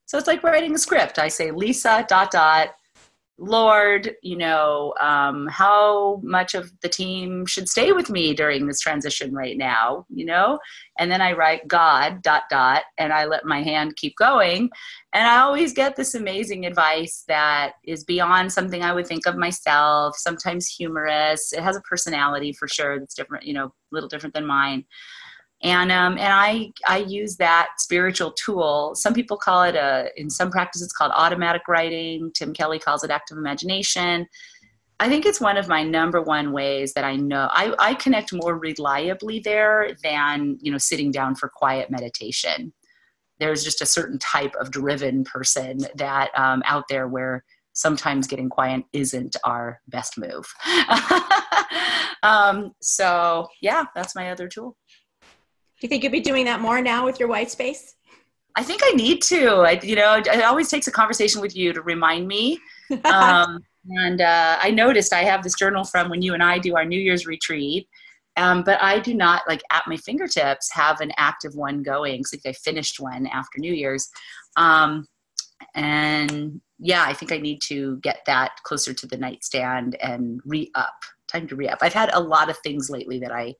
So 0.05 0.19
it's 0.19 0.27
like 0.27 0.43
writing 0.43 0.75
a 0.75 0.77
script. 0.77 1.17
I 1.17 1.29
say, 1.29 1.49
Lisa, 1.49 2.05
dot, 2.07 2.29
dot, 2.29 2.69
Lord, 3.37 4.15
you 4.21 4.37
know, 4.37 4.93
um, 5.01 5.47
how 5.47 6.19
much 6.23 6.53
of 6.53 6.71
the 6.81 6.89
team 6.89 7.45
should 7.45 7.67
stay 7.67 7.91
with 7.91 8.09
me 8.09 8.33
during 8.33 8.67
this 8.67 8.79
transition 8.79 9.33
right 9.33 9.57
now, 9.57 10.05
you 10.09 10.25
know? 10.25 10.59
And 10.99 11.11
then 11.11 11.21
I 11.21 11.33
write 11.33 11.67
God, 11.67 12.21
dot, 12.21 12.43
dot, 12.49 12.83
and 12.97 13.11
I 13.11 13.25
let 13.25 13.45
my 13.45 13.63
hand 13.63 13.95
keep 13.95 14.15
going. 14.15 14.69
And 15.13 15.27
I 15.27 15.39
always 15.39 15.73
get 15.73 15.95
this 15.95 16.13
amazing 16.13 16.65
advice 16.65 17.23
that 17.27 17.73
is 17.83 18.03
beyond 18.03 18.51
something 18.51 18.83
I 18.83 18.93
would 18.93 19.07
think 19.07 19.25
of 19.25 19.37
myself, 19.37 20.15
sometimes 20.17 20.67
humorous. 20.67 21.51
It 21.51 21.63
has 21.63 21.75
a 21.75 21.81
personality 21.81 22.53
for 22.53 22.67
sure 22.67 22.99
that's 22.99 23.15
different, 23.15 23.45
you 23.45 23.53
know, 23.53 23.65
a 23.65 23.71
little 23.91 24.09
different 24.09 24.35
than 24.35 24.45
mine 24.45 24.85
and 25.63 25.91
um, 25.91 26.13
and 26.13 26.33
I 26.33 26.71
I 26.87 26.99
use 26.99 27.37
that 27.37 27.69
spiritual 27.77 28.31
tool. 28.31 28.93
Some 28.95 29.13
people 29.13 29.37
call 29.37 29.63
it 29.63 29.75
a 29.75 30.09
in 30.17 30.29
some 30.29 30.49
practices 30.49 30.87
it's 30.87 30.93
called 30.93 31.11
automatic 31.15 31.67
writing. 31.67 32.31
Tim 32.33 32.53
Kelly 32.53 32.79
calls 32.79 33.03
it 33.03 33.11
active 33.11 33.37
imagination. 33.37 34.27
I 34.99 35.09
think 35.09 35.25
it's 35.25 35.41
one 35.41 35.57
of 35.57 35.67
my 35.67 35.83
number 35.83 36.21
one 36.21 36.51
ways 36.51 36.93
that 36.93 37.03
I 37.03 37.15
know 37.15 37.47
I, 37.51 37.73
I 37.79 37.93
connect 37.95 38.33
more 38.33 38.57
reliably 38.57 39.39
there 39.39 39.95
than 40.03 40.57
you 40.61 40.71
know 40.71 40.77
sitting 40.79 41.11
down 41.11 41.35
for 41.35 41.49
quiet 41.49 41.91
meditation. 41.91 42.73
There's 43.39 43.63
just 43.63 43.81
a 43.81 43.87
certain 43.87 44.19
type 44.19 44.53
of 44.59 44.71
driven 44.71 45.23
person 45.23 45.79
that 45.95 46.29
um, 46.37 46.61
out 46.65 46.85
there 46.89 47.07
where 47.07 47.43
sometimes 47.73 48.27
getting 48.27 48.49
quiet 48.49 48.83
isn't 48.93 49.35
our 49.43 49.79
best 49.87 50.17
move. 50.17 50.51
um, 52.23 52.73
so 52.81 53.47
yeah, 53.61 53.85
that's 53.95 54.15
my 54.15 54.31
other 54.31 54.47
tool 54.47 54.75
you 55.81 55.89
think 55.89 56.03
you'll 56.03 56.11
be 56.11 56.19
doing 56.19 56.45
that 56.45 56.61
more 56.61 56.81
now 56.81 57.05
with 57.05 57.19
your 57.19 57.29
white 57.29 57.51
space? 57.51 57.95
I 58.55 58.63
think 58.63 58.81
I 58.83 58.91
need 58.91 59.21
to. 59.23 59.47
I, 59.61 59.79
you 59.81 59.95
know, 59.95 60.15
it 60.15 60.43
always 60.43 60.69
takes 60.69 60.87
a 60.87 60.91
conversation 60.91 61.41
with 61.41 61.55
you 61.55 61.73
to 61.73 61.81
remind 61.81 62.27
me. 62.27 62.59
Um, 63.05 63.63
and 63.89 64.19
uh, 64.19 64.57
I 64.61 64.69
noticed 64.69 65.13
I 65.13 65.23
have 65.23 65.43
this 65.43 65.55
journal 65.55 65.85
from 65.85 66.09
when 66.09 66.21
you 66.21 66.33
and 66.33 66.43
I 66.43 66.59
do 66.59 66.75
our 66.75 66.83
New 66.83 66.99
Year's 66.99 67.25
retreat. 67.25 67.87
Um, 68.35 68.63
but 68.63 68.81
I 68.81 68.99
do 68.99 69.13
not 69.13 69.43
like 69.47 69.61
at 69.71 69.83
my 69.87 69.95
fingertips 69.95 70.69
have 70.73 70.99
an 70.99 71.13
active 71.17 71.55
one 71.55 71.83
going. 71.83 72.25
So 72.25 72.35
like 72.35 72.53
I 72.53 72.53
finished 72.53 72.99
one 72.99 73.27
after 73.27 73.59
New 73.59 73.73
Year's. 73.73 74.09
Um, 74.57 75.07
and 75.75 76.59
yeah, 76.79 77.05
I 77.07 77.13
think 77.13 77.31
I 77.31 77.37
need 77.37 77.59
to 77.67 77.97
get 77.97 78.19
that 78.25 78.51
closer 78.63 78.93
to 78.93 79.07
the 79.07 79.17
nightstand 79.17 79.95
and 80.01 80.41
re 80.45 80.69
up. 80.75 80.95
Time 81.29 81.47
to 81.47 81.55
re 81.55 81.69
up. 81.69 81.79
I've 81.81 81.93
had 81.93 82.09
a 82.13 82.19
lot 82.19 82.49
of 82.49 82.57
things 82.59 82.89
lately 82.89 83.19
that 83.19 83.31
I 83.31 83.55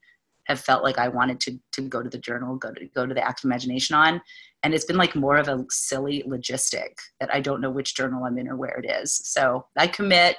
have 0.51 0.59
felt 0.61 0.83
like 0.83 0.97
I 0.97 1.07
wanted 1.07 1.39
to 1.41 1.59
to 1.73 1.81
go 1.81 2.01
to 2.01 2.09
the 2.09 2.17
journal, 2.17 2.55
go 2.55 2.71
to 2.71 2.85
go 2.95 3.05
to 3.05 3.13
the 3.13 3.25
active 3.25 3.45
imagination 3.45 3.95
on. 3.95 4.21
And 4.63 4.73
it's 4.73 4.85
been 4.85 4.97
like 4.97 5.15
more 5.15 5.37
of 5.37 5.47
a 5.47 5.65
silly 5.69 6.23
logistic 6.27 6.91
that 7.19 7.33
I 7.33 7.41
don't 7.41 7.61
know 7.61 7.71
which 7.71 7.95
journal 7.95 8.25
I'm 8.25 8.37
in 8.37 8.47
or 8.47 8.55
where 8.55 8.79
it 8.79 8.85
is. 8.89 9.13
So 9.23 9.65
I 9.75 9.87
commit, 9.87 10.37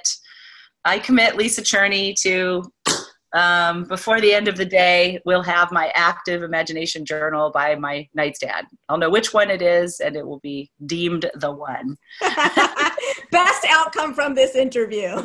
I 0.85 0.97
commit 0.99 1.35
Lisa 1.35 1.61
Cherney 1.61 2.15
to 2.21 2.63
um, 3.33 3.85
before 3.85 4.21
the 4.21 4.31
end 4.31 4.47
of 4.47 4.57
the 4.57 4.65
day, 4.65 5.19
we'll 5.25 5.41
have 5.41 5.71
my 5.71 5.91
active 5.95 6.43
imagination 6.43 7.03
journal 7.03 7.49
by 7.51 7.75
my 7.75 8.07
nightstand. 8.13 8.67
I'll 8.87 8.99
know 8.99 9.09
which 9.09 9.33
one 9.33 9.49
it 9.49 9.61
is, 9.61 9.99
and 9.99 10.15
it 10.15 10.25
will 10.25 10.39
be 10.39 10.71
deemed 10.85 11.29
the 11.35 11.51
one. 11.51 11.97
Best 13.33 13.65
outcome 13.69 14.13
from 14.13 14.33
this 14.33 14.55
interview. 14.55 15.09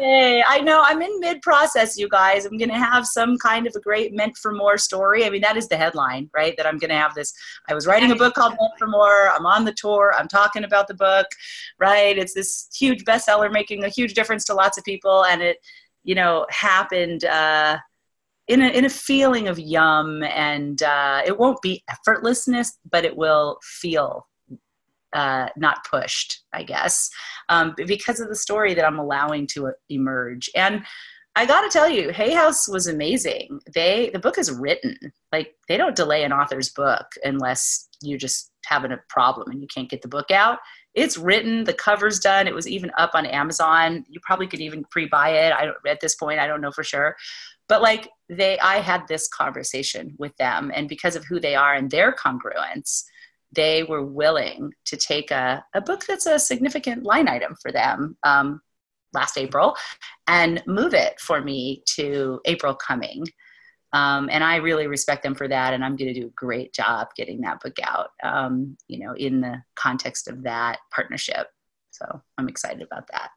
Yay! 0.00 0.44
I 0.46 0.60
know 0.62 0.82
I'm 0.84 1.02
in 1.02 1.18
mid 1.20 1.42
process, 1.42 1.98
you 1.98 2.08
guys. 2.08 2.44
I'm 2.44 2.56
going 2.56 2.68
to 2.68 2.78
have 2.78 3.06
some 3.06 3.36
kind 3.38 3.66
of 3.66 3.74
a 3.74 3.80
great 3.80 4.14
meant 4.14 4.36
for 4.36 4.52
more 4.52 4.78
story. 4.78 5.24
I 5.24 5.30
mean, 5.30 5.40
that 5.40 5.56
is 5.56 5.68
the 5.68 5.76
headline, 5.76 6.30
right? 6.34 6.54
That 6.56 6.66
I'm 6.66 6.78
going 6.78 6.90
to 6.90 6.96
have 6.96 7.14
this. 7.14 7.32
I 7.68 7.74
was 7.74 7.86
writing 7.86 8.12
a 8.12 8.16
book 8.16 8.34
called 8.34 8.54
Meant 8.60 8.74
for 8.78 8.86
More. 8.86 9.30
I'm 9.30 9.46
on 9.46 9.64
the 9.64 9.72
tour. 9.72 10.14
I'm 10.16 10.28
talking 10.28 10.64
about 10.64 10.86
the 10.86 10.94
book, 10.94 11.26
right? 11.78 12.16
It's 12.16 12.34
this 12.34 12.68
huge 12.78 13.04
bestseller 13.04 13.50
making 13.50 13.82
a 13.84 13.88
huge 13.88 14.14
difference 14.14 14.44
to 14.44 14.54
lots 14.54 14.78
of 14.78 14.84
people, 14.84 15.24
and 15.24 15.42
it 15.42 15.58
you 16.04 16.14
know, 16.14 16.46
happened 16.50 17.24
uh, 17.24 17.78
in 18.48 18.60
a 18.60 18.68
in 18.68 18.84
a 18.84 18.90
feeling 18.90 19.48
of 19.48 19.58
yum, 19.58 20.22
and 20.24 20.82
uh, 20.82 21.22
it 21.24 21.38
won't 21.38 21.62
be 21.62 21.84
effortlessness, 21.90 22.72
but 22.90 23.04
it 23.04 23.16
will 23.16 23.58
feel 23.62 24.26
uh, 25.12 25.48
not 25.56 25.84
pushed, 25.88 26.42
I 26.52 26.62
guess, 26.62 27.10
um, 27.48 27.74
because 27.76 28.20
of 28.20 28.28
the 28.28 28.36
story 28.36 28.74
that 28.74 28.86
I'm 28.86 28.98
allowing 28.98 29.46
to 29.48 29.72
emerge. 29.88 30.50
And 30.54 30.84
I 31.34 31.46
got 31.46 31.62
to 31.62 31.70
tell 31.70 31.88
you, 31.88 32.10
Hay 32.10 32.34
House 32.34 32.68
was 32.68 32.86
amazing. 32.86 33.60
They 33.74 34.10
the 34.12 34.18
book 34.18 34.36
is 34.36 34.50
written. 34.50 34.96
Like 35.30 35.54
they 35.66 35.78
don't 35.78 35.96
delay 35.96 36.24
an 36.24 36.32
author's 36.32 36.68
book 36.68 37.06
unless 37.24 37.88
you're 38.02 38.18
just 38.18 38.50
having 38.66 38.92
a 38.92 39.00
problem 39.08 39.50
and 39.50 39.60
you 39.60 39.66
can't 39.66 39.88
get 39.88 40.02
the 40.02 40.08
book 40.08 40.30
out. 40.30 40.58
It's 40.94 41.16
written 41.16 41.64
the 41.64 41.72
cover's 41.72 42.18
done 42.18 42.46
it 42.46 42.54
was 42.54 42.68
even 42.68 42.92
up 42.98 43.12
on 43.14 43.24
amazon. 43.24 44.04
You 44.10 44.20
probably 44.22 44.46
could 44.46 44.60
even 44.60 44.84
pre-buy 44.90 45.30
it. 45.30 45.52
I 45.52 45.70
at 45.88 46.00
this 46.00 46.14
point 46.16 46.38
i 46.38 46.46
don't 46.46 46.60
know 46.60 46.70
for 46.70 46.84
sure. 46.84 47.16
But 47.66 47.80
like 47.80 48.10
they 48.28 48.58
i 48.60 48.76
had 48.76 49.08
this 49.08 49.26
conversation 49.26 50.14
with 50.18 50.36
them 50.36 50.70
and 50.74 50.88
because 50.88 51.16
of 51.16 51.24
who 51.24 51.40
they 51.40 51.54
are 51.54 51.74
and 51.74 51.90
their 51.90 52.12
congruence 52.12 53.04
they 53.54 53.82
were 53.82 54.04
willing 54.04 54.72
to 54.86 54.96
take 54.96 55.30
a, 55.30 55.64
a 55.74 55.80
book 55.80 56.04
that's 56.06 56.26
a 56.26 56.38
significant 56.38 57.04
line 57.04 57.28
item 57.28 57.54
for 57.60 57.72
them 57.72 58.16
um, 58.22 58.60
last 59.12 59.36
april 59.38 59.76
and 60.26 60.62
move 60.66 60.94
it 60.94 61.20
for 61.20 61.40
me 61.40 61.82
to 61.86 62.40
april 62.46 62.74
coming 62.74 63.24
Um, 63.94 64.30
and 64.32 64.42
I 64.42 64.56
really 64.56 64.86
respect 64.86 65.22
them 65.22 65.34
for 65.34 65.48
that, 65.48 65.74
and 65.74 65.84
I'm 65.84 65.96
going 65.96 66.14
to 66.14 66.20
do 66.20 66.28
a 66.28 66.30
great 66.30 66.72
job 66.72 67.08
getting 67.14 67.42
that 67.42 67.60
book 67.60 67.76
out. 67.82 68.08
Um, 68.22 68.78
you 68.88 68.98
know, 69.00 69.12
in 69.14 69.42
the 69.42 69.62
context 69.74 70.28
of 70.28 70.42
that 70.44 70.78
partnership. 70.90 71.48
So 71.90 72.06
I'm 72.38 72.48
excited 72.48 72.80
about 72.80 73.06
that. 73.12 73.30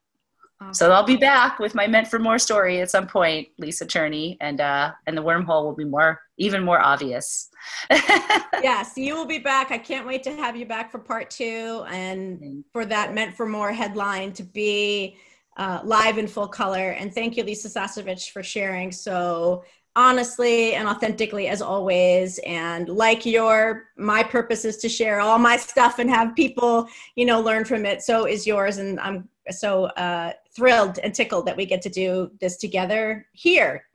Awesome. 0.62 0.74
So 0.74 0.91
I'll 0.91 1.03
be 1.03 1.18
back 1.18 1.60
with 1.60 1.76
my 1.76 1.86
meant 1.86 2.08
for 2.08 2.18
more 2.18 2.39
story 2.39 2.80
at 2.80 2.89
some 2.89 3.08
point, 3.08 3.49
Lisa 3.58 3.86
Cherney, 3.86 4.38
and 4.39 4.62
uh, 4.62 4.93
and 5.06 5.18
the 5.18 5.22
wormhole 5.22 5.64
will 5.64 5.76
be 5.76 5.84
more 5.84 6.22
even 6.38 6.64
more 6.64 6.80
obvious. 6.80 7.49
yes, 7.91 8.93
you 8.95 9.16
will 9.16 9.26
be 9.26 9.39
back. 9.39 9.72
I 9.72 9.78
can't 9.78 10.08
wait 10.08 10.24
to 10.24 10.36
have 10.36 10.56
you 10.56 10.66
back 10.66 10.91
for 10.91 10.99
part 10.99 11.30
two 11.30 11.84
and 11.89 12.64
for 12.72 12.86
that 12.86 13.14
meant 13.14 13.36
for 13.36 13.45
more 13.45 13.74
headline 13.74 14.32
to 14.34 14.43
be 14.43 15.18
uh, 15.58 15.82
live 15.84 16.18
in 16.18 16.28
full 16.28 16.47
color. 16.47 16.91
And 16.91 17.14
thank 17.14 17.36
you, 17.36 17.43
Lisa 17.43 17.68
Sasevich, 17.68 18.32
for 18.32 18.41
sharing 18.41 18.93
so 18.93 19.66
honestly 19.97 20.74
and 20.74 20.88
authentically 20.88 21.47
as 21.47 21.62
always 21.62 22.38
and 22.45 22.89
like 22.89 23.26
your 23.26 23.86
my 23.97 24.22
purpose 24.22 24.66
is 24.66 24.76
to 24.76 24.89
share 24.89 25.22
all 25.22 25.38
my 25.38 25.56
stuff 25.56 25.99
and 25.99 26.10
have 26.10 26.36
people 26.36 26.86
you 27.16 27.26
know 27.26 27.39
learn 27.39 27.64
from 27.64 27.86
it 27.86 28.01
so 28.01 28.26
is 28.26 28.45
yours 28.45 28.78
and 28.78 28.99
i'm 28.99 29.30
so 29.51 29.86
uh, 29.86 30.34
thrilled 30.56 30.99
and 30.99 31.14
tickled 31.14 31.45
that 31.45 31.58
we 31.58 31.66
get 31.66 31.82
to 31.82 31.89
do 31.89 32.32
this 32.39 32.58
together 32.58 33.26
here. 33.34 33.86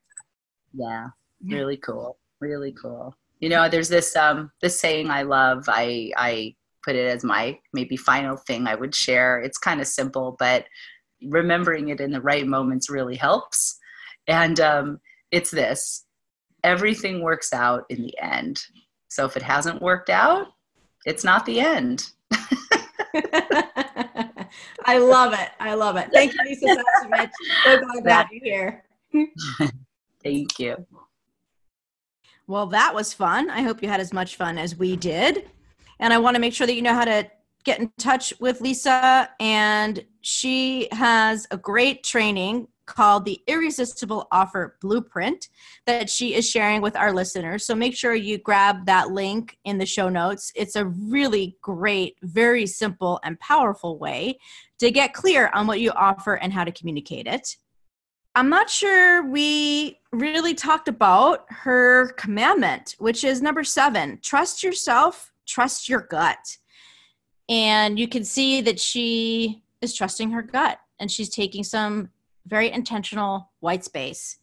Yeah 0.73 1.09
really 1.43 1.77
cool 1.77 2.19
really 2.41 2.73
cool. 2.73 3.15
You 3.41 3.49
know 3.49 3.69
there's 3.69 3.89
this 3.89 4.17
um 4.17 4.51
this 4.61 4.79
saying 4.79 5.11
i 5.11 5.23
love 5.23 5.65
i 5.69 6.11
i 6.17 6.55
put 6.85 6.97
it 6.97 7.07
as 7.07 7.23
my 7.25 7.59
maybe 7.73 7.97
final 7.97 8.37
thing 8.37 8.67
i 8.67 8.75
would 8.75 8.95
share. 8.95 9.41
It's 9.41 9.59
kind 9.59 9.81
of 9.81 9.87
simple 9.87 10.37
but 10.39 10.67
remembering 11.23 11.89
it 11.89 12.01
in 12.01 12.11
the 12.11 12.21
right 12.21 12.47
moments 12.47 12.91
really 12.91 13.17
helps. 13.17 13.79
And 14.27 14.61
um 14.61 15.01
it's 15.31 15.51
this 15.51 16.05
everything 16.65 17.23
works 17.23 17.53
out 17.53 17.85
in 17.89 18.03
the 18.03 18.15
end. 18.21 18.63
So 19.09 19.25
if 19.25 19.37
it 19.37 19.43
hasn't 19.43 19.83
worked 19.83 20.11
out, 20.11 20.49
it's 21.07 21.25
not 21.25 21.47
the 21.47 21.61
end. 21.61 22.07
I 24.85 24.99
love 24.99 25.33
it. 25.33 25.51
I 25.59 25.75
love 25.75 25.97
it. 25.97 26.09
Thank 26.13 26.33
you, 26.33 26.39
Lisa 26.45 26.67
Sasevich. 26.67 27.31
So 27.65 27.81
glad 27.81 28.03
to 28.03 28.11
have 28.11 28.27
you 28.33 28.41
here. 28.43 28.85
Thank 30.23 30.59
you. 30.59 30.87
Well, 32.47 32.67
that 32.67 32.95
was 32.95 33.13
fun. 33.13 33.49
I 33.49 33.63
hope 33.63 33.83
you 33.83 33.89
had 33.89 34.01
as 34.01 34.13
much 34.13 34.37
fun 34.37 34.59
as 34.59 34.77
we 34.77 34.97
did. 34.97 35.49
And 35.99 36.13
I 36.13 36.19
want 36.19 36.35
to 36.35 36.41
make 36.41 36.53
sure 36.53 36.67
that 36.67 36.75
you 36.75 36.83
know 36.83 36.95
how 36.95 37.05
to 37.05 37.31
get 37.65 37.79
in 37.79 37.93
touch 37.99 38.33
with 38.41 38.61
Lisa. 38.61 39.31
And 39.39 40.05
she 40.21 40.89
has 40.93 41.47
a 41.51 41.57
great 41.57 42.03
training 42.03 42.69
called 42.91 43.25
the 43.25 43.41
Irresistible 43.47 44.27
Offer 44.33 44.77
Blueprint 44.81 45.49
that 45.87 46.11
she 46.11 46.35
is 46.35 46.49
sharing 46.49 46.83
with 46.83 46.97
our 46.97 47.13
listeners. 47.13 47.65
So 47.65 47.75
make 47.75 47.97
sure 47.97 48.15
you 48.15 48.39
grab 48.39 48.87
that 48.87 49.11
link 49.11 49.57
in 49.65 49.79
the 49.79 49.87
show 49.87 50.09
notes. 50.09 50.53
It's 50.57 50.75
a 50.75 50.87
really 50.87 51.57
great, 51.63 52.17
very 52.23 52.67
simple, 52.67 53.21
and 53.23 53.39
powerful 53.39 53.97
way 53.99 54.39
to 54.81 54.91
get 54.91 55.15
clear 55.15 55.51
on 55.55 55.67
what 55.67 55.81
you 55.81 55.93
offer 55.93 56.35
and 56.35 56.53
how 56.53 56.65
to 56.65 56.73
communicate 56.73 57.27
it. 57.27 57.57
I'm 58.35 58.49
not 58.49 58.69
sure 58.69 59.25
we 59.25 60.01
really 60.13 60.55
talked 60.55 60.89
about 60.89 61.47
her 61.51 62.13
commandment, 62.13 62.97
which 62.99 63.25
is 63.25 63.41
number 63.41 63.65
seven 63.65 64.19
trust 64.23 64.63
yourself, 64.63 65.33
trust 65.47 65.89
your 65.89 66.01
gut. 66.01 66.59
And 67.49 67.99
you 67.99 68.09
can 68.09 68.25
see 68.25 68.61
that 68.63 68.81
she 68.81 69.63
is 69.81 69.95
trusting 69.95 70.31
her 70.31 70.43
gut 70.43 70.79
and 70.99 71.11
she's 71.11 71.29
taking 71.29 71.65
some 71.65 72.11
very 72.47 72.71
intentional 72.71 73.51
white 73.61 73.85
space. 73.85 74.39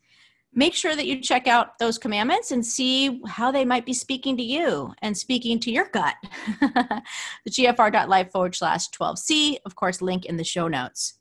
Make 0.53 0.73
sure 0.73 0.95
that 0.95 1.05
you 1.05 1.21
check 1.21 1.47
out 1.47 1.77
those 1.77 1.97
commandments 1.97 2.51
and 2.51 2.65
see 2.65 3.21
how 3.27 3.51
they 3.51 3.65
might 3.65 3.85
be 3.85 3.93
speaking 3.93 4.37
to 4.37 4.43
you 4.43 4.93
and 5.01 5.15
speaking 5.15 5.59
to 5.59 5.71
your 5.71 5.89
gut. 5.89 6.15
the 6.59 7.03
gfr.life 7.49 8.31
forward 8.31 8.55
slash 8.55 8.89
12C, 8.89 9.57
of 9.65 9.75
course, 9.75 10.01
link 10.01 10.25
in 10.25 10.37
the 10.37 10.43
show 10.43 10.67
notes. 10.67 11.19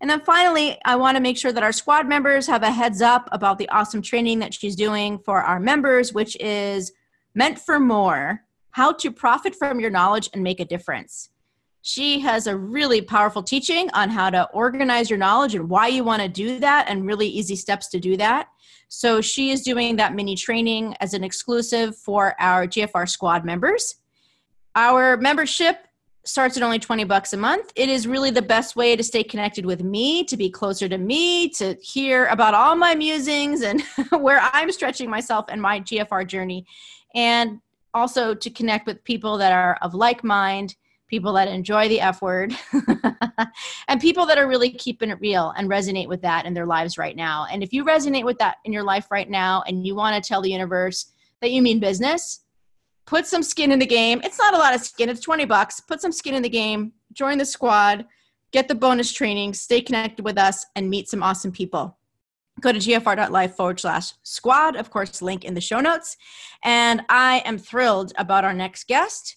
And 0.00 0.10
then 0.10 0.20
finally, 0.20 0.78
I 0.84 0.96
want 0.96 1.16
to 1.16 1.22
make 1.22 1.38
sure 1.38 1.52
that 1.52 1.62
our 1.62 1.72
squad 1.72 2.06
members 2.06 2.46
have 2.46 2.62
a 2.62 2.70
heads 2.70 3.00
up 3.00 3.28
about 3.32 3.58
the 3.58 3.68
awesome 3.68 4.02
training 4.02 4.40
that 4.40 4.52
she's 4.52 4.76
doing 4.76 5.18
for 5.18 5.42
our 5.42 5.60
members, 5.60 6.12
which 6.12 6.36
is 6.40 6.92
meant 7.34 7.58
for 7.58 7.78
more 7.78 8.42
how 8.72 8.92
to 8.92 9.10
profit 9.10 9.54
from 9.54 9.80
your 9.80 9.90
knowledge 9.90 10.28
and 10.34 10.42
make 10.42 10.60
a 10.60 10.64
difference. 10.64 11.30
She 11.88 12.18
has 12.18 12.48
a 12.48 12.56
really 12.56 13.00
powerful 13.00 13.44
teaching 13.44 13.88
on 13.94 14.10
how 14.10 14.28
to 14.30 14.50
organize 14.50 15.08
your 15.08 15.20
knowledge 15.20 15.54
and 15.54 15.68
why 15.68 15.86
you 15.86 16.02
want 16.02 16.20
to 16.20 16.28
do 16.28 16.58
that, 16.58 16.86
and 16.88 17.06
really 17.06 17.28
easy 17.28 17.54
steps 17.54 17.86
to 17.90 18.00
do 18.00 18.16
that. 18.16 18.48
So, 18.88 19.20
she 19.20 19.52
is 19.52 19.62
doing 19.62 19.94
that 19.94 20.12
mini 20.12 20.34
training 20.34 20.96
as 20.98 21.14
an 21.14 21.22
exclusive 21.22 21.96
for 21.96 22.34
our 22.40 22.66
GFR 22.66 23.08
squad 23.08 23.44
members. 23.44 23.94
Our 24.74 25.16
membership 25.16 25.86
starts 26.24 26.56
at 26.56 26.64
only 26.64 26.80
20 26.80 27.04
bucks 27.04 27.32
a 27.34 27.36
month. 27.36 27.72
It 27.76 27.88
is 27.88 28.08
really 28.08 28.32
the 28.32 28.42
best 28.42 28.74
way 28.74 28.96
to 28.96 29.04
stay 29.04 29.22
connected 29.22 29.64
with 29.64 29.84
me, 29.84 30.24
to 30.24 30.36
be 30.36 30.50
closer 30.50 30.88
to 30.88 30.98
me, 30.98 31.50
to 31.50 31.76
hear 31.80 32.26
about 32.26 32.52
all 32.52 32.74
my 32.74 32.96
musings 32.96 33.62
and 33.62 33.80
where 34.10 34.40
I'm 34.40 34.72
stretching 34.72 35.08
myself 35.08 35.44
and 35.48 35.62
my 35.62 35.78
GFR 35.82 36.26
journey, 36.26 36.66
and 37.14 37.60
also 37.94 38.34
to 38.34 38.50
connect 38.50 38.88
with 38.88 39.04
people 39.04 39.38
that 39.38 39.52
are 39.52 39.78
of 39.82 39.94
like 39.94 40.24
mind 40.24 40.74
people 41.08 41.32
that 41.34 41.48
enjoy 41.48 41.88
the 41.88 42.00
F 42.00 42.20
word, 42.20 42.54
and 43.88 44.00
people 44.00 44.26
that 44.26 44.38
are 44.38 44.48
really 44.48 44.70
keeping 44.70 45.10
it 45.10 45.18
real 45.20 45.52
and 45.56 45.70
resonate 45.70 46.08
with 46.08 46.22
that 46.22 46.46
in 46.46 46.54
their 46.54 46.66
lives 46.66 46.98
right 46.98 47.16
now. 47.16 47.46
And 47.50 47.62
if 47.62 47.72
you 47.72 47.84
resonate 47.84 48.24
with 48.24 48.38
that 48.38 48.56
in 48.64 48.72
your 48.72 48.82
life 48.82 49.10
right 49.10 49.28
now 49.28 49.62
and 49.66 49.86
you 49.86 49.94
want 49.94 50.22
to 50.22 50.26
tell 50.26 50.42
the 50.42 50.50
universe 50.50 51.12
that 51.40 51.50
you 51.50 51.62
mean 51.62 51.78
business, 51.78 52.40
put 53.06 53.26
some 53.26 53.42
skin 53.42 53.72
in 53.72 53.78
the 53.78 53.86
game. 53.86 54.20
It's 54.24 54.38
not 54.38 54.54
a 54.54 54.58
lot 54.58 54.74
of 54.74 54.80
skin, 54.80 55.08
it's 55.08 55.20
20 55.20 55.44
bucks. 55.44 55.80
Put 55.80 56.00
some 56.00 56.12
skin 56.12 56.34
in 56.34 56.42
the 56.42 56.48
game, 56.48 56.92
join 57.12 57.38
the 57.38 57.44
squad, 57.44 58.04
get 58.52 58.68
the 58.68 58.74
bonus 58.74 59.12
training, 59.12 59.54
stay 59.54 59.80
connected 59.80 60.24
with 60.24 60.38
us, 60.38 60.66
and 60.74 60.90
meet 60.90 61.08
some 61.08 61.22
awesome 61.22 61.52
people. 61.52 61.96
Go 62.60 62.72
to 62.72 62.78
gfr.life 62.78 63.54
forward 63.54 63.78
slash 63.78 64.12
squad, 64.22 64.76
of 64.76 64.90
course, 64.90 65.20
link 65.20 65.44
in 65.44 65.54
the 65.54 65.60
show 65.60 65.80
notes. 65.80 66.16
And 66.64 67.02
I 67.08 67.42
am 67.44 67.58
thrilled 67.58 68.12
about 68.16 68.44
our 68.44 68.54
next 68.54 68.88
guest. 68.88 69.36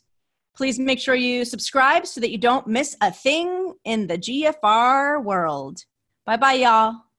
Please 0.59 0.77
make 0.77 0.99
sure 0.99 1.15
you 1.15 1.45
subscribe 1.45 2.05
so 2.05 2.19
that 2.19 2.31
you 2.31 2.37
don't 2.37 2.67
miss 2.67 2.97
a 2.99 3.13
thing 3.13 3.75
in 3.85 4.07
the 4.07 4.17
GFR 4.17 5.23
world. 5.23 5.85
Bye 6.25 6.35
bye, 6.35 6.55
y'all. 6.55 6.95